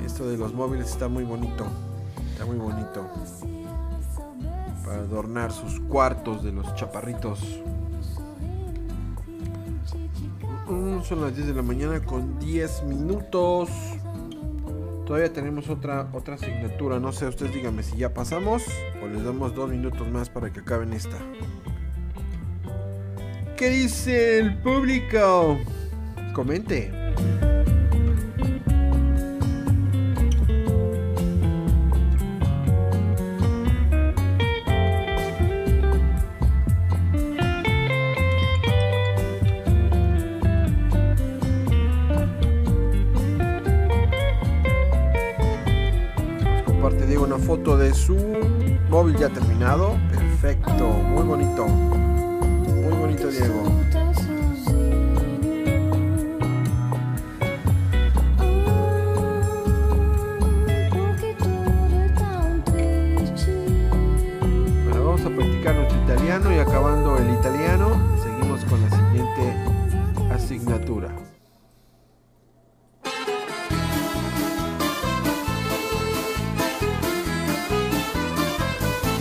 Esto 0.05 0.27
de 0.29 0.39
los 0.39 0.55
móviles 0.55 0.89
está 0.89 1.09
muy 1.09 1.25
bonito. 1.25 1.67
Está 2.37 2.45
muy 2.45 2.59
bonito. 2.59 3.09
Para 4.85 4.99
adornar 4.99 5.51
sus 5.51 5.81
cuartos 5.81 6.45
de 6.45 6.53
los 6.53 6.75
chaparritos. 6.75 7.41
Mm, 10.69 11.01
Son 11.01 11.23
las 11.23 11.35
10 11.35 11.47
de 11.47 11.55
la 11.55 11.63
mañana 11.63 11.99
con 12.05 12.39
10 12.39 12.83
minutos. 12.83 13.71
Todavía 15.07 15.33
tenemos 15.33 15.71
otra, 15.71 16.11
otra 16.13 16.35
asignatura. 16.35 17.01
No 17.01 17.11
sé, 17.11 17.27
ustedes 17.27 17.55
díganme 17.55 17.83
si 17.83 17.97
ya 17.97 18.13
pasamos 18.13 18.65
o 19.03 19.07
les 19.07 19.25
damos 19.25 19.55
dos 19.55 19.71
minutos 19.71 20.07
más 20.11 20.29
para 20.29 20.53
que 20.53 20.61
acaben 20.61 20.93
esta. 20.93 21.17
¿Qué 23.57 23.71
dice 23.71 24.41
el 24.41 24.59
público? 24.59 25.57
Comente. 26.35 27.06
Foto 47.47 47.79
de 47.79 47.95
su 47.95 48.17
móvil 48.91 49.17
ya 49.17 49.29
terminado. 49.29 49.97
Perfecto, 50.11 50.89
muy 50.89 51.23
bonito. 51.23 51.65
Muy 51.69 52.93
bonito, 52.99 53.29
Diego. 53.29 53.63
Bueno, 64.85 65.05
vamos 65.05 65.21
a 65.21 65.29
practicar 65.29 65.77
nuestro 65.77 66.03
italiano 66.03 66.53
y 66.53 66.59
acabando 66.59 67.17
el 67.17 67.31
italiano, 67.33 67.97
seguimos 68.25 68.65
con 68.65 68.83
la 68.83 68.91
siguiente 68.91 69.55
asignatura. 70.33 71.26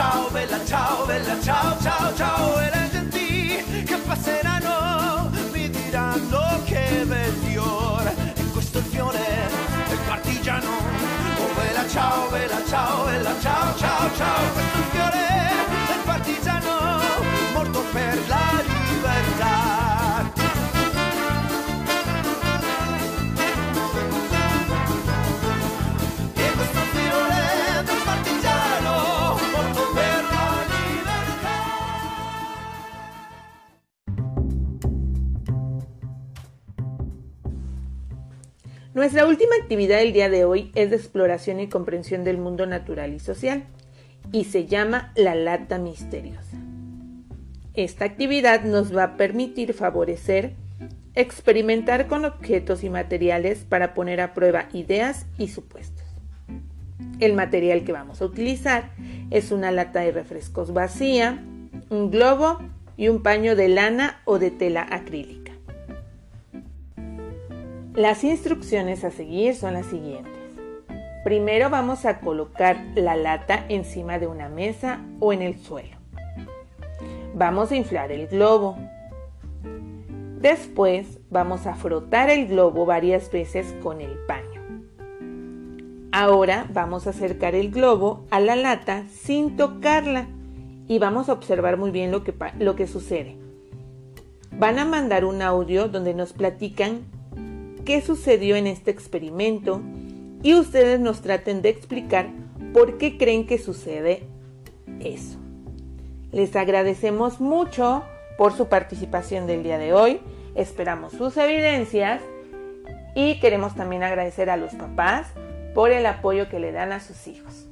ciao, 0.00 0.30
bella 0.30 0.64
ciao, 0.64 1.04
bella 1.04 1.40
ciao, 1.42 1.78
ciao, 1.82 2.14
ciao. 2.14 2.58
E 2.58 2.70
le 2.70 2.88
genti 2.90 3.84
che 3.84 3.96
passeranno 3.96 5.30
mi 5.52 5.68
diranno 5.68 6.62
che 6.64 7.04
bel 7.06 7.32
fiore. 7.44 8.14
E 8.34 8.44
questo 8.50 8.78
è 8.78 8.80
il 8.80 8.86
fiore 8.86 9.20
del 9.88 9.98
partigiano. 10.06 10.70
Oh 11.38 11.52
bella 11.54 11.86
ciao, 11.86 12.30
bella 12.30 12.62
ciao, 12.66 13.04
bella 13.04 13.34
ciao, 13.40 13.76
ciao, 13.76 14.14
ciao. 14.16 14.52
Questo 14.52 14.76
è 14.76 14.80
il 14.80 14.90
fiore 14.90 15.26
del 15.88 16.02
partigiano 16.04 16.78
morto 17.52 17.84
per 17.92 18.18
la 18.26 18.52
libertà. 18.56 18.79
Nuestra 39.00 39.26
última 39.26 39.54
actividad 39.58 39.96
del 39.96 40.12
día 40.12 40.28
de 40.28 40.44
hoy 40.44 40.70
es 40.74 40.90
de 40.90 40.96
exploración 40.96 41.58
y 41.58 41.70
comprensión 41.70 42.22
del 42.22 42.36
mundo 42.36 42.66
natural 42.66 43.14
y 43.14 43.18
social 43.18 43.64
y 44.30 44.44
se 44.44 44.66
llama 44.66 45.10
la 45.16 45.34
lata 45.34 45.78
misteriosa. 45.78 46.58
Esta 47.72 48.04
actividad 48.04 48.62
nos 48.64 48.94
va 48.94 49.04
a 49.04 49.16
permitir 49.16 49.72
favorecer 49.72 50.52
experimentar 51.14 52.08
con 52.08 52.26
objetos 52.26 52.84
y 52.84 52.90
materiales 52.90 53.64
para 53.66 53.94
poner 53.94 54.20
a 54.20 54.34
prueba 54.34 54.68
ideas 54.74 55.24
y 55.38 55.48
supuestos. 55.48 56.04
El 57.20 57.32
material 57.32 57.84
que 57.84 57.92
vamos 57.92 58.20
a 58.20 58.26
utilizar 58.26 58.90
es 59.30 59.50
una 59.50 59.70
lata 59.70 60.00
de 60.00 60.12
refrescos 60.12 60.74
vacía, 60.74 61.42
un 61.88 62.10
globo 62.10 62.58
y 62.98 63.08
un 63.08 63.22
paño 63.22 63.56
de 63.56 63.68
lana 63.68 64.20
o 64.26 64.38
de 64.38 64.50
tela 64.50 64.86
acrílica. 64.90 65.39
Las 68.00 68.24
instrucciones 68.24 69.04
a 69.04 69.10
seguir 69.10 69.54
son 69.54 69.74
las 69.74 69.84
siguientes. 69.84 70.32
Primero 71.22 71.68
vamos 71.68 72.06
a 72.06 72.20
colocar 72.20 72.82
la 72.94 73.14
lata 73.14 73.66
encima 73.68 74.18
de 74.18 74.26
una 74.26 74.48
mesa 74.48 75.04
o 75.18 75.34
en 75.34 75.42
el 75.42 75.58
suelo. 75.58 75.98
Vamos 77.34 77.70
a 77.70 77.76
inflar 77.76 78.10
el 78.10 78.26
globo. 78.26 78.78
Después 80.40 81.18
vamos 81.28 81.66
a 81.66 81.74
frotar 81.74 82.30
el 82.30 82.46
globo 82.46 82.86
varias 82.86 83.30
veces 83.30 83.74
con 83.82 84.00
el 84.00 84.16
paño. 84.20 84.62
Ahora 86.10 86.68
vamos 86.72 87.06
a 87.06 87.10
acercar 87.10 87.54
el 87.54 87.70
globo 87.70 88.24
a 88.30 88.40
la 88.40 88.56
lata 88.56 89.04
sin 89.10 89.58
tocarla 89.58 90.26
y 90.88 90.98
vamos 90.98 91.28
a 91.28 91.34
observar 91.34 91.76
muy 91.76 91.90
bien 91.90 92.10
lo 92.12 92.24
que, 92.24 92.32
lo 92.60 92.76
que 92.76 92.86
sucede. 92.86 93.36
Van 94.52 94.78
a 94.78 94.86
mandar 94.86 95.26
un 95.26 95.42
audio 95.42 95.88
donde 95.88 96.14
nos 96.14 96.32
platican 96.32 97.09
qué 97.84 98.00
sucedió 98.00 98.56
en 98.56 98.66
este 98.66 98.90
experimento 98.90 99.80
y 100.42 100.54
ustedes 100.54 101.00
nos 101.00 101.20
traten 101.20 101.62
de 101.62 101.68
explicar 101.68 102.28
por 102.72 102.98
qué 102.98 103.18
creen 103.18 103.46
que 103.46 103.58
sucede 103.58 104.22
eso. 105.00 105.38
Les 106.32 106.54
agradecemos 106.56 107.40
mucho 107.40 108.04
por 108.38 108.52
su 108.52 108.68
participación 108.68 109.46
del 109.46 109.62
día 109.62 109.78
de 109.78 109.92
hoy. 109.92 110.20
Esperamos 110.54 111.12
sus 111.12 111.36
evidencias 111.36 112.22
y 113.14 113.40
queremos 113.40 113.74
también 113.74 114.02
agradecer 114.02 114.50
a 114.50 114.56
los 114.56 114.74
papás 114.74 115.26
por 115.74 115.90
el 115.90 116.06
apoyo 116.06 116.48
que 116.48 116.60
le 116.60 116.72
dan 116.72 116.92
a 116.92 117.00
sus 117.00 117.26
hijos. 117.26 117.66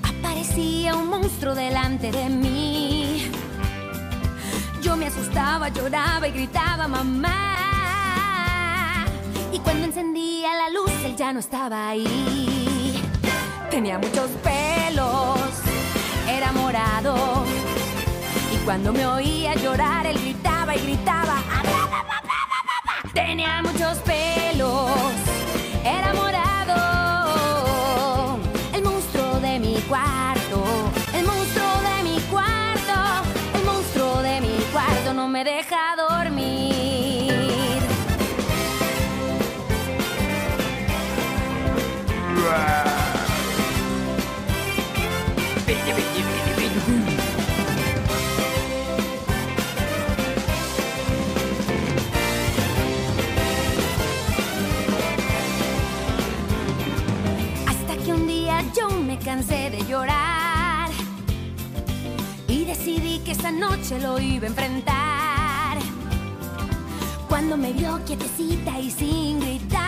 aparecía 0.04 0.94
un 0.94 1.08
monstruo 1.08 1.56
delante 1.56 2.12
de 2.12 2.28
mí. 2.28 3.28
Yo 4.82 4.96
me 4.96 5.08
asustaba, 5.08 5.70
lloraba 5.70 6.28
y 6.28 6.30
gritaba 6.30 6.86
mamá. 6.86 7.56
Y 9.52 9.58
cuando 9.58 9.86
encendía 9.86 10.54
la 10.54 10.70
luz, 10.70 10.92
él 11.04 11.16
ya 11.16 11.32
no 11.32 11.40
estaba 11.40 11.88
ahí. 11.88 13.02
Tenía 13.68 13.98
muchos 13.98 14.30
pelos, 14.44 15.40
era 16.28 16.52
morado. 16.52 17.61
Cuando 18.64 18.92
me 18.92 19.04
oía 19.06 19.54
llorar, 19.56 20.06
él 20.06 20.18
gritaba 20.20 20.74
y 20.76 20.80
gritaba. 20.80 21.34
"¡Ah, 21.50 21.62
bla, 21.62 21.86
bla, 21.88 22.02
bla, 22.02 22.20
bla, 22.22 22.40
bla, 22.48 23.02
bla". 23.02 23.12
Tenía 23.12 23.60
muchos 23.62 23.98
pelos, 23.98 24.88
esa 63.42 63.50
noche 63.50 63.98
lo 63.98 64.20
iba 64.20 64.44
a 64.44 64.50
enfrentar. 64.50 65.76
Cuando 67.28 67.56
me 67.56 67.72
vio 67.72 68.00
quietecita 68.04 68.78
y 68.78 68.88
sin 68.88 69.40
gritar, 69.40 69.80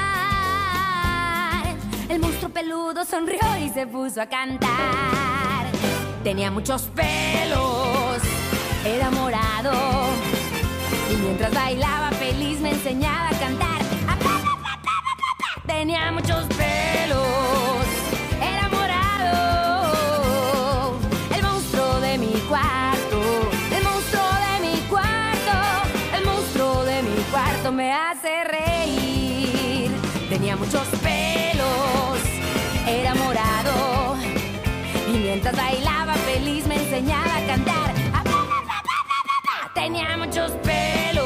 el 2.09 2.19
monstruo 2.19 2.51
peludo 2.51 3.05
sonrió 3.05 3.39
y 3.65 3.69
se 3.69 3.87
puso 3.87 4.21
a 4.21 4.27
cantar. 4.27 5.69
Tenía 6.25 6.51
muchos 6.51 6.91
pelos, 6.97 8.19
era 8.85 9.09
morado 9.13 9.73
y 11.13 11.17
mientras 11.23 11.55
bailaba 11.55 12.11
feliz 12.11 12.59
me 12.59 12.71
enseñaba 12.71 13.29
a 13.29 13.39
cantar. 13.39 13.83
Tenía 15.65 16.11
muchos 16.11 16.45
pelos, 16.57 17.25
muchos 30.75 30.89
pelos, 31.01 32.19
era 32.87 33.15
morado. 33.15 34.17
Y 35.09 35.19
mientras 35.19 35.57
bailaba 35.57 36.15
feliz 36.15 36.67
me 36.67 36.75
enseñaba 36.77 37.37
a 37.37 37.47
cantar. 37.47 37.95
Tenía 39.75 40.17
muchos 40.17 40.53
pelos, 40.63 41.24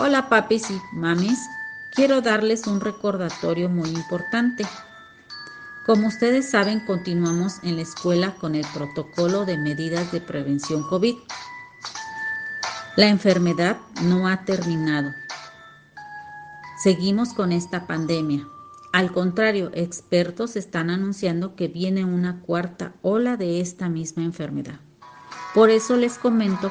Hola 0.00 0.28
papis 0.28 0.70
y 0.70 0.80
mamis, 0.92 1.40
quiero 1.92 2.20
darles 2.20 2.68
un 2.68 2.80
recordatorio 2.80 3.68
muy 3.68 3.88
importante. 3.88 4.64
Como 5.86 6.06
ustedes 6.06 6.48
saben, 6.48 6.78
continuamos 6.86 7.54
en 7.64 7.74
la 7.74 7.82
escuela 7.82 8.36
con 8.36 8.54
el 8.54 8.64
protocolo 8.72 9.44
de 9.44 9.58
medidas 9.58 10.12
de 10.12 10.20
prevención 10.20 10.84
COVID. 10.84 11.16
La 12.94 13.08
enfermedad 13.08 13.78
no 14.02 14.28
ha 14.28 14.44
terminado. 14.44 15.10
Seguimos 16.80 17.34
con 17.34 17.50
esta 17.50 17.88
pandemia. 17.88 18.46
Al 18.92 19.12
contrario, 19.12 19.72
expertos 19.74 20.54
están 20.54 20.90
anunciando 20.90 21.56
que 21.56 21.66
viene 21.66 22.04
una 22.04 22.40
cuarta 22.42 22.92
ola 23.02 23.36
de 23.36 23.60
esta 23.60 23.88
misma 23.88 24.22
enfermedad. 24.22 24.78
Por 25.54 25.70
eso 25.70 25.96
les 25.96 26.18
comento 26.18 26.70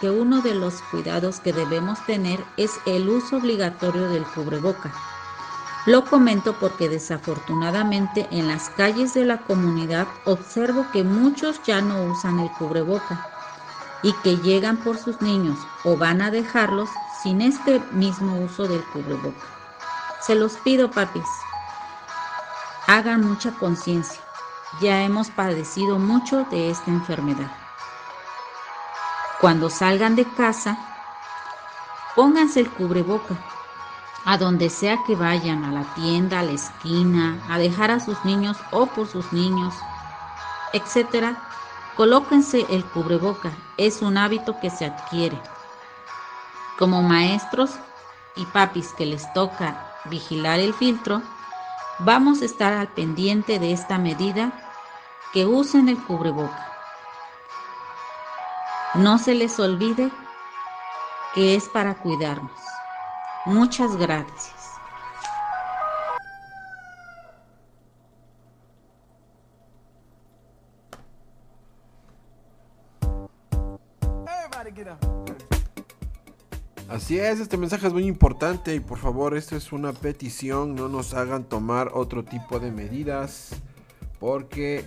que 0.00 0.10
uno 0.10 0.42
de 0.42 0.54
los 0.54 0.82
cuidados 0.90 1.40
que 1.40 1.52
debemos 1.52 2.04
tener 2.06 2.44
es 2.56 2.72
el 2.86 3.08
uso 3.08 3.38
obligatorio 3.38 4.08
del 4.08 4.24
cubreboca. 4.24 4.92
Lo 5.86 6.04
comento 6.04 6.54
porque 6.58 6.88
desafortunadamente 6.88 8.26
en 8.32 8.48
las 8.48 8.70
calles 8.70 9.14
de 9.14 9.24
la 9.24 9.38
comunidad 9.38 10.08
observo 10.24 10.86
que 10.92 11.04
muchos 11.04 11.62
ya 11.64 11.80
no 11.80 12.04
usan 12.04 12.40
el 12.40 12.50
cubreboca 12.50 13.30
y 14.02 14.12
que 14.24 14.36
llegan 14.38 14.78
por 14.78 14.98
sus 14.98 15.20
niños 15.22 15.58
o 15.84 15.96
van 15.96 16.22
a 16.22 16.30
dejarlos 16.30 16.90
sin 17.22 17.40
este 17.40 17.80
mismo 17.92 18.40
uso 18.40 18.66
del 18.66 18.82
cubreboca. 18.84 19.46
Se 20.20 20.34
los 20.34 20.54
pido, 20.58 20.90
papis. 20.90 21.28
Hagan 22.88 23.24
mucha 23.24 23.52
conciencia. 23.52 24.20
Ya 24.80 25.02
hemos 25.02 25.30
padecido 25.30 25.98
mucho 25.98 26.44
de 26.50 26.70
esta 26.70 26.90
enfermedad. 26.90 27.65
Cuando 29.40 29.68
salgan 29.68 30.16
de 30.16 30.24
casa, 30.24 30.78
pónganse 32.14 32.60
el 32.60 32.70
cubreboca. 32.70 33.36
A 34.24 34.38
donde 34.38 34.70
sea 34.70 35.04
que 35.04 35.14
vayan, 35.14 35.62
a 35.62 35.72
la 35.72 35.84
tienda, 35.94 36.40
a 36.40 36.42
la 36.42 36.52
esquina, 36.52 37.38
a 37.50 37.58
dejar 37.58 37.90
a 37.90 38.00
sus 38.00 38.24
niños 38.24 38.56
o 38.70 38.86
por 38.86 39.06
sus 39.06 39.32
niños, 39.34 39.74
etcétera, 40.72 41.36
colóquense 41.96 42.66
el 42.70 42.84
cubreboca. 42.86 43.52
Es 43.76 44.00
un 44.00 44.16
hábito 44.16 44.58
que 44.58 44.70
se 44.70 44.86
adquiere. 44.86 45.38
Como 46.78 47.02
maestros 47.02 47.72
y 48.36 48.46
papis 48.46 48.94
que 48.94 49.04
les 49.04 49.30
toca 49.34 49.76
vigilar 50.06 50.60
el 50.60 50.72
filtro, 50.72 51.22
vamos 51.98 52.40
a 52.40 52.46
estar 52.46 52.72
al 52.72 52.88
pendiente 52.88 53.58
de 53.58 53.72
esta 53.72 53.98
medida 53.98 54.50
que 55.34 55.44
usen 55.44 55.90
el 55.90 56.02
cubreboca. 56.02 56.75
No 58.94 59.18
se 59.18 59.34
les 59.34 59.58
olvide 59.58 60.10
que 61.34 61.54
es 61.54 61.68
para 61.68 61.94
cuidarnos. 61.94 62.50
Muchas 63.44 63.96
gracias. 63.96 64.54
Así 76.88 77.18
es, 77.18 77.40
este 77.40 77.56
mensaje 77.56 77.86
es 77.86 77.92
muy 77.92 78.06
importante 78.06 78.74
y 78.74 78.80
por 78.80 78.98
favor, 78.98 79.36
esto 79.36 79.56
es 79.56 79.72
una 79.72 79.92
petición, 79.92 80.74
no 80.74 80.88
nos 80.88 81.14
hagan 81.14 81.44
tomar 81.44 81.90
otro 81.92 82.24
tipo 82.24 82.58
de 82.58 82.70
medidas 82.70 83.50
porque 84.18 84.84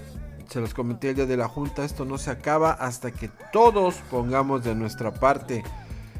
se 0.49 0.59
los 0.59 0.73
comenté 0.73 1.09
el 1.09 1.15
día 1.15 1.25
de 1.25 1.37
la 1.37 1.47
junta, 1.47 1.85
esto 1.85 2.05
no 2.05 2.17
se 2.17 2.31
acaba 2.31 2.71
hasta 2.71 3.11
que 3.11 3.29
todos 3.53 3.95
pongamos 4.09 4.63
de 4.63 4.73
nuestra 4.73 5.13
parte, 5.13 5.63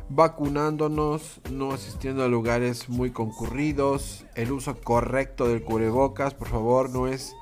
vacunándonos, 0.10 1.42
no 1.52 1.72
asistiendo 1.72 2.24
a 2.24 2.28
lugares 2.28 2.90
muy 2.90 3.12
concurridos, 3.12 4.26
el 4.36 4.52
uso 4.52 4.80
correcto 4.82 5.48
del 5.48 5.64
cubrebocas, 5.64 6.34
por 6.34 6.48
favor, 6.48 6.90
no 6.90 7.08
es 7.08 7.36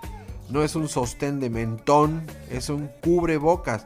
no 0.50 0.64
es 0.64 0.78
un 0.78 0.88
sostén 0.88 1.42
de 1.42 1.50
mentón, 1.50 2.26
es 2.50 2.70
un 2.70 2.90
cubrebocas. 3.02 3.86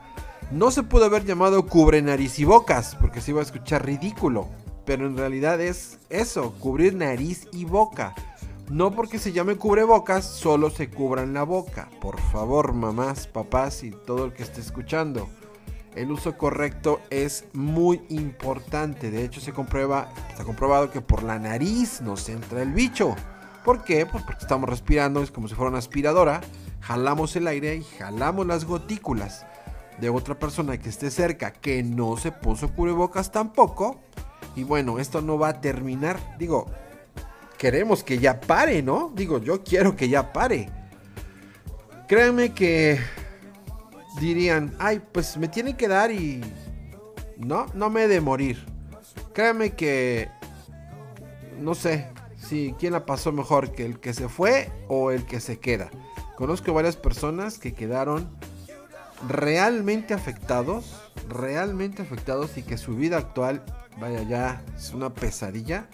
No 0.52 0.70
se 0.70 0.84
pudo 0.84 1.06
haber 1.06 1.26
llamado 1.26 1.66
cubre 1.66 2.04
nariz 2.04 2.38
y 2.38 2.46
bocas, 2.46 2.96
porque 3.02 3.20
se 3.20 3.32
iba 3.32 3.40
a 3.40 3.44
escuchar 3.44 3.84
ridículo. 3.84 4.48
Pero 4.86 5.08
en 5.08 5.18
realidad 5.18 5.60
es 5.60 5.98
eso, 6.10 6.54
cubrir 6.60 6.94
nariz 6.94 7.48
y 7.52 7.66
boca. 7.66 8.14
No 8.72 8.92
porque 8.92 9.20
se 9.20 9.34
llame 9.34 9.58
cubrebocas, 9.58 10.24
solo 10.24 10.70
se 10.70 10.90
cubran 10.90 11.34
la 11.34 11.44
boca. 11.44 11.90
Por 12.00 12.22
favor, 12.22 12.72
mamás, 12.72 13.28
papás 13.28 13.84
y 13.84 13.92
todo 13.92 14.24
el 14.24 14.32
que 14.32 14.44
esté 14.44 14.62
escuchando. 14.62 15.28
El 15.94 16.10
uso 16.10 16.38
correcto 16.38 17.02
es 17.10 17.44
muy 17.52 18.02
importante. 18.08 19.12
De 19.12 19.26
hecho, 19.26 19.42
se 19.42 19.52
comprueba, 19.52 20.08
está 20.30 20.46
comprobado 20.46 20.90
que 20.90 21.02
por 21.02 21.22
la 21.24 21.38
nariz 21.38 22.00
nos 22.00 22.30
entra 22.30 22.62
el 22.62 22.72
bicho. 22.72 23.14
¿Por 23.66 23.84
qué? 23.84 24.06
Pues 24.06 24.24
porque 24.24 24.44
estamos 24.44 24.70
respirando, 24.70 25.22
es 25.22 25.32
como 25.32 25.50
si 25.50 25.54
fuera 25.54 25.68
una 25.68 25.80
aspiradora. 25.80 26.40
Jalamos 26.80 27.36
el 27.36 27.48
aire 27.48 27.76
y 27.76 27.84
jalamos 27.84 28.48
las 28.48 28.64
gotículas 28.64 29.46
de 30.00 30.10
otra 30.10 30.40
persona 30.40 30.78
que 30.78 30.88
esté 30.88 31.12
cerca 31.12 31.52
que 31.52 31.84
no 31.84 32.16
se 32.16 32.32
puso 32.32 32.74
cubrebocas 32.74 33.34
tampoco. 33.34 34.00
Y 34.56 34.64
bueno, 34.64 34.98
esto 34.98 35.22
no 35.22 35.38
va 35.38 35.50
a 35.50 35.60
terminar. 35.60 36.38
Digo, 36.40 36.68
queremos 37.62 38.04
que 38.04 38.18
ya 38.18 38.42
pare, 38.42 38.82
¿no? 38.82 39.12
Digo, 39.14 39.38
yo 39.38 39.64
quiero 39.64 39.96
que 39.96 40.10
ya 40.10 40.34
pare. 40.34 40.68
Créanme 42.08 42.56
que 42.56 43.00
dirían, 44.20 44.76
ay, 44.80 45.00
pues 45.12 45.38
me 45.38 45.48
tiene 45.48 45.78
que 45.78 45.88
dar 45.88 46.12
y... 46.12 46.42
No, 47.38 47.68
no 47.76 47.92
me 47.92 48.06
he 48.06 48.08
de 48.08 48.20
morir. 48.20 48.66
Créanme 49.36 49.76
que... 49.76 50.28
No 51.60 51.76
sé 51.76 52.08
si 52.36 52.74
quién 52.80 52.94
la 52.94 53.06
pasó 53.06 53.32
mejor, 53.32 53.74
que 53.74 53.86
el 53.86 54.00
que 54.00 54.16
se 54.16 54.28
fue 54.28 54.72
o 54.88 55.12
el 55.12 55.28
que 55.28 55.40
se 55.40 55.60
queda. 55.60 55.92
Conozco 56.38 56.74
varias 56.74 56.96
personas 56.96 57.60
que 57.60 57.76
quedaron 57.76 58.28
realmente 59.30 60.16
afectados, 60.16 61.00
realmente 61.30 62.02
afectados 62.02 62.58
y 62.58 62.64
que 62.64 62.80
su 62.80 62.96
vida 62.96 63.18
actual, 63.18 63.64
vaya 64.00 64.24
ya, 64.24 64.66
es 64.76 64.96
una 64.96 65.14
pesadilla. 65.14 65.88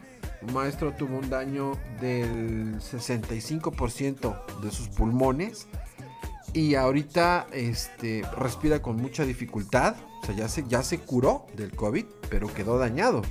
Maestro 0.53 0.93
tuvo 0.93 1.17
un 1.17 1.29
daño 1.29 1.73
del 1.99 2.79
65% 2.79 4.61
de 4.61 4.71
sus 4.71 4.87
pulmones 4.89 5.67
y 6.53 6.75
ahorita 6.75 7.47
este, 7.51 8.23
respira 8.37 8.81
con 8.81 8.97
mucha 8.97 9.25
dificultad. 9.25 9.95
O 10.21 10.25
sea, 10.25 10.35
ya 10.35 10.47
se, 10.47 10.63
ya 10.67 10.83
se 10.83 10.99
curó 10.99 11.45
del 11.55 11.71
COVID, 11.75 12.05
pero 12.29 12.53
quedó 12.53 12.77
dañado. 12.77 13.21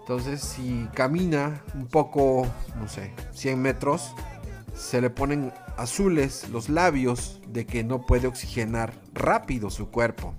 Entonces, 0.00 0.40
si 0.40 0.88
camina 0.94 1.62
un 1.74 1.86
poco, 1.86 2.46
no 2.78 2.88
sé, 2.88 3.12
100 3.32 3.60
metros, 3.60 4.14
se 4.74 5.00
le 5.00 5.10
ponen 5.10 5.52
azules 5.76 6.48
los 6.50 6.68
labios 6.68 7.40
de 7.48 7.66
que 7.66 7.84
no 7.84 8.04
puede 8.04 8.26
oxigenar 8.26 8.92
rápido 9.14 9.70
su 9.70 9.90
cuerpo. 9.90 10.34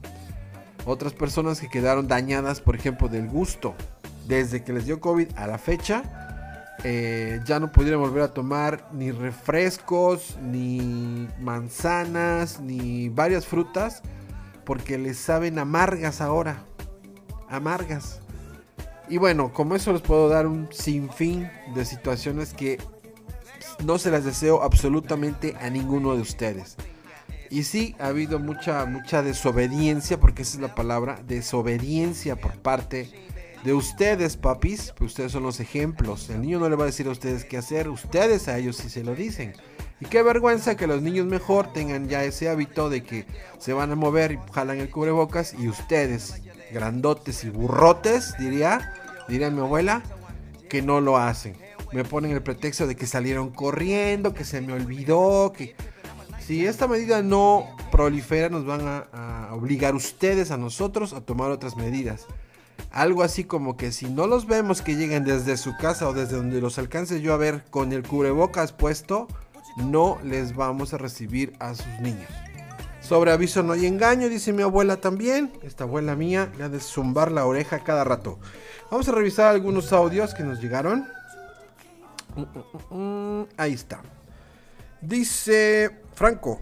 Otras 0.85 1.13
personas 1.13 1.61
que 1.61 1.69
quedaron 1.69 2.07
dañadas, 2.07 2.59
por 2.59 2.75
ejemplo, 2.75 3.07
del 3.07 3.29
gusto, 3.29 3.73
desde 4.27 4.63
que 4.63 4.73
les 4.73 4.85
dio 4.85 4.99
COVID 4.99 5.29
a 5.35 5.47
la 5.47 5.57
fecha, 5.57 6.23
eh, 6.83 7.39
ya 7.45 7.59
no 7.59 7.71
pudieron 7.71 8.01
volver 8.01 8.23
a 8.23 8.33
tomar 8.33 8.89
ni 8.91 9.11
refrescos, 9.11 10.37
ni 10.41 11.27
manzanas, 11.39 12.59
ni 12.59 13.09
varias 13.09 13.45
frutas, 13.45 14.01
porque 14.65 14.97
les 14.97 15.17
saben 15.17 15.59
amargas 15.59 16.19
ahora. 16.19 16.65
Amargas. 17.49 18.19
Y 19.07 19.17
bueno, 19.17 19.53
como 19.53 19.75
eso 19.75 19.93
les 19.93 20.01
puedo 20.01 20.27
dar 20.27 20.47
un 20.47 20.67
sinfín 20.71 21.49
de 21.75 21.85
situaciones 21.85 22.53
que 22.53 22.79
no 23.85 23.97
se 23.97 24.11
las 24.11 24.25
deseo 24.25 24.61
absolutamente 24.63 25.55
a 25.61 25.69
ninguno 25.69 26.15
de 26.15 26.21
ustedes. 26.21 26.75
Y 27.49 27.63
sí, 27.63 27.95
ha 27.99 28.07
habido 28.07 28.39
mucha, 28.39 28.85
mucha 28.85 29.21
desobediencia, 29.21 30.19
porque 30.19 30.41
esa 30.41 30.55
es 30.55 30.61
la 30.61 30.73
palabra, 30.73 31.19
desobediencia 31.27 32.35
por 32.35 32.57
parte 32.59 33.11
de 33.63 33.73
ustedes, 33.73 34.35
papis, 34.35 34.93
pues 34.97 35.11
ustedes 35.11 35.31
son 35.31 35.43
los 35.43 35.59
ejemplos. 35.59 36.29
El 36.29 36.41
niño 36.41 36.59
no 36.59 36.69
le 36.69 36.75
va 36.75 36.83
a 36.83 36.87
decir 36.87 37.07
a 37.07 37.11
ustedes 37.11 37.45
qué 37.45 37.57
hacer, 37.57 37.87
ustedes 37.87 38.47
a 38.47 38.57
ellos 38.57 38.75
sí 38.77 38.89
se 38.89 39.03
lo 39.03 39.15
dicen. 39.15 39.53
Y 40.01 40.05
qué 40.05 40.21
vergüenza 40.21 40.75
que 40.75 40.85
los 40.85 41.01
niños 41.01 41.25
mejor 41.27 41.71
tengan 41.71 42.09
ya 42.09 42.25
ese 42.25 42.49
hábito 42.49 42.89
de 42.89 43.03
que 43.03 43.25
se 43.59 43.71
van 43.71 43.91
a 43.91 43.95
mover 43.95 44.33
y 44.33 44.39
jalan 44.51 44.79
el 44.79 44.89
cubrebocas 44.89 45.55
y 45.57 45.69
ustedes, 45.69 46.41
grandotes 46.73 47.45
y 47.45 47.49
burrotes, 47.49 48.35
diría, 48.37 48.93
diría 49.29 49.49
mi 49.49 49.61
abuela, 49.61 50.03
que 50.69 50.81
no 50.81 50.99
lo 50.99 51.17
hacen. 51.17 51.55
Me 51.93 52.03
ponen 52.03 52.31
el 52.31 52.43
pretexto 52.43 52.85
de 52.85 52.97
que 52.97 53.07
salieron 53.07 53.51
corriendo, 53.51 54.33
que 54.33 54.43
se 54.43 54.59
me 54.59 54.73
olvidó, 54.73 55.53
que 55.55 55.75
si 56.39 56.65
esta 56.65 56.87
medida 56.87 57.21
no 57.21 57.77
prolifera 57.91 58.49
nos 58.49 58.65
van 58.65 58.81
a, 58.85 58.97
a 59.13 59.53
obligar 59.53 59.95
ustedes 59.95 60.51
a 60.51 60.57
nosotros 60.57 61.13
a 61.13 61.21
tomar 61.21 61.49
otras 61.49 61.77
medidas. 61.77 62.27
Algo 62.93 63.23
así 63.23 63.43
como 63.43 63.75
que 63.75 63.91
si 63.91 64.05
no 64.05 64.27
los 64.27 64.45
vemos 64.45 64.83
que 64.83 64.95
lleguen 64.95 65.23
desde 65.23 65.57
su 65.57 65.75
casa 65.75 66.07
o 66.07 66.13
desde 66.13 66.37
donde 66.37 66.61
los 66.61 66.77
alcance 66.77 67.21
yo 67.21 67.33
a 67.33 67.37
ver 67.37 67.65
con 67.71 67.91
el 67.91 68.03
cubrebocas 68.07 68.71
puesto, 68.71 69.27
no 69.77 70.19
les 70.23 70.55
vamos 70.55 70.93
a 70.93 70.99
recibir 70.99 71.53
a 71.59 71.73
sus 71.73 71.87
niños. 72.01 72.29
Sobre 73.01 73.31
aviso 73.31 73.63
no 73.63 73.73
hay 73.73 73.87
engaño, 73.87 74.29
dice 74.29 74.53
mi 74.53 74.61
abuela 74.61 74.97
también. 74.97 75.51
Esta 75.63 75.85
abuela 75.85 76.15
mía 76.15 76.51
le 76.55 76.65
ha 76.65 76.69
de 76.69 76.79
zumbar 76.79 77.31
la 77.31 77.47
oreja 77.47 77.83
cada 77.83 78.03
rato. 78.03 78.37
Vamos 78.91 79.09
a 79.09 79.11
revisar 79.11 79.47
algunos 79.47 79.91
audios 79.91 80.35
que 80.35 80.43
nos 80.43 80.61
llegaron. 80.61 81.07
Ahí 83.57 83.73
está. 83.73 84.01
Dice 85.01 85.99
Franco. 86.13 86.61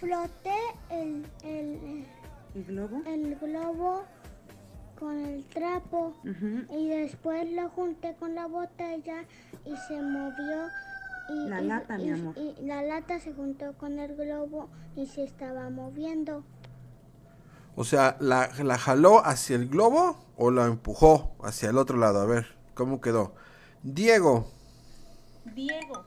Froté 0.00 0.58
el, 0.90 1.24
el, 1.44 2.04
globo? 2.66 3.02
el 3.06 3.36
globo 3.36 4.04
con 4.98 5.18
el 5.24 5.44
trapo 5.44 6.14
y 6.70 6.88
después 6.88 7.50
lo 7.52 7.68
junté 7.70 8.14
con 8.18 8.34
la 8.34 8.46
botella 8.46 9.24
y 9.64 9.76
se 9.88 10.00
movió. 10.02 10.66
Y, 11.30 11.48
La 11.48 11.60
y- 11.62 11.66
lata, 11.66 11.98
mi 11.98 12.10
amor. 12.10 12.34
Y 12.38 12.54
la 12.64 12.82
lata 12.82 13.20
se 13.20 13.32
juntó 13.34 13.74
con 13.74 13.98
el 13.98 14.16
globo 14.16 14.68
y 14.96 15.06
se 15.06 15.24
estaba 15.24 15.68
moviendo. 15.70 16.42
O 17.76 17.84
sea, 17.84 18.16
¿la, 18.18 18.48
¿la 18.62 18.78
jaló 18.78 19.24
hacia 19.24 19.56
el 19.56 19.68
globo 19.68 20.16
o 20.36 20.50
la 20.50 20.66
empujó 20.66 21.36
hacia 21.42 21.70
el 21.70 21.78
otro 21.78 21.96
lado? 21.98 22.20
A 22.20 22.24
ver, 22.26 22.46
¿cómo 22.74 23.00
quedó? 23.00 23.34
Diego. 23.82 24.50
Diego, 25.54 26.04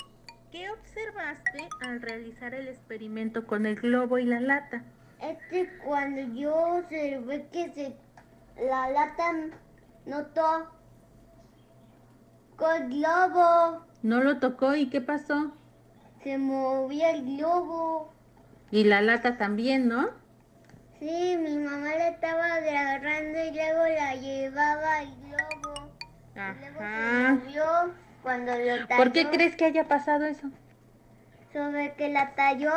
¿qué 0.52 0.70
observaste 0.70 1.70
al 1.82 2.02
realizar 2.02 2.54
el 2.54 2.68
experimento 2.68 3.46
con 3.48 3.66
el 3.66 3.76
globo 3.76 4.18
y 4.18 4.26
la 4.26 4.40
lata? 4.42 4.84
Es 5.22 5.38
que 5.50 5.70
cuando 5.86 6.22
yo 6.34 6.54
observé 6.80 7.48
que 7.54 7.72
se, 7.74 7.96
la 8.58 8.90
lata 8.90 9.32
notó 10.06 10.70
con 12.56 12.76
el 12.84 12.90
globo, 13.00 13.86
No 14.04 14.22
lo 14.22 14.40
tocó 14.40 14.76
y 14.76 14.90
qué 14.90 15.02
pasó? 15.02 15.52
se 16.24 16.38
movía 16.38 17.12
el 17.12 17.38
globo. 17.38 18.14
Y 18.70 18.84
la 18.84 19.02
lata 19.02 19.38
también, 19.38 19.88
¿no? 19.88 20.10
Sí, 21.00 21.36
mi 21.40 21.58
mamá 21.58 21.90
la 21.96 22.10
estaba 22.10 22.46
agarrando 22.54 23.44
y 23.44 23.52
luego 23.52 23.88
la 23.88 24.16
llevaba 24.16 24.98
al 25.00 25.08
globo. 25.16 25.90
Y 26.36 26.60
luego 26.60 26.80
se 26.80 26.84
Ajá. 26.86 27.34
movió 27.34 27.64
cuando 28.22 28.52
lo 28.56 28.88
talló. 28.88 28.98
¿Por 29.04 29.12
qué 29.12 29.28
crees 29.30 29.56
que 29.56 29.66
haya 29.66 29.88
pasado 29.88 30.26
eso? 30.26 30.48
Sobre 31.52 31.96
que 31.96 32.10
la 32.10 32.34
talló 32.36 32.72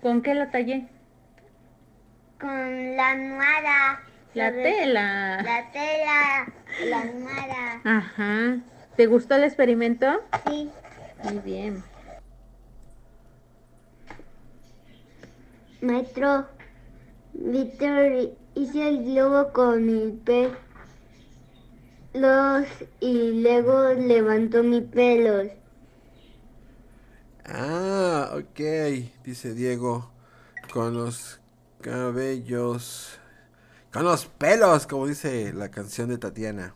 ¿Con 0.00 0.22
qué 0.22 0.34
la 0.34 0.50
tallé? 0.50 0.88
con 2.40 2.96
la 2.96 3.10
almohada. 3.10 4.00
La 4.34 4.52
tela. 4.52 5.42
La 5.42 5.72
tela, 5.72 6.52
la 6.84 7.00
almohada. 7.00 7.80
Ajá. 7.84 8.58
¿Te 8.96 9.06
gustó 9.06 9.36
el 9.36 9.44
experimento? 9.44 10.06
Sí. 10.46 10.70
Muy 11.24 11.38
bien. 11.38 11.82
Maestro, 15.80 16.46
Víctor 17.32 18.32
hice 18.54 18.88
el 18.88 19.04
globo 19.04 19.52
con 19.52 19.86
mis 19.86 20.14
pelos 22.12 22.66
y 23.00 23.40
luego 23.40 23.94
levantó 23.94 24.62
mis 24.62 24.82
pelos. 24.82 25.48
Ah, 27.46 28.32
ok, 28.34 28.60
dice 29.24 29.54
Diego. 29.54 30.10
Con 30.72 30.94
los 30.94 31.40
cabellos. 31.80 33.18
Con 33.92 34.04
los 34.04 34.26
pelos, 34.26 34.86
como 34.86 35.06
dice 35.06 35.52
la 35.52 35.70
canción 35.70 36.08
de 36.08 36.18
Tatiana. 36.18 36.74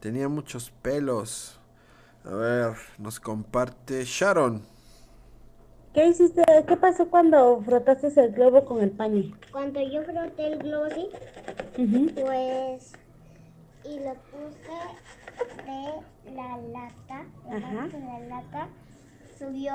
Tenía 0.00 0.28
muchos 0.28 0.70
pelos. 0.82 1.60
A 2.24 2.30
ver, 2.30 2.72
nos 2.98 3.20
comparte 3.20 4.04
Sharon. 4.04 4.62
¿Qué 5.92 6.06
hiciste? 6.06 6.42
¿Qué 6.66 6.76
pasó 6.76 7.08
cuando 7.10 7.60
frotaste 7.62 8.08
el 8.20 8.32
globo 8.32 8.64
con 8.64 8.80
el 8.80 8.90
paño? 8.90 9.36
Cuando 9.50 9.80
yo 9.80 10.02
froté 10.04 10.52
el 10.52 10.58
globo 10.60 10.86
Ujú. 10.86 12.10
pues, 12.14 12.92
y 13.84 13.98
lo 13.98 14.14
puse 14.14 14.70
de 15.66 16.32
la 16.34 16.56
lata, 16.58 17.26
Ajá. 17.50 17.88
de 17.88 18.00
la 18.00 18.20
lata, 18.20 18.68
subió. 19.38 19.72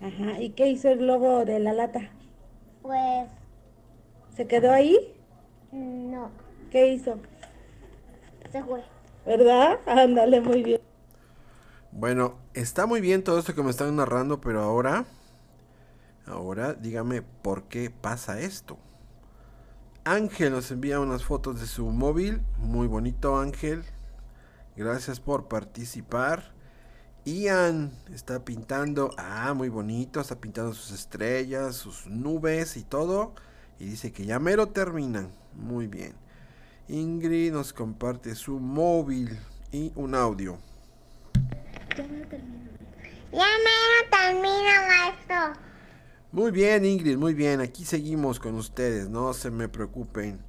Ajá. 0.00 0.40
¿Y 0.40 0.50
qué 0.50 0.68
hizo 0.68 0.88
el 0.88 0.98
globo 0.98 1.44
de 1.44 1.58
la 1.58 1.72
lata? 1.72 2.00
Pues, 2.82 3.28
¿Se 4.36 4.46
quedó 4.46 4.70
ahí? 4.70 5.19
No, 5.72 6.30
¿Qué 6.70 6.92
hizo? 6.92 7.18
se 8.50 8.62
fue. 8.64 8.82
¿Verdad? 9.26 9.78
Ándale, 9.86 10.40
muy 10.40 10.62
bien. 10.62 10.80
Bueno, 11.92 12.36
está 12.54 12.86
muy 12.86 13.00
bien 13.00 13.24
todo 13.24 13.38
esto 13.38 13.54
que 13.54 13.62
me 13.62 13.70
están 13.70 13.96
narrando, 13.96 14.40
pero 14.40 14.62
ahora. 14.62 15.04
Ahora 16.26 16.74
dígame 16.74 17.22
por 17.22 17.64
qué 17.64 17.90
pasa 17.90 18.40
esto. 18.40 18.78
Ángel 20.04 20.52
nos 20.52 20.70
envía 20.70 21.00
unas 21.00 21.24
fotos 21.24 21.60
de 21.60 21.66
su 21.66 21.86
móvil. 21.86 22.40
Muy 22.58 22.86
bonito, 22.86 23.38
Ángel. 23.38 23.84
Gracias 24.76 25.20
por 25.20 25.48
participar. 25.48 26.52
Ian 27.24 27.92
está 28.12 28.44
pintando. 28.44 29.10
Ah, 29.18 29.52
muy 29.54 29.68
bonito. 29.68 30.20
Está 30.20 30.36
pintando 30.36 30.72
sus 30.72 30.92
estrellas, 30.92 31.76
sus 31.76 32.06
nubes 32.06 32.76
y 32.76 32.84
todo. 32.84 33.34
Y 33.80 33.86
dice 33.86 34.12
que 34.12 34.26
ya 34.26 34.38
mero 34.38 34.68
terminan. 34.68 35.30
Muy 35.56 35.86
bien. 35.86 36.12
Ingrid 36.88 37.52
nos 37.52 37.72
comparte 37.72 38.34
su 38.34 38.60
móvil 38.60 39.38
y 39.72 39.90
un 39.96 40.14
audio. 40.14 40.58
Ya 41.96 42.06
no 42.06 42.26
termino. 42.28 42.70
Ya 43.32 43.46
no 43.46 44.10
termino, 44.10 44.70
maestro. 44.88 45.62
Muy 46.32 46.50
bien, 46.50 46.84
Ingrid, 46.84 47.16
muy 47.16 47.32
bien. 47.32 47.60
Aquí 47.60 47.84
seguimos 47.84 48.38
con 48.38 48.54
ustedes, 48.54 49.08
no 49.08 49.32
se 49.32 49.50
me 49.50 49.68
preocupen. 49.68 50.40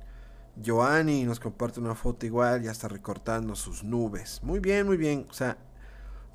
Joanny 0.63 1.23
nos 1.23 1.39
comparte 1.39 1.79
una 1.79 1.95
foto 1.95 2.25
igual, 2.25 2.61
ya 2.61 2.71
está 2.71 2.87
recortando 2.87 3.55
sus 3.55 3.83
nubes. 3.83 4.41
Muy 4.43 4.59
bien, 4.59 4.85
muy 4.85 4.97
bien. 4.97 5.25
O 5.29 5.33
sea, 5.33 5.57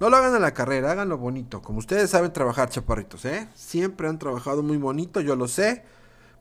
no 0.01 0.09
lo 0.09 0.17
hagan 0.17 0.35
a 0.35 0.39
la 0.39 0.55
carrera, 0.55 0.93
háganlo 0.93 1.19
bonito. 1.19 1.61
Como 1.63 1.79
ustedes 1.79 2.11
saben 2.11 2.33
trabajar, 2.33 2.71
chaparritos, 2.71 3.25
¿eh? 3.25 3.49
Siempre 3.55 4.09
han 4.09 4.19
trabajado 4.19 4.63
muy 4.63 4.79
bonito, 4.79 5.21
yo 5.21 5.37
lo 5.37 5.47
sé. 5.47 5.85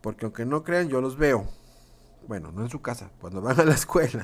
Porque 0.06 0.26
aunque 0.26 0.46
no 0.46 0.64
crean, 0.64 0.88
yo 0.88 1.02
los 1.02 1.18
veo. 1.18 1.48
Bueno, 2.28 2.52
no 2.52 2.62
en 2.62 2.70
su 2.70 2.80
casa, 2.80 3.10
cuando 3.20 3.42
van 3.42 3.60
a 3.60 3.66
la 3.66 3.74
escuela. 3.74 4.24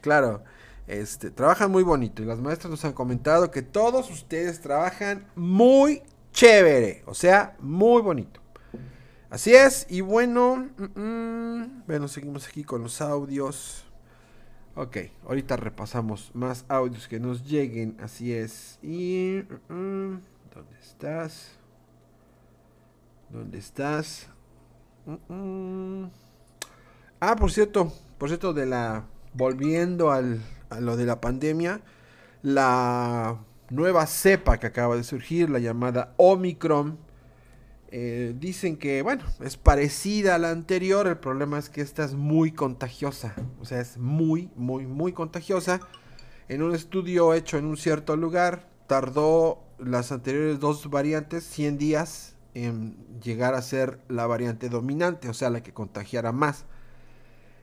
claro, 0.00 0.42
este, 0.88 1.30
trabajan 1.30 1.70
muy 1.70 1.84
bonito. 1.84 2.20
Y 2.20 2.24
las 2.24 2.40
maestras 2.40 2.72
nos 2.72 2.84
han 2.84 2.94
comentado 2.94 3.52
que 3.52 3.62
todos 3.62 4.10
ustedes 4.10 4.60
trabajan 4.60 5.24
muy 5.36 6.02
chévere. 6.32 7.04
O 7.06 7.14
sea, 7.14 7.56
muy 7.60 8.02
bonito. 8.02 8.40
Así 9.30 9.54
es, 9.54 9.86
y 9.88 10.00
bueno, 10.00 10.68
bueno, 11.86 12.08
seguimos 12.08 12.48
aquí 12.48 12.64
con 12.64 12.82
los 12.82 13.00
audios. 13.00 13.84
Ok, 14.74 14.96
ahorita 15.28 15.56
repasamos 15.58 16.32
más 16.34 16.64
audios 16.66 17.06
que 17.06 17.20
nos 17.20 17.44
lleguen, 17.44 17.96
así 18.00 18.32
es. 18.32 18.80
Y... 18.82 19.42
¿Dónde 19.68 20.76
estás? 20.80 21.56
¿Dónde 23.30 23.58
estás? 23.58 24.28
Mm, 25.08 25.32
mm. 25.32 26.10
Ah, 27.20 27.34
por 27.36 27.50
cierto, 27.50 27.92
por 28.18 28.28
cierto, 28.28 28.52
de 28.52 28.66
la... 28.66 29.04
Volviendo 29.34 30.10
al, 30.10 30.42
a 30.70 30.80
lo 30.80 30.96
de 30.96 31.06
la 31.06 31.20
pandemia, 31.20 31.80
la 32.42 33.38
nueva 33.70 34.06
cepa 34.06 34.58
que 34.58 34.66
acaba 34.66 34.96
de 34.96 35.04
surgir, 35.04 35.48
la 35.50 35.58
llamada 35.58 36.14
Omicron, 36.16 36.98
eh, 37.90 38.34
dicen 38.38 38.76
que, 38.76 39.02
bueno, 39.02 39.22
es 39.40 39.56
parecida 39.56 40.34
a 40.34 40.38
la 40.38 40.50
anterior, 40.50 41.06
el 41.06 41.18
problema 41.18 41.58
es 41.58 41.68
que 41.68 41.82
esta 41.82 42.04
es 42.04 42.14
muy 42.14 42.52
contagiosa, 42.52 43.34
o 43.60 43.64
sea, 43.64 43.80
es 43.80 43.96
muy, 43.98 44.50
muy, 44.56 44.86
muy 44.86 45.12
contagiosa. 45.12 45.80
En 46.48 46.62
un 46.62 46.74
estudio 46.74 47.32
hecho 47.34 47.58
en 47.58 47.66
un 47.66 47.76
cierto 47.76 48.16
lugar, 48.16 48.68
tardó 48.86 49.62
las 49.78 50.10
anteriores 50.10 50.58
dos 50.58 50.90
variantes 50.90 51.44
100 51.44 51.78
días 51.78 52.34
en 52.54 52.96
llegar 53.22 53.54
a 53.54 53.62
ser 53.62 54.00
la 54.08 54.26
variante 54.26 54.68
dominante, 54.68 55.28
o 55.28 55.34
sea, 55.34 55.50
la 55.50 55.62
que 55.62 55.72
contagiara 55.72 56.32
más. 56.32 56.64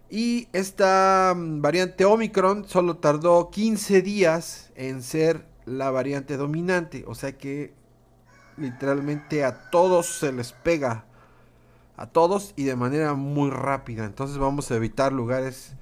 Y 0.09 0.47
esta 0.53 1.33
mm, 1.35 1.61
variante 1.61 2.05
Omicron 2.05 2.67
solo 2.67 2.97
tardó 2.97 3.49
15 3.49 4.01
días 4.01 4.71
en 4.75 5.01
ser 5.01 5.45
la 5.65 5.89
variante 5.89 6.37
dominante, 6.37 7.03
o 7.07 7.15
sea 7.15 7.37
que 7.37 7.73
literalmente 8.57 9.43
a 9.43 9.69
todos 9.69 10.07
se 10.19 10.31
les 10.31 10.53
pega. 10.53 11.05
A 11.97 12.07
todos 12.07 12.53
y 12.57 12.65
de 12.65 12.75
manera 12.75 13.13
muy 13.13 13.49
rápida. 13.49 14.03
Entonces 14.03 14.37
vamos 14.37 14.69
a 14.69 14.75
evitar 14.75 15.13
lugares 15.13 15.75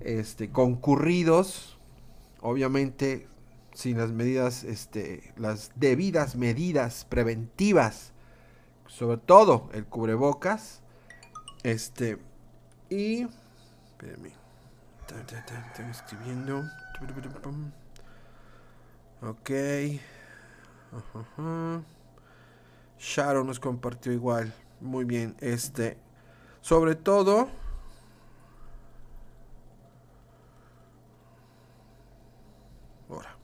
este, 0.00 0.50
concurridos. 0.50 1.78
Obviamente 2.40 3.28
sin 3.74 3.98
las 3.98 4.12
medidas, 4.12 4.64
este, 4.64 5.32
las 5.36 5.72
debidas 5.76 6.36
medidas 6.36 7.06
preventivas. 7.08 8.11
Sobre 8.92 9.16
todo 9.16 9.70
el 9.72 9.86
cubrebocas. 9.86 10.82
Este. 11.62 12.18
Y. 12.90 13.22
Espérenme. 13.86 14.32
Estoy 15.70 15.86
escribiendo. 15.90 16.62
Ok. 19.22 19.50
Sharon 22.98 23.46
nos 23.46 23.58
compartió 23.58 24.12
igual. 24.12 24.52
Muy 24.82 25.06
bien. 25.06 25.36
Este. 25.40 25.96
Sobre 26.60 26.94
todo. 26.94 27.48
Ahora. 33.08 33.36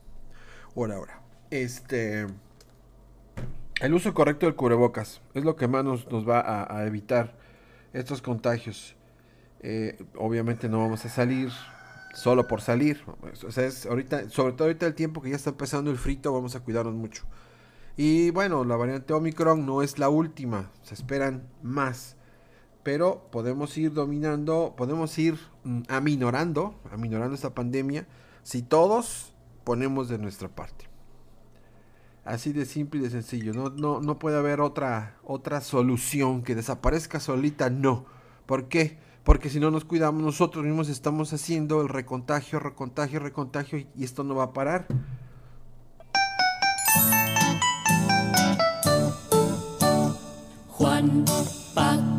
Ahora, 0.77 0.97
ahora. 0.97 1.23
Este. 1.51 2.27
El 3.81 3.95
uso 3.95 4.13
correcto 4.13 4.47
del 4.47 4.57
cubrebocas. 4.57 5.21
Es 5.35 5.45
lo 5.45 5.55
que 5.57 5.69
más 5.69 5.85
nos, 5.85 6.07
va 6.29 6.41
a, 6.41 6.79
a 6.79 6.87
evitar 6.87 7.37
estos 7.93 8.23
contagios. 8.23 8.97
Eh, 9.61 9.99
obviamente 10.17 10.69
no 10.69 10.79
vamos 10.79 11.05
a 11.05 11.09
salir 11.09 11.51
solo 12.15 12.47
por 12.49 12.61
salir. 12.61 13.03
O 13.47 13.53
sea, 13.53 13.65
es 13.67 13.87
ahorita, 13.87 14.29
sobre 14.31 14.53
todo 14.55 14.65
ahorita 14.65 14.87
el 14.87 14.95
tiempo 14.95 15.23
que 15.23 15.31
ya 15.31 15.37
está 15.37 15.51
empezando 15.51 15.91
el 15.91 15.97
frito, 15.97 16.33
vamos 16.33 16.57
a 16.57 16.61
cuidarnos 16.61 16.95
mucho. 16.95 17.25
Y 17.97 18.31
bueno, 18.31 18.65
la 18.65 18.77
variante 18.77 19.13
Omicron 19.13 19.65
no 19.67 19.83
es 19.83 19.99
la 19.99 20.09
última, 20.09 20.71
se 20.83 20.95
esperan 20.95 21.49
más. 21.63 22.17
Pero 22.83 23.29
podemos 23.31 23.77
ir 23.77 23.93
dominando, 23.93 24.75
podemos 24.77 25.19
ir 25.19 25.39
mm, 25.65 25.83
aminorando, 25.89 26.81
aminorando 26.91 27.35
esta 27.35 27.55
pandemia 27.55 28.07
si 28.43 28.63
todos 28.63 29.35
ponemos 29.65 30.09
de 30.09 30.19
nuestra 30.19 30.49
parte. 30.49 30.88
Así 32.29 32.53
de 32.53 32.67
simple 32.67 33.01
y 33.01 33.03
de 33.05 33.09
sencillo. 33.09 33.55
No, 33.55 33.71
no, 33.71 34.01
no 34.03 34.19
puede 34.19 34.37
haber 34.37 34.61
otra, 34.61 35.17
otra 35.25 35.63
solución 35.63 36.43
que 36.43 36.55
desaparezca 36.55 37.21
solita, 37.21 37.71
no. 37.71 38.05
¿Por 38.45 38.69
qué? 38.69 38.99
Porque 39.25 39.49
si 39.49 39.59
no 39.59 39.71
nos 39.71 39.87
cuidamos, 39.87 40.23
nosotros 40.23 40.63
mismos 40.63 40.91
estamos 40.91 41.33
haciendo 41.33 41.81
el 41.81 41.89
recontagio, 41.89 42.59
recontagio, 42.59 43.19
recontagio 43.19 43.79
y, 43.79 44.05
esto 44.05 44.25
no 44.25 44.35
va 44.35 44.45
a 44.45 44.53
parar. 44.53 44.87
Juan, 50.69 51.25
Paco, 51.75 52.18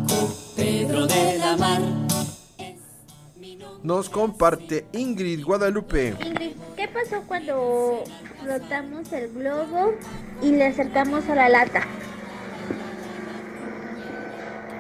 Nos 3.83 4.09
comparte 4.09 4.85
Ingrid 4.91 5.43
Guadalupe. 5.45 6.15
Ingrid, 6.19 6.51
¿qué 6.75 6.87
pasó 6.89 7.23
cuando 7.25 8.03
flotamos 8.41 9.11
el 9.13 9.31
globo 9.33 9.93
y 10.41 10.51
le 10.51 10.67
acercamos 10.67 11.27
a 11.29 11.35
la 11.35 11.49
lata? 11.49 11.81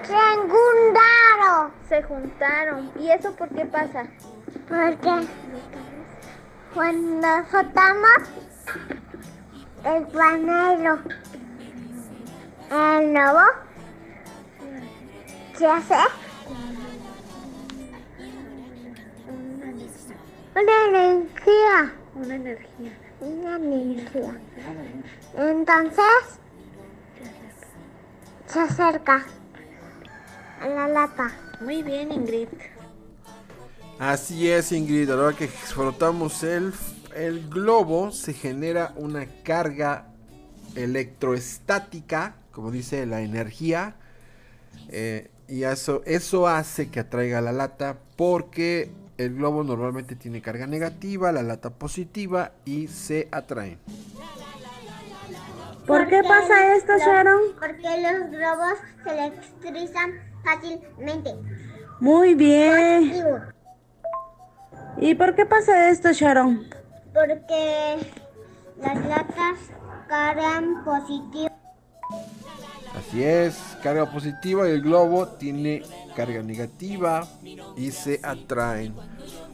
Se 0.05 0.13
juntaron. 0.13 1.71
Se 1.87 2.03
juntaron. 2.03 2.91
¿Y 2.99 3.09
eso 3.09 3.31
por 3.35 3.47
qué 3.49 3.65
pasa? 3.65 4.05
Porque 4.67 5.27
cuando 6.73 7.27
soltamos 7.49 8.09
el 9.85 10.07
panelo, 10.07 10.99
el 12.69 13.13
lobo 13.13 13.45
se 15.57 15.67
hace 15.67 15.95
una 20.55 20.85
energía. 20.87 21.93
Una 22.15 22.35
energía. 22.35 22.97
Una 23.21 23.55
energía. 23.55 24.41
Entonces 25.37 26.39
se 28.47 28.59
acerca 28.59 29.25
a 30.61 30.67
la 30.67 30.87
lata. 30.87 31.31
Muy 31.61 31.83
bien, 31.83 32.11
Ingrid. 32.11 32.47
Así 33.99 34.49
es, 34.49 34.71
Ingrid. 34.71 35.09
A 35.11 35.15
la 35.15 35.23
hora 35.23 35.37
que 35.37 35.47
frotamos 35.47 36.43
el, 36.43 36.73
el 37.15 37.49
globo, 37.49 38.11
se 38.11 38.33
genera 38.33 38.93
una 38.95 39.25
carga 39.43 40.07
electroestática, 40.75 42.35
como 42.51 42.71
dice 42.71 43.05
la 43.05 43.21
energía. 43.21 43.95
eh, 44.89 45.29
y 45.47 45.63
eso, 45.63 46.03
eso 46.05 46.47
hace 46.47 46.89
que 46.91 46.99
atraiga 46.99 47.41
la 47.41 47.51
lata 47.51 47.97
porque 48.15 48.91
el 49.19 49.35
globo 49.35 49.65
normalmente 49.65 50.15
tiene 50.15 50.41
carga 50.41 50.65
negativa, 50.65 51.33
la 51.33 51.43
lata 51.43 51.69
positiva 51.71 52.53
y 52.63 52.87
se 52.87 53.27
atraen. 53.31 53.77
¿Por 55.85 56.07
qué 56.07 56.23
pasa 56.23 56.73
esto, 56.75 56.93
Sharon? 56.97 57.41
Porque 57.59 57.81
los 57.81 58.31
globos 58.31 58.79
se 59.03 59.11
electrizan 59.11 60.11
fácilmente. 60.45 61.35
Muy 61.99 62.33
bien. 62.33 63.09
Positivo. 63.09 63.39
¿Y 65.01 65.15
por 65.15 65.35
qué 65.35 65.45
pasa 65.45 65.89
esto, 65.89 66.13
Sharon? 66.13 66.69
Porque 67.13 67.97
las 68.81 69.05
latas 69.05 69.59
cargan 70.07 70.85
positivo. 70.85 71.58
Así 72.99 73.23
es, 73.23 73.55
carga 73.81 74.11
positiva 74.11 74.67
y 74.67 74.73
el 74.73 74.81
globo 74.81 75.25
tiene 75.25 75.83
carga 76.17 76.43
negativa 76.43 77.25
y 77.77 77.91
se 77.91 78.19
atraen. 78.21 78.93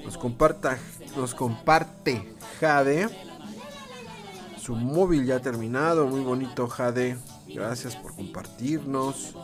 Nos, 0.03 0.17
comparta, 0.17 0.79
nos 1.15 1.35
comparte 1.35 2.33
Jade. 2.59 3.07
Su 4.59 4.75
móvil 4.75 5.27
ya 5.27 5.39
terminado, 5.41 6.07
muy 6.07 6.21
bonito 6.21 6.67
Jade. 6.67 7.17
Gracias 7.47 7.95
por 7.95 8.15
compartirnos. 8.15 9.35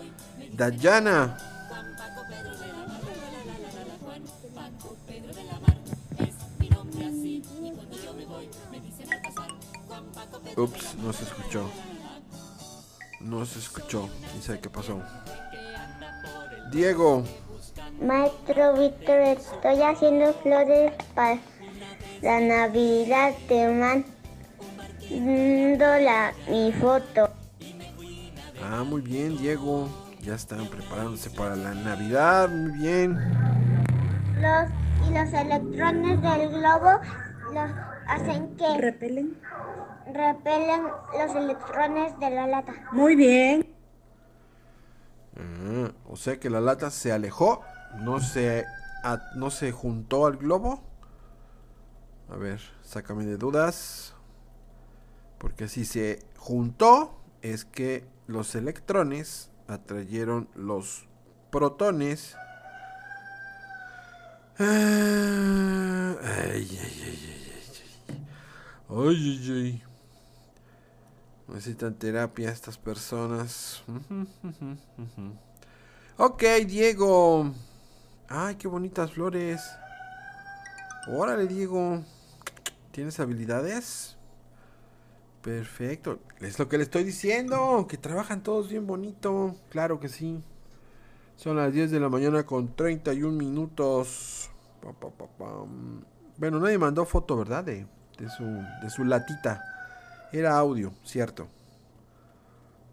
Dayana. 0.54 1.38
Ups, 10.58 10.96
no 10.96 11.14
se 11.14 11.24
escuchó. 11.24 11.70
No 13.24 13.46
se 13.46 13.60
escuchó. 13.60 14.10
Quién 14.32 14.42
sabe 14.42 14.60
qué 14.60 14.70
pasó. 14.70 15.00
Diego. 16.72 17.24
Maestro 18.02 18.74
Víctor, 18.74 19.20
estoy 19.20 19.82
haciendo 19.82 20.34
flores 20.42 20.92
para 21.14 21.40
la 22.22 22.40
Navidad. 22.40 23.34
Te 23.48 23.68
mando 23.68 24.06
la, 25.86 26.34
mi 26.50 26.72
foto. 26.74 27.30
Ah, 28.64 28.84
muy 28.84 29.02
bien, 29.02 29.38
Diego. 29.38 29.88
Ya 30.22 30.36
están 30.36 30.68
preparándose 30.68 31.30
para 31.32 31.56
la 31.56 31.74
Navidad. 31.74 32.50
Muy 32.50 32.72
bien. 32.80 33.18
Los, 34.40 34.70
y 35.08 35.14
los 35.14 35.34
electrones 35.34 36.22
del 36.22 36.50
globo 36.50 37.00
los 37.54 37.72
hacen 38.08 38.56
que 38.56 38.78
¿Repelen? 38.80 39.36
Repelen 40.14 40.84
los 41.18 41.36
electrones 41.36 42.18
de 42.20 42.30
la 42.30 42.48
lata. 42.48 42.74
Muy 42.92 43.16
bien. 43.16 43.68
Ah, 45.38 45.92
o 46.10 46.16
sea 46.16 46.40
que 46.40 46.50
la 46.50 46.62
lata 46.62 46.90
se 46.92 47.12
alejó, 47.12 47.62
no 48.00 48.20
se, 48.20 48.66
a- 49.04 49.22
no 49.36 49.50
se 49.50 49.72
juntó 49.72 50.26
al 50.26 50.38
globo. 50.38 50.84
A 52.30 52.36
ver, 52.38 52.60
sácame 52.84 53.26
de 53.26 53.38
dudas. 53.38 54.14
Porque 55.38 55.68
si 55.68 55.86
se 55.86 56.24
juntó, 56.38 57.20
es 57.42 57.66
que 57.66 58.06
los 58.28 58.54
electrones 58.56 59.50
atrayeron 59.68 60.48
los 60.56 61.08
protones. 61.50 62.36
Ah, 64.60 66.16
ay, 66.22 66.68
ay, 66.70 66.78
ay, 66.80 67.02
ay, 67.04 67.20
ay, 67.26 67.66
ay. 68.10 68.26
Ay, 68.90 69.40
ay, 69.50 69.52
ay. 69.52 69.84
Necesitan 71.52 71.94
terapia 71.96 72.50
estas 72.50 72.78
personas. 72.78 73.84
ok, 76.18 76.44
Diego. 76.66 77.52
Ay, 78.30 78.56
qué 78.56 78.68
bonitas 78.70 79.12
flores. 79.12 79.62
Órale, 81.10 81.48
Diego. 81.48 82.04
¿Tienes 82.92 83.20
habilidades? 83.20 84.18
Perfecto. 85.42 86.20
Es 86.40 86.58
lo 86.58 86.70
que 86.70 86.78
le 86.78 86.84
estoy 86.84 87.04
diciendo. 87.04 87.86
Que 87.90 87.98
trabajan 87.98 88.44
todos 88.44 88.70
bien 88.70 88.88
bonito. 88.88 89.56
Claro 89.70 90.00
que 90.00 90.08
sí. 90.08 90.42
Son 91.36 91.58
las 91.58 91.74
10 91.74 91.92
de 91.92 92.00
la 92.00 92.08
mañana 92.08 92.46
con 92.46 92.76
31 92.76 93.36
minutos. 93.38 94.50
Bueno, 96.38 96.60
nadie 96.60 96.78
mandó 96.78 97.06
foto, 97.06 97.36
¿verdad? 97.36 97.64
De, 97.66 97.88
de 98.18 98.30
su, 98.30 98.44
de 98.46 98.90
su 98.90 99.04
latita. 99.04 99.64
Era 100.32 100.58
audio, 100.58 100.94
cierto. 101.04 101.48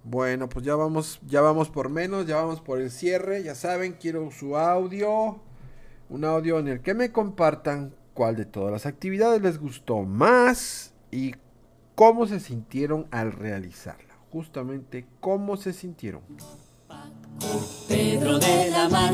Bueno, 0.04 0.48
pues 0.48 0.64
ya 0.64 0.74
vamos, 0.74 1.20
ya 1.26 1.40
vamos 1.40 1.68
por 1.68 1.88
menos, 1.90 2.26
ya 2.26 2.36
vamos 2.36 2.60
por 2.60 2.80
el 2.80 2.90
cierre. 2.90 3.42
Ya 3.42 3.54
saben, 3.54 3.96
quiero 4.00 4.30
su 4.30 4.56
audio. 4.56 5.40
Un 6.08 6.24
audio 6.24 6.58
en 6.58 6.68
el 6.68 6.80
que 6.80 6.94
me 6.94 7.12
compartan 7.12 7.94
cuál 8.14 8.36
de 8.36 8.46
todas 8.46 8.72
las 8.72 8.86
actividades 8.86 9.42
les 9.42 9.58
gustó 9.58 10.02
más 10.02 10.94
y 11.10 11.34
cómo 11.94 12.26
se 12.26 12.40
sintieron 12.40 13.06
al 13.10 13.32
realizarla. 13.32 14.14
Justamente 14.32 15.06
cómo 15.20 15.56
se 15.56 15.72
sintieron. 15.72 16.22
Pedro 17.86 18.38
de 18.38 18.70
la 18.70 18.88
Mar 18.88 19.12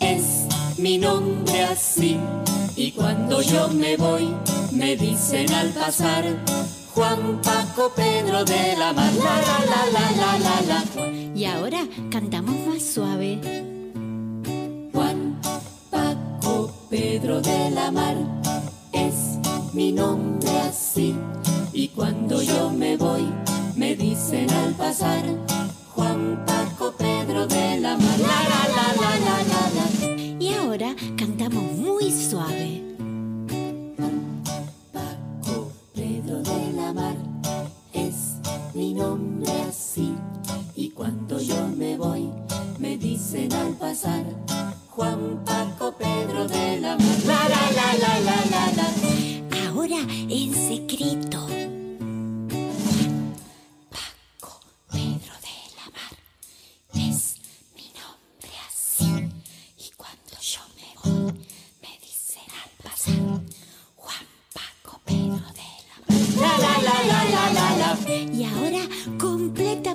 es 0.00 0.46
mi 0.78 0.98
nombre 0.98 1.64
así. 1.64 2.18
Y 2.76 2.92
cuando 2.92 3.42
yo 3.42 3.68
me 3.68 3.96
voy, 3.96 4.34
me 4.72 4.96
dicen 4.96 5.52
al 5.52 5.70
pasar, 5.70 6.24
Juan 6.94 7.40
Paco 7.42 7.92
Pedro 7.94 8.44
de 8.44 8.76
la 8.76 8.92
Mar. 8.92 9.12
La 9.14 9.36
la 9.40 9.58
la 9.72 9.82
la 9.94 10.12
la 10.16 10.38
la 10.38 10.60
la. 10.68 11.08
Y 11.34 11.44
ahora 11.44 11.86
cantamos 12.10 12.54
más 12.66 12.82
suave. 12.82 13.40
Juan 14.92 15.40
Paco 15.90 16.70
Pedro 16.90 17.40
de 17.40 17.70
la 17.70 17.90
Mar 17.90 18.16
es 18.92 19.38
mi 19.72 19.92
nombre 19.92 20.50
así. 20.68 21.16
Y 21.72 21.88
cuando 21.88 22.42
yo 22.42 22.70
me 22.70 22.96
voy, 22.96 23.28
me 23.76 23.94
dicen 23.94 24.50
al 24.50 24.72
pasar, 24.74 25.22
Juan 25.94 26.44
Paco 26.46 26.92
Pedro 26.98 27.46
de 27.46 27.78
la 27.78 27.96
Mar. 27.96 28.18
La 28.18 28.40
la 28.52 28.62
la 28.76 28.86
la 29.00 29.18
la 29.18 29.42
la 29.44 29.57
ahora 30.68 30.94
cantamos 31.16 31.62
muy 31.78 32.12
suave. 32.12 32.82
Pedro 35.94 36.42
de 36.42 36.72
la 36.76 36.92
Mar 36.92 37.16
es 37.94 38.36
mi 38.74 38.92
nombre 38.92 39.50
así. 39.66 40.14
Y 40.76 40.90
cuando 40.90 41.40
yo 41.40 41.68
me 41.68 41.96
voy, 41.96 42.28
me 42.78 42.98
dicen 42.98 43.50
al 43.54 43.72
pasar, 43.74 44.24
Juan 44.90 45.42
Paco 45.46 45.94
Pedro 45.96 46.46
de 46.46 46.80
la 46.80 46.98
Mar. 46.98 47.18
La 47.24 47.48
la 47.48 47.70
la 47.78 47.88
la 47.98 48.20
la 48.20 48.36
la 48.50 48.72
la. 48.76 49.07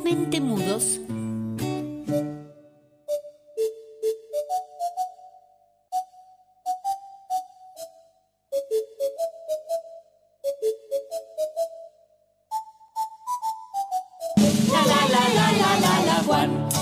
Completamente 0.04 0.42
mudos. 0.42 1.00
La 14.72 14.82
la 14.86 15.02
la 15.14 15.24
la 15.38 15.52
la 15.60 15.80
la 15.80 15.96
la 16.06 16.73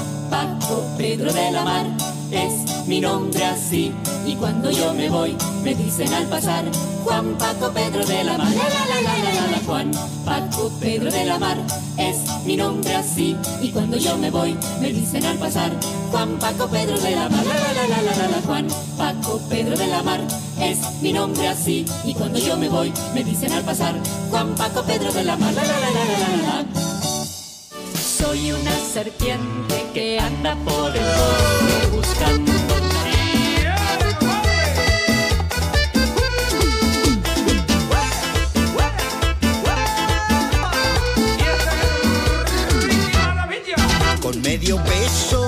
Paco 0.71 0.87
Pedro 0.97 1.33
de 1.33 1.51
la 1.51 1.65
Mar 1.65 1.85
es 2.31 2.87
mi 2.87 3.01
nombre 3.01 3.43
así 3.43 3.91
y 4.25 4.35
cuando 4.35 4.71
yo 4.71 4.93
me 4.93 5.09
voy 5.09 5.35
me 5.63 5.75
dicen 5.75 6.13
al 6.13 6.27
pasar 6.27 6.63
Juan 7.03 7.37
Paco 7.37 7.73
Pedro 7.73 8.05
de 8.05 8.23
la 8.23 8.37
Mar 8.37 8.47
la 8.55 8.69
la 8.69 8.85
la 8.85 9.01
la 9.01 9.33
la 9.33 9.47
la, 9.51 9.57
Juan 9.65 9.91
Paco 10.23 10.71
Pedro 10.79 11.11
de 11.11 11.25
la 11.25 11.39
Mar 11.39 11.57
es 11.97 12.19
mi 12.45 12.55
nombre 12.55 12.95
así 12.95 13.35
y 13.61 13.71
cuando 13.71 13.97
yo 13.97 14.17
me 14.17 14.31
voy 14.31 14.57
me 14.79 14.93
dicen 14.93 15.25
al 15.25 15.37
pasar 15.39 15.71
Juan 16.09 16.39
Paco 16.39 16.69
Pedro 16.69 16.97
de 16.97 17.15
la 17.17 17.27
Mar 17.27 17.45
la 17.45 17.53
la 17.53 17.73
la 17.73 18.01
la 18.01 18.15
la 18.15 18.27
la, 18.29 18.41
Juan 18.45 18.67
Paco 18.97 19.41
Pedro 19.49 19.75
de 19.75 19.87
la 19.87 20.03
Mar 20.03 20.21
es 20.57 20.77
mi 21.01 21.11
nombre 21.11 21.49
así 21.49 21.85
y 22.05 22.13
cuando 22.13 22.39
yo 22.39 22.55
me 22.55 22.69
voy 22.69 22.93
me 23.13 23.25
dicen 23.25 23.51
al 23.51 23.63
pasar 23.63 23.95
Juan 24.29 24.55
Paco 24.55 24.83
Pedro 24.83 25.11
de 25.11 25.25
la 25.25 25.35
Mar 25.35 25.53
la 25.53 25.63
la 25.63 25.79
la 25.79 25.91
la 25.91 26.05
la, 26.05 26.17
la, 26.17 26.63
la. 26.63 26.90
Soy 28.31 28.53
una 28.53 28.71
serpiente 28.79 29.85
que 29.93 30.17
anda 30.17 30.55
por 30.63 30.95
el 30.95 31.03
bosque 31.03 31.87
buscando 31.91 32.51
Con 44.21 44.41
medio 44.43 44.77
peso 44.85 45.40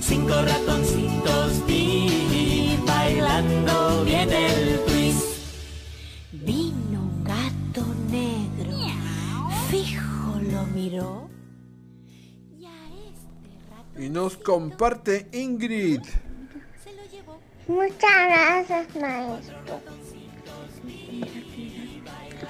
cinco 0.00 0.34
ratoncitos 0.42 1.66
vi 1.66 2.78
bailando 2.86 4.04
bien 4.04 4.32
el 4.32 4.80
twist. 4.86 5.26
Vino 6.32 7.00
un 7.00 7.24
gato 7.24 7.84
negro, 8.10 8.76
fijo 9.70 10.40
lo 10.52 10.62
miró. 10.66 11.28
Y 13.98 14.08
nos 14.10 14.36
comparte 14.36 15.28
Ingrid. 15.32 16.02
Muchas 17.66 18.18
gracias, 18.28 18.96
maestro. 18.96 19.80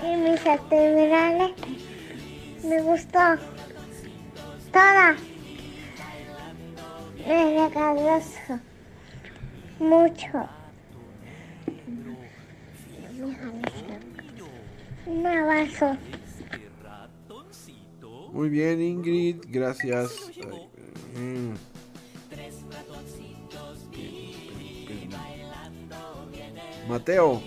Y 0.02 0.16
mis 0.16 0.46
actividades 0.46 1.52
me 2.64 2.82
gustó. 2.82 3.55
Toda. 4.76 5.16
Me 7.26 7.68
regaló 7.68 8.20
mucho. 9.78 10.48
Un 15.06 15.26
abrazo. 15.26 15.96
Muy 18.32 18.50
bien, 18.50 18.82
Ingrid, 18.82 19.36
gracias. 19.48 20.30
Mm. 21.14 21.54
Mateo, 26.86 27.42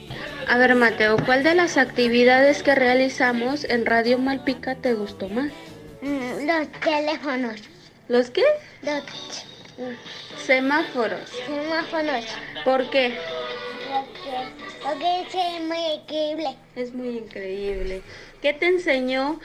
A 0.48 0.58
ver, 0.58 0.74
Mateo, 0.74 1.18
¿cuál 1.28 1.44
de 1.44 1.54
las 1.54 1.78
actividades 1.78 2.64
que 2.64 2.74
realizamos 2.74 3.66
en 3.66 3.86
Radio 3.86 4.18
Malpica 4.18 4.74
te 4.74 4.96
gustó 4.96 5.30
más? 5.30 5.52
Mm, 6.02 6.46
Los 6.48 6.72
teléfonos. 6.82 7.62
¿Los 8.08 8.32
qué? 8.32 8.44
Los 8.82 9.04
Semáforos. 10.46 11.30
semáforos. 11.30 12.26
¿Por 12.66 12.90
qué? 12.90 13.18
Porque, 13.90 14.48
porque 14.84 15.22
es 15.22 15.62
muy 15.64 15.78
increíble. 15.96 16.56
Es 16.76 16.94
muy 16.94 17.18
increíble. 17.18 18.02
¿Qué 18.42 18.54
te 18.54 18.68
enseñó 18.68 19.40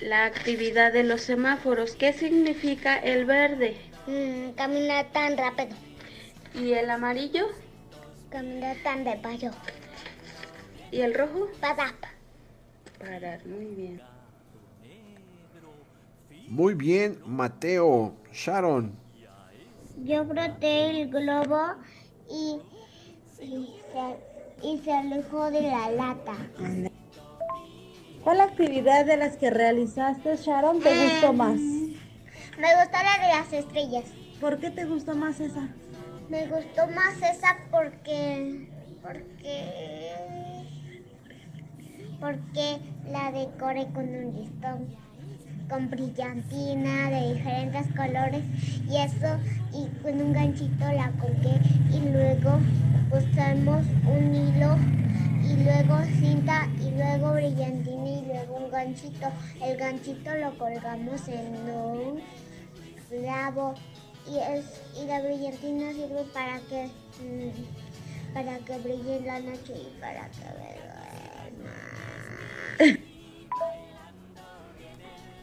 la 0.00 0.24
actividad 0.24 0.92
de 0.92 1.04
los 1.04 1.22
semáforos? 1.22 1.92
¿Qué 1.96 2.12
significa 2.12 2.96
el 2.96 3.24
verde? 3.24 3.76
Mm, 4.06 4.50
caminar 4.52 5.06
tan 5.12 5.36
rápido. 5.36 5.76
¿Y 6.54 6.72
el 6.72 6.88
amarillo? 6.90 7.48
Caminar 8.30 8.76
tan 8.82 9.04
despacio. 9.04 9.50
¿Y 10.90 11.00
el 11.02 11.14
rojo? 11.14 11.48
Parar. 11.60 11.94
Parar, 12.98 13.44
muy 13.46 13.66
bien. 13.74 14.00
Muy 16.48 16.74
bien, 16.74 17.18
Mateo. 17.26 18.14
Sharon, 18.32 18.92
Yo 20.04 20.24
broté 20.24 20.90
el 20.90 21.10
globo 21.10 21.58
y, 22.30 22.60
y, 23.42 23.68
se, 23.92 24.66
y 24.66 24.78
se 24.78 24.92
alejó 24.92 25.50
de 25.50 25.62
la 25.62 25.90
lata. 25.90 26.36
¿Cuál 28.22 28.40
actividad 28.40 29.06
de 29.06 29.16
las 29.16 29.36
que 29.36 29.50
realizaste, 29.50 30.36
Sharon, 30.36 30.80
te 30.80 30.90
gustó 31.04 31.32
más? 31.32 31.56
Me 31.56 32.74
gustó 32.74 32.98
la 33.02 33.26
de 33.26 33.28
las 33.28 33.52
estrellas. 33.52 34.04
¿Por 34.40 34.58
qué 34.58 34.70
te 34.70 34.84
gustó 34.84 35.14
más 35.14 35.40
esa? 35.40 35.68
Me 36.28 36.46
gustó 36.46 36.86
más 36.88 37.16
esa 37.16 37.56
porque. 37.70 38.68
porque. 39.02 39.64
porque 42.20 42.78
la 43.10 43.32
decoré 43.32 43.86
con 43.92 44.08
un 44.08 44.34
listón, 44.34 44.88
con 45.68 45.90
brillantina 45.90 47.10
de 47.10 47.34
diferentes 47.34 47.86
colores 47.94 48.42
y 48.88 48.96
eso, 48.96 49.38
y 49.72 49.86
con 50.02 50.20
un 50.20 50.32
ganchito 50.32 50.92
la 50.92 51.10
colgué 51.12 51.60
y 51.92 52.00
luego 52.10 52.58
usamos 53.10 53.84
un 54.06 54.34
hilo 54.34 54.76
y 55.42 55.62
luego 55.64 55.98
cinta 56.18 56.68
y 56.80 56.90
luego 56.90 57.32
brillantina 57.32 58.10
y 58.10 58.24
luego 58.26 58.56
un 58.56 58.70
ganchito. 58.70 59.28
El 59.62 59.76
ganchito 59.76 60.34
lo 60.34 60.56
colgamos 60.58 61.28
en 61.28 61.54
un 61.70 62.20
clavo 63.08 63.74
y 64.26 64.38
es 64.38 64.64
y 65.00 65.06
la 65.06 65.20
brillantina 65.20 65.92
sirve 65.92 66.24
para 66.32 66.60
que 66.68 66.90
mm, 67.22 68.34
para 68.34 68.58
que 68.58 68.78
brille 68.78 69.16
en 69.18 69.26
la 69.26 69.40
noche 69.40 69.74
y 69.74 70.00
para 70.00 70.28
que 70.28 70.44
duerma. 72.78 72.98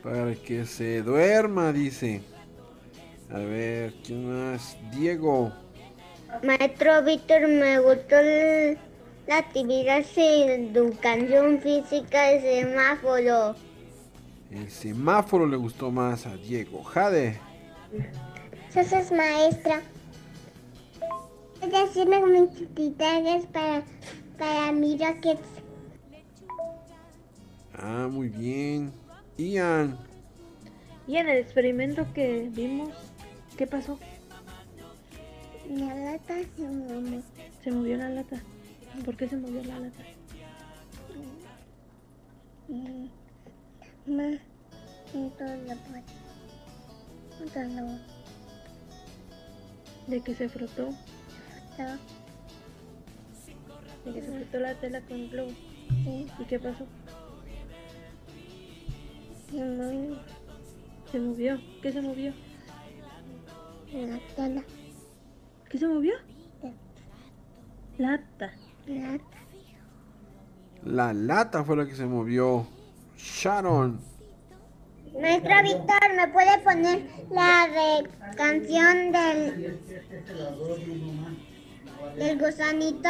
para 0.06 0.36
que 0.36 0.68
se 0.68 1.02
duerma, 1.02 1.74
dice. 1.74 2.22
A 3.32 3.40
ver, 3.40 3.92
¿quién 4.06 4.30
más? 4.30 4.78
Diego. 4.92 5.52
Maestro 6.44 7.04
Víctor, 7.04 7.48
me 7.48 7.80
gustó 7.80 8.16
la 9.28 9.38
actividad 9.40 10.06
de 10.16 10.68
educación 10.68 11.60
física 11.60 12.28
de 12.28 12.62
semáforo. 12.62 13.56
El 14.52 14.70
semáforo 14.70 15.48
le 15.48 15.58
gustó 15.58 15.90
más 15.90 16.28
a 16.28 16.38
Diego. 16.38 16.84
Jade. 16.84 17.40
Sos 18.72 19.12
maestra. 19.12 19.82
Decirme 21.62 22.24
mis 22.28 22.62
actividades 22.62 23.48
para, 23.48 23.84
para 24.38 24.72
mi 24.72 25.00
rockets. 25.00 25.42
Ah, 27.74 28.08
muy 28.12 28.30
bien. 28.30 29.05
Ian. 29.38 29.98
Y 31.08 31.18
en 31.18 31.30
el 31.30 31.38
experimento 31.38 32.12
que 32.14 32.50
vimos, 32.52 32.90
¿qué 33.58 33.68
pasó? 33.68 34.00
La 35.70 35.94
lata 35.94 36.36
se 36.56 36.62
movió. 36.62 37.22
Se 37.64 37.72
movió 37.72 37.98
la 37.98 38.10
lata. 38.10 38.42
¿Por 39.04 39.18
qué 39.18 39.28
se 39.28 39.38
movió 39.38 39.64
la 39.64 39.80
lata? 39.80 40.04
Mm, 42.68 43.08
todo 45.38 45.56
lo 45.56 45.76
puedo. 45.76 46.04
Todo 47.54 48.00
¿De 50.08 50.22
que 50.22 50.36
se 50.36 50.50
frotó? 50.50 50.90
¿De 54.06 54.14
que 54.14 54.22
se 54.22 54.32
frotó 54.32 54.60
la 54.60 54.76
tela 54.76 55.02
con 55.02 55.18
el 55.18 55.30
globo? 55.30 55.52
¿Y 56.06 56.46
qué 56.48 56.60
pasó? 56.60 56.86
Se 59.52 59.58
movió 59.58 60.18
Se 61.12 61.20
movió. 61.20 61.60
¿Qué 61.82 61.92
se 61.92 62.02
movió? 62.02 62.34
la 63.94 64.20
tela. 64.36 64.64
¿Qué 65.70 65.78
se 65.78 65.88
movió? 65.88 66.14
Lata. 67.98 68.52
La 68.86 69.20
La 70.84 71.14
lata 71.14 71.64
fue 71.64 71.78
la 71.78 71.86
que 71.86 71.96
se 71.96 72.06
movió. 72.06 72.68
Sharon. 73.18 74.00
Maestro 75.22 75.64
Víctor, 75.64 76.16
¿me 76.18 76.28
puede 76.28 76.60
poner 76.60 77.10
la 77.32 77.68
de 77.70 78.10
canción 78.36 79.14
del, 79.14 79.80
del 82.18 82.40
gusanito? 82.40 83.10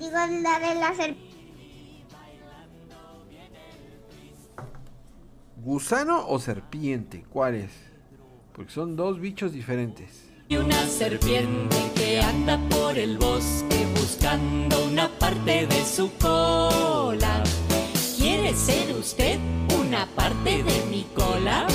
Digo, 0.00 0.16
la 0.42 0.58
de 0.58 0.74
la 0.80 0.94
serpiente. 0.96 1.27
¿Gusano 5.68 6.26
o 6.26 6.38
serpiente? 6.38 7.26
¿Cuál 7.28 7.56
es? 7.56 7.70
Porque 8.54 8.72
son 8.72 8.96
dos 8.96 9.20
bichos 9.20 9.52
diferentes. 9.52 10.30
Y 10.48 10.56
una 10.56 10.86
serpiente 10.86 11.76
que 11.94 12.22
anda 12.22 12.58
por 12.70 12.96
el 12.96 13.18
bosque 13.18 13.86
buscando 13.94 14.86
una 14.86 15.10
parte 15.18 15.66
de 15.66 15.84
su 15.84 16.10
cola. 16.14 17.44
¿Quiere 18.16 18.54
ser 18.54 18.96
usted 18.96 19.38
una 19.78 20.06
parte 20.16 20.62
de 20.62 20.86
mi 20.90 21.06
cola? 21.14 21.66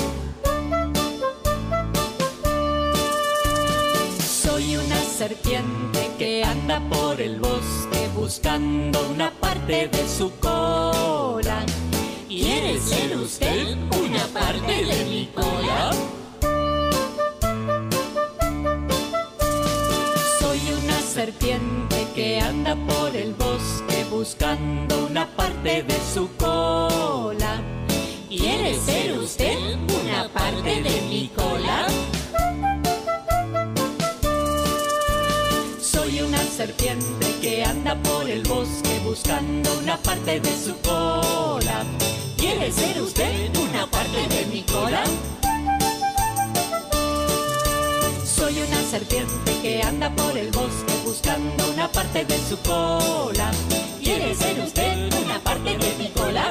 Soy 4.18 4.74
una 4.76 4.98
serpiente 5.02 6.10
que 6.18 6.42
anda 6.42 6.80
por 6.90 7.20
el 7.20 7.38
bosque 7.38 8.08
buscando 8.16 9.08
una 9.08 9.30
parte 9.30 9.86
de 9.86 10.08
su 10.08 10.32
cola. 10.40 11.64
¿Quiere 12.36 12.80
ser 12.80 13.16
usted 13.16 13.76
una 13.96 14.26
parte 14.34 14.84
de 14.84 15.04
mi 15.04 15.26
cola? 15.32 15.92
Soy 20.40 20.60
una 20.82 21.00
serpiente 21.00 22.08
que 22.12 22.40
anda 22.40 22.74
por 22.74 23.14
el 23.14 23.34
bosque 23.34 24.04
buscando 24.10 25.06
una 25.06 25.28
parte 25.36 25.84
de 25.84 25.96
su 26.12 26.28
cola. 26.36 27.62
¿Quiere 28.28 28.80
ser 28.80 29.16
usted 29.16 29.56
una 30.02 30.28
parte 30.28 30.82
de 30.82 31.00
mi 31.02 31.30
cola? 31.36 31.86
Soy 35.80 36.20
una 36.20 36.42
serpiente 36.42 37.26
que 37.40 37.62
anda 37.62 37.94
por 38.02 38.28
el 38.28 38.42
bosque 38.42 39.00
buscando 39.04 39.78
una 39.78 39.96
parte 39.98 40.40
de 40.40 40.50
su 40.56 40.76
cola. 40.80 41.84
¿Quiere 42.44 42.70
ser 42.70 43.00
usted 43.00 43.56
una 43.56 43.86
parte 43.86 44.28
de 44.28 44.44
mi 44.52 44.62
cola? 44.64 45.02
Soy 48.22 48.60
una 48.60 48.82
serpiente 48.82 49.50
que 49.62 49.82
anda 49.82 50.10
por 50.10 50.36
el 50.36 50.50
bosque 50.50 50.92
buscando 51.06 51.70
una 51.70 51.90
parte 51.90 52.26
de 52.26 52.36
su 52.46 52.58
cola. 52.58 53.50
¿Quiere 53.98 54.34
ser 54.34 54.60
usted 54.60 55.10
una 55.24 55.38
parte 55.38 55.78
de 55.78 55.94
mi 55.96 56.10
cola? 56.10 56.50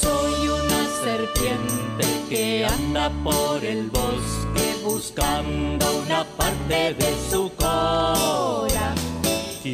Soy 0.00 0.48
una 0.48 0.86
serpiente 1.02 2.06
que 2.28 2.64
anda 2.64 3.10
por 3.24 3.64
el 3.64 3.90
bosque 3.90 4.76
buscando 4.84 5.84
una 6.06 6.24
parte 6.36 6.94
de 6.94 7.14
su 7.28 7.50
cola. 7.56 8.97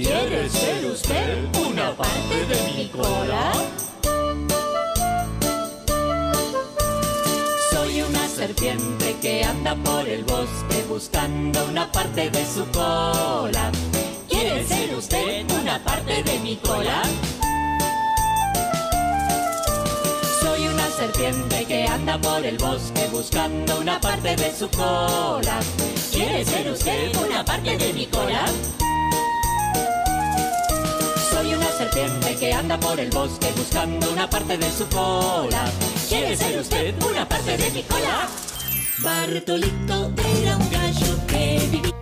¿Quiere 0.03 0.51
ser 0.51 0.87
usted 0.87 1.57
una 1.57 1.97
parte 1.97 2.47
de 2.49 2.73
mi 2.77 2.89
cola? 2.89 3.53
Soy 7.71 8.03
una 8.03 8.27
serpiente 8.27 9.15
que 9.23 9.45
anda 9.45 9.77
por 9.77 10.09
el 10.09 10.25
bosque 10.25 10.85
buscando 10.89 11.65
una 11.67 11.93
parte 11.93 12.29
de 12.29 12.45
su 12.45 12.67
cola. 12.73 13.71
¿Quiere 14.29 14.67
ser 14.67 14.97
usted 14.97 15.49
una 15.63 15.79
parte 15.85 16.25
de 16.25 16.41
mi 16.41 16.57
cola? 16.57 17.03
Soy 20.43 20.67
una 20.67 20.89
serpiente 20.89 21.67
que 21.67 21.87
anda 21.87 22.19
por 22.19 22.45
el 22.45 22.59
bosque 22.59 23.07
buscando 23.13 23.79
una 23.79 24.01
parte 24.01 24.35
de 24.35 24.53
su 24.53 24.69
cola. 24.71 25.61
¿Quiere 26.11 26.45
ser 26.45 26.69
usted 26.69 27.17
una 27.17 27.45
parte 27.45 27.79
de 27.79 27.93
mi 27.93 28.07
cola? 28.07 28.45
Serpiente 31.77 32.37
que 32.37 32.53
anda 32.53 32.79
por 32.79 33.01
el 33.01 33.11
bosque 33.11 33.51
buscando 33.57 34.13
una 34.13 34.31
parte 34.31 34.57
de 34.57 34.71
su 34.71 34.87
cola. 34.89 35.65
¿Quiere 36.09 36.37
ser 36.37 36.61
usted 36.61 36.95
una 37.03 37.29
parte 37.29 37.57
de 37.57 37.71
mi 37.73 37.83
cola? 37.83 38.29
Bartolito 39.03 40.13
era 40.41 40.57
un 40.57 40.71
gallo 40.71 41.27
que 41.27 41.69
vivía. 41.73 41.95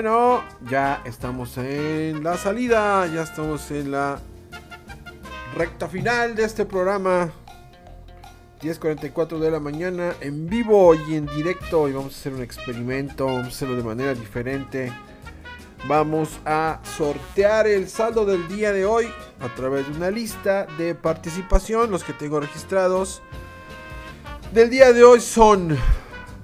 Bueno, 0.00 0.44
ya 0.70 1.02
estamos 1.04 1.58
en 1.58 2.22
la 2.22 2.36
salida, 2.36 3.04
ya 3.08 3.24
estamos 3.24 3.68
en 3.72 3.90
la 3.90 4.20
recta 5.56 5.88
final 5.88 6.36
de 6.36 6.44
este 6.44 6.64
programa. 6.64 7.32
10.44 8.62 9.40
de 9.40 9.50
la 9.50 9.58
mañana 9.58 10.14
en 10.20 10.48
vivo 10.48 10.94
y 10.94 11.16
en 11.16 11.26
directo 11.26 11.88
y 11.88 11.94
vamos 11.94 12.14
a 12.14 12.16
hacer 12.16 12.32
un 12.32 12.42
experimento, 12.42 13.26
vamos 13.26 13.46
a 13.46 13.48
hacerlo 13.48 13.74
de 13.74 13.82
manera 13.82 14.14
diferente. 14.14 14.92
Vamos 15.88 16.28
a 16.46 16.78
sortear 16.96 17.66
el 17.66 17.88
saldo 17.88 18.24
del 18.24 18.46
día 18.46 18.70
de 18.70 18.86
hoy 18.86 19.08
a 19.40 19.52
través 19.56 19.88
de 19.88 19.96
una 19.96 20.12
lista 20.12 20.68
de 20.78 20.94
participación, 20.94 21.90
los 21.90 22.04
que 22.04 22.12
tengo 22.12 22.38
registrados. 22.38 23.20
Del 24.52 24.70
día 24.70 24.92
de 24.92 25.02
hoy 25.02 25.20
son 25.20 25.76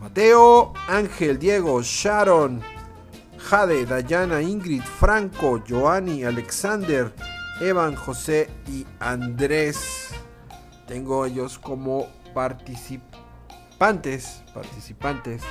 Mateo, 0.01 0.73
Ángel, 0.89 1.39
Diego, 1.39 1.81
Sharon, 1.83 2.74
Jade, 3.45 3.85
Dayana, 3.85 4.41
Ingrid, 4.41 4.83
Franco, 4.83 5.62
Joanny, 5.69 6.25
Alexander, 6.25 7.12
Evan, 7.61 7.95
José 7.95 8.49
y 8.66 8.87
Andrés. 9.01 10.09
Tengo 10.87 11.27
ellos 11.27 11.59
como 11.59 12.07
participantes, 12.33 14.43
participantes 14.55 15.43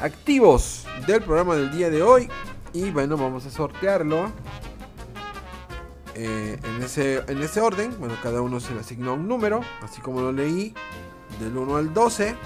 activos 0.00 0.86
del 1.08 1.22
programa 1.22 1.56
del 1.56 1.72
día 1.72 1.90
de 1.90 2.02
hoy. 2.02 2.28
Y 2.72 2.90
bueno, 2.90 3.16
vamos 3.16 3.46
a 3.46 3.50
sortearlo 3.50 4.30
eh, 6.14 6.56
en, 6.62 6.82
ese, 6.82 7.24
en 7.26 7.42
ese 7.42 7.60
orden. 7.60 7.98
Bueno, 7.98 8.14
cada 8.22 8.42
uno 8.42 8.60
se 8.60 8.74
le 8.74 8.80
asigna 8.80 9.12
un 9.12 9.26
número, 9.26 9.60
así 9.82 10.00
como 10.00 10.20
lo 10.20 10.30
leí, 10.30 10.72
del 11.40 11.56
1 11.56 11.76
al 11.76 11.92
12. 11.92 12.36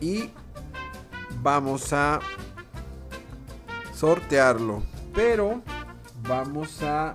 Y 0.00 0.30
vamos 1.42 1.92
a 1.92 2.20
sortearlo. 4.02 4.82
Pero 5.14 5.62
vamos 6.26 6.82
a 6.82 7.14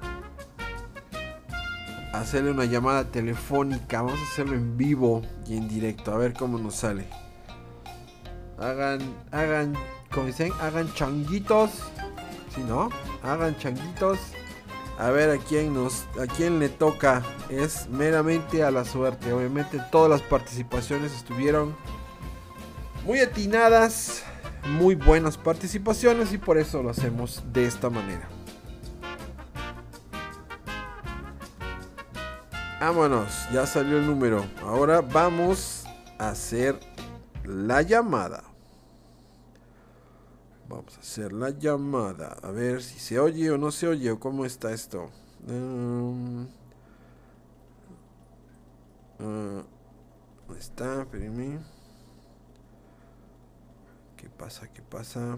hacerle 2.13 2.51
una 2.51 2.63
llamada 2.63 3.11
telefónica. 3.11 4.03
Vamos 4.03 4.17
a 4.21 4.23
hacerlo 4.23 4.53
en 4.53 4.77
vivo 4.77 5.21
y 5.45 5.57
en 5.57 5.67
directo. 5.67 6.13
A 6.13 6.17
ver 6.17 6.31
cómo 6.31 6.57
nos 6.57 6.75
sale. 6.75 7.05
Hagan, 8.57 9.01
hagan, 9.31 9.73
como 10.13 10.27
dicen, 10.27 10.53
hagan 10.61 10.93
changuitos. 10.93 11.71
Si 12.55 12.61
no, 12.61 12.87
hagan 13.21 13.57
changuitos. 13.57 14.17
A 14.97 15.09
ver 15.09 15.29
a 15.29 15.37
quién 15.43 15.73
nos, 15.73 16.05
a 16.17 16.25
quién 16.37 16.57
le 16.57 16.69
toca. 16.69 17.21
Es 17.49 17.89
meramente 17.89 18.63
a 18.63 18.71
la 18.71 18.85
suerte. 18.85 19.33
Obviamente 19.33 19.81
todas 19.91 20.09
las 20.09 20.21
participaciones 20.21 21.11
estuvieron 21.11 21.75
muy 23.05 23.19
atinadas, 23.19 24.23
muy 24.67 24.95
buenas 24.95 25.37
participaciones 25.37 26.33
y 26.33 26.37
por 26.37 26.57
eso 26.57 26.83
lo 26.83 26.89
hacemos 26.89 27.43
de 27.51 27.65
esta 27.65 27.89
manera. 27.89 28.27
Vámonos, 32.79 33.47
ya 33.51 33.65
salió 33.65 33.97
el 33.97 34.05
número. 34.05 34.45
Ahora 34.61 35.01
vamos 35.01 35.85
a 36.19 36.29
hacer 36.29 36.79
la 37.43 37.81
llamada. 37.81 38.43
Vamos 40.69 40.95
a 40.97 40.99
hacer 40.99 41.33
la 41.33 41.49
llamada. 41.49 42.37
A 42.43 42.51
ver 42.51 42.83
si 42.83 42.99
se 42.99 43.19
oye 43.19 43.49
o 43.49 43.57
no 43.57 43.71
se 43.71 43.87
oye 43.87 44.11
o 44.11 44.19
cómo 44.19 44.45
está 44.45 44.73
esto. 44.73 45.09
Um, 45.47 46.43
uh, 49.19 49.63
¿Dónde 50.47 50.59
está? 50.59 51.01
Espérenme. 51.01 51.76
¿Qué 54.17 54.29
pasa? 54.29 54.67
¿Qué 54.73 54.81
pasa? 54.81 55.37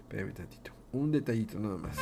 Espérame 0.00 0.32
tantito. 0.32 0.72
Un 0.92 1.12
detallito 1.12 1.58
nada 1.58 1.76
más. 1.76 1.96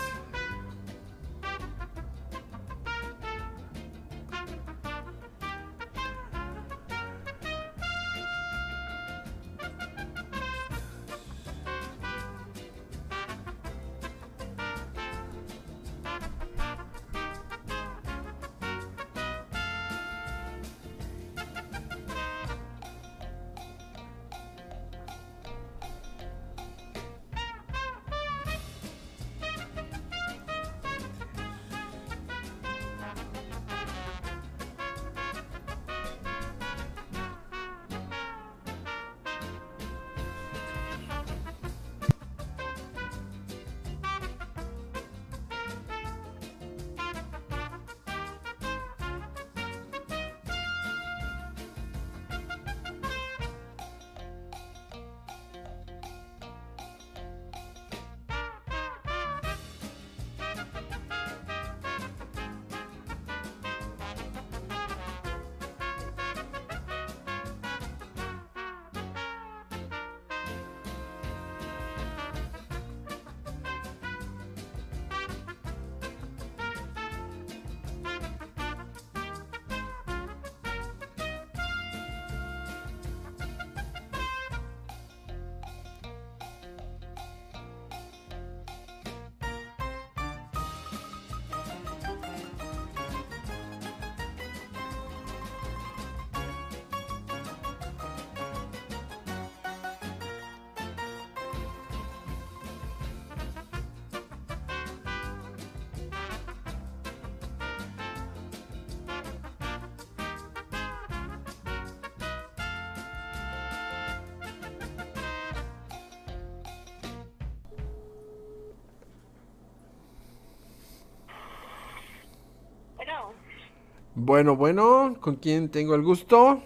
Bueno, 124.26 124.56
bueno, 124.56 125.14
¿con 125.20 125.36
quién 125.36 125.70
tengo 125.70 125.94
el 125.94 126.02
gusto? 126.02 126.60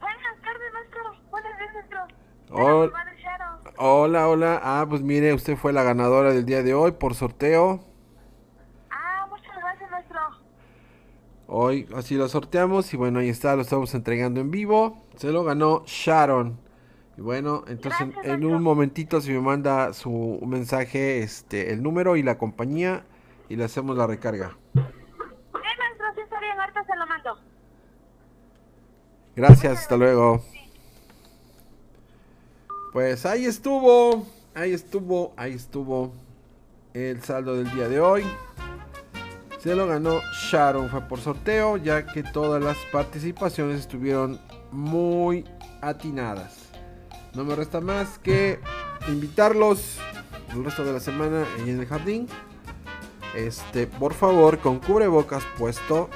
Buenas 0.00 0.40
tardes, 0.42 0.72
maestro. 0.72 1.02
Buenas 1.30 1.58
días, 1.58 1.74
maestro. 1.74 1.98
Hol- 2.48 2.92
Madre 2.92 3.16
Sharon. 3.22 3.58
Hola, 3.76 4.28
hola. 4.28 4.58
Ah, 4.62 4.86
pues 4.88 5.02
mire, 5.02 5.34
usted 5.34 5.54
fue 5.54 5.74
la 5.74 5.82
ganadora 5.82 6.32
del 6.32 6.46
día 6.46 6.62
de 6.62 6.72
hoy 6.72 6.92
por 6.92 7.14
sorteo. 7.14 7.80
Ah, 8.90 9.26
muchas 9.28 9.54
gracias, 9.54 9.90
maestro. 9.90 10.18
Hoy 11.46 11.86
así 11.94 12.14
lo 12.14 12.26
sorteamos 12.30 12.94
y 12.94 12.96
bueno, 12.96 13.18
ahí 13.18 13.28
está, 13.28 13.54
lo 13.54 13.60
estamos 13.60 13.94
entregando 13.94 14.40
en 14.40 14.50
vivo. 14.50 15.04
Se 15.16 15.30
lo 15.30 15.44
ganó 15.44 15.82
Sharon. 15.84 16.58
Y 17.18 17.20
bueno, 17.20 17.64
entonces 17.66 18.00
en- 18.00 18.30
en, 18.30 18.46
un 18.46 18.62
momentito 18.62 19.20
se 19.20 19.30
me 19.30 19.40
manda 19.42 19.92
su 19.92 20.40
mensaje, 20.46 21.18
este, 21.18 21.70
el 21.74 21.82
número 21.82 22.16
y 22.16 22.22
la 22.22 22.38
compañía 22.38 23.04
y 23.50 23.56
le 23.56 23.64
hacemos 23.64 23.94
la 23.94 24.06
recarga. 24.06 24.56
Sí, 24.74 24.80
maestro, 25.78 26.06
sí 26.14 26.20
está 26.20 26.40
bien. 26.40 26.60
Ahorita 26.60 26.84
se 26.84 26.96
lo 26.96 27.06
mando. 27.06 27.38
Gracias, 29.36 29.80
hasta 29.80 29.98
luego. 29.98 30.42
Pues 32.94 33.26
ahí 33.26 33.44
estuvo, 33.44 34.26
ahí 34.54 34.72
estuvo, 34.72 35.34
ahí 35.36 35.52
estuvo 35.52 36.14
el 36.94 37.22
saldo 37.22 37.54
del 37.54 37.70
día 37.74 37.86
de 37.86 38.00
hoy. 38.00 38.24
Se 39.58 39.74
lo 39.74 39.86
ganó 39.86 40.20
Sharon, 40.32 40.88
fue 40.88 41.02
por 41.02 41.20
sorteo, 41.20 41.76
ya 41.76 42.06
que 42.06 42.22
todas 42.22 42.62
las 42.62 42.78
participaciones 42.90 43.80
estuvieron 43.80 44.40
muy 44.72 45.44
atinadas. 45.82 46.70
No 47.34 47.44
me 47.44 47.54
resta 47.54 47.82
más 47.82 48.18
que 48.18 48.58
invitarlos 49.06 49.98
el 50.54 50.64
resto 50.64 50.82
de 50.82 50.94
la 50.94 51.00
semana 51.00 51.44
en 51.58 51.78
el 51.78 51.84
jardín. 51.84 52.26
Este, 53.34 53.86
por 53.86 54.14
favor, 54.14 54.60
con 54.60 54.78
cubrebocas 54.78 55.44
puesto 55.58 56.08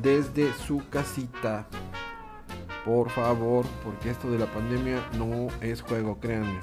desde 0.00 0.54
su 0.54 0.88
casita. 0.88 1.66
Por 2.86 3.10
favor, 3.10 3.66
porque 3.82 4.10
esto 4.10 4.30
de 4.30 4.38
la 4.38 4.46
pandemia 4.46 5.04
no 5.18 5.48
es 5.60 5.82
juego, 5.82 6.20
créanme. 6.20 6.60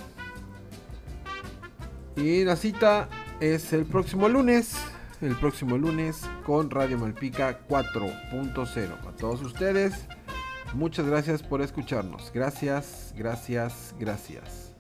Y 2.15 2.45
la 2.45 2.55
cita 2.55 3.09
es 3.41 3.73
el 3.73 3.85
próximo 3.85 4.29
lunes. 4.29 4.77
El 5.19 5.35
próximo 5.35 5.77
lunes 5.77 6.29
con 6.45 6.69
Radio 6.69 6.97
Malpica 6.97 7.67
4.0. 7.67 9.07
A 9.07 9.11
todos 9.17 9.41
ustedes, 9.41 10.07
muchas 10.73 11.05
gracias 11.05 11.43
por 11.43 11.61
escucharnos. 11.61 12.31
Gracias, 12.33 13.13
gracias, 13.17 13.93
gracias. 13.99 14.75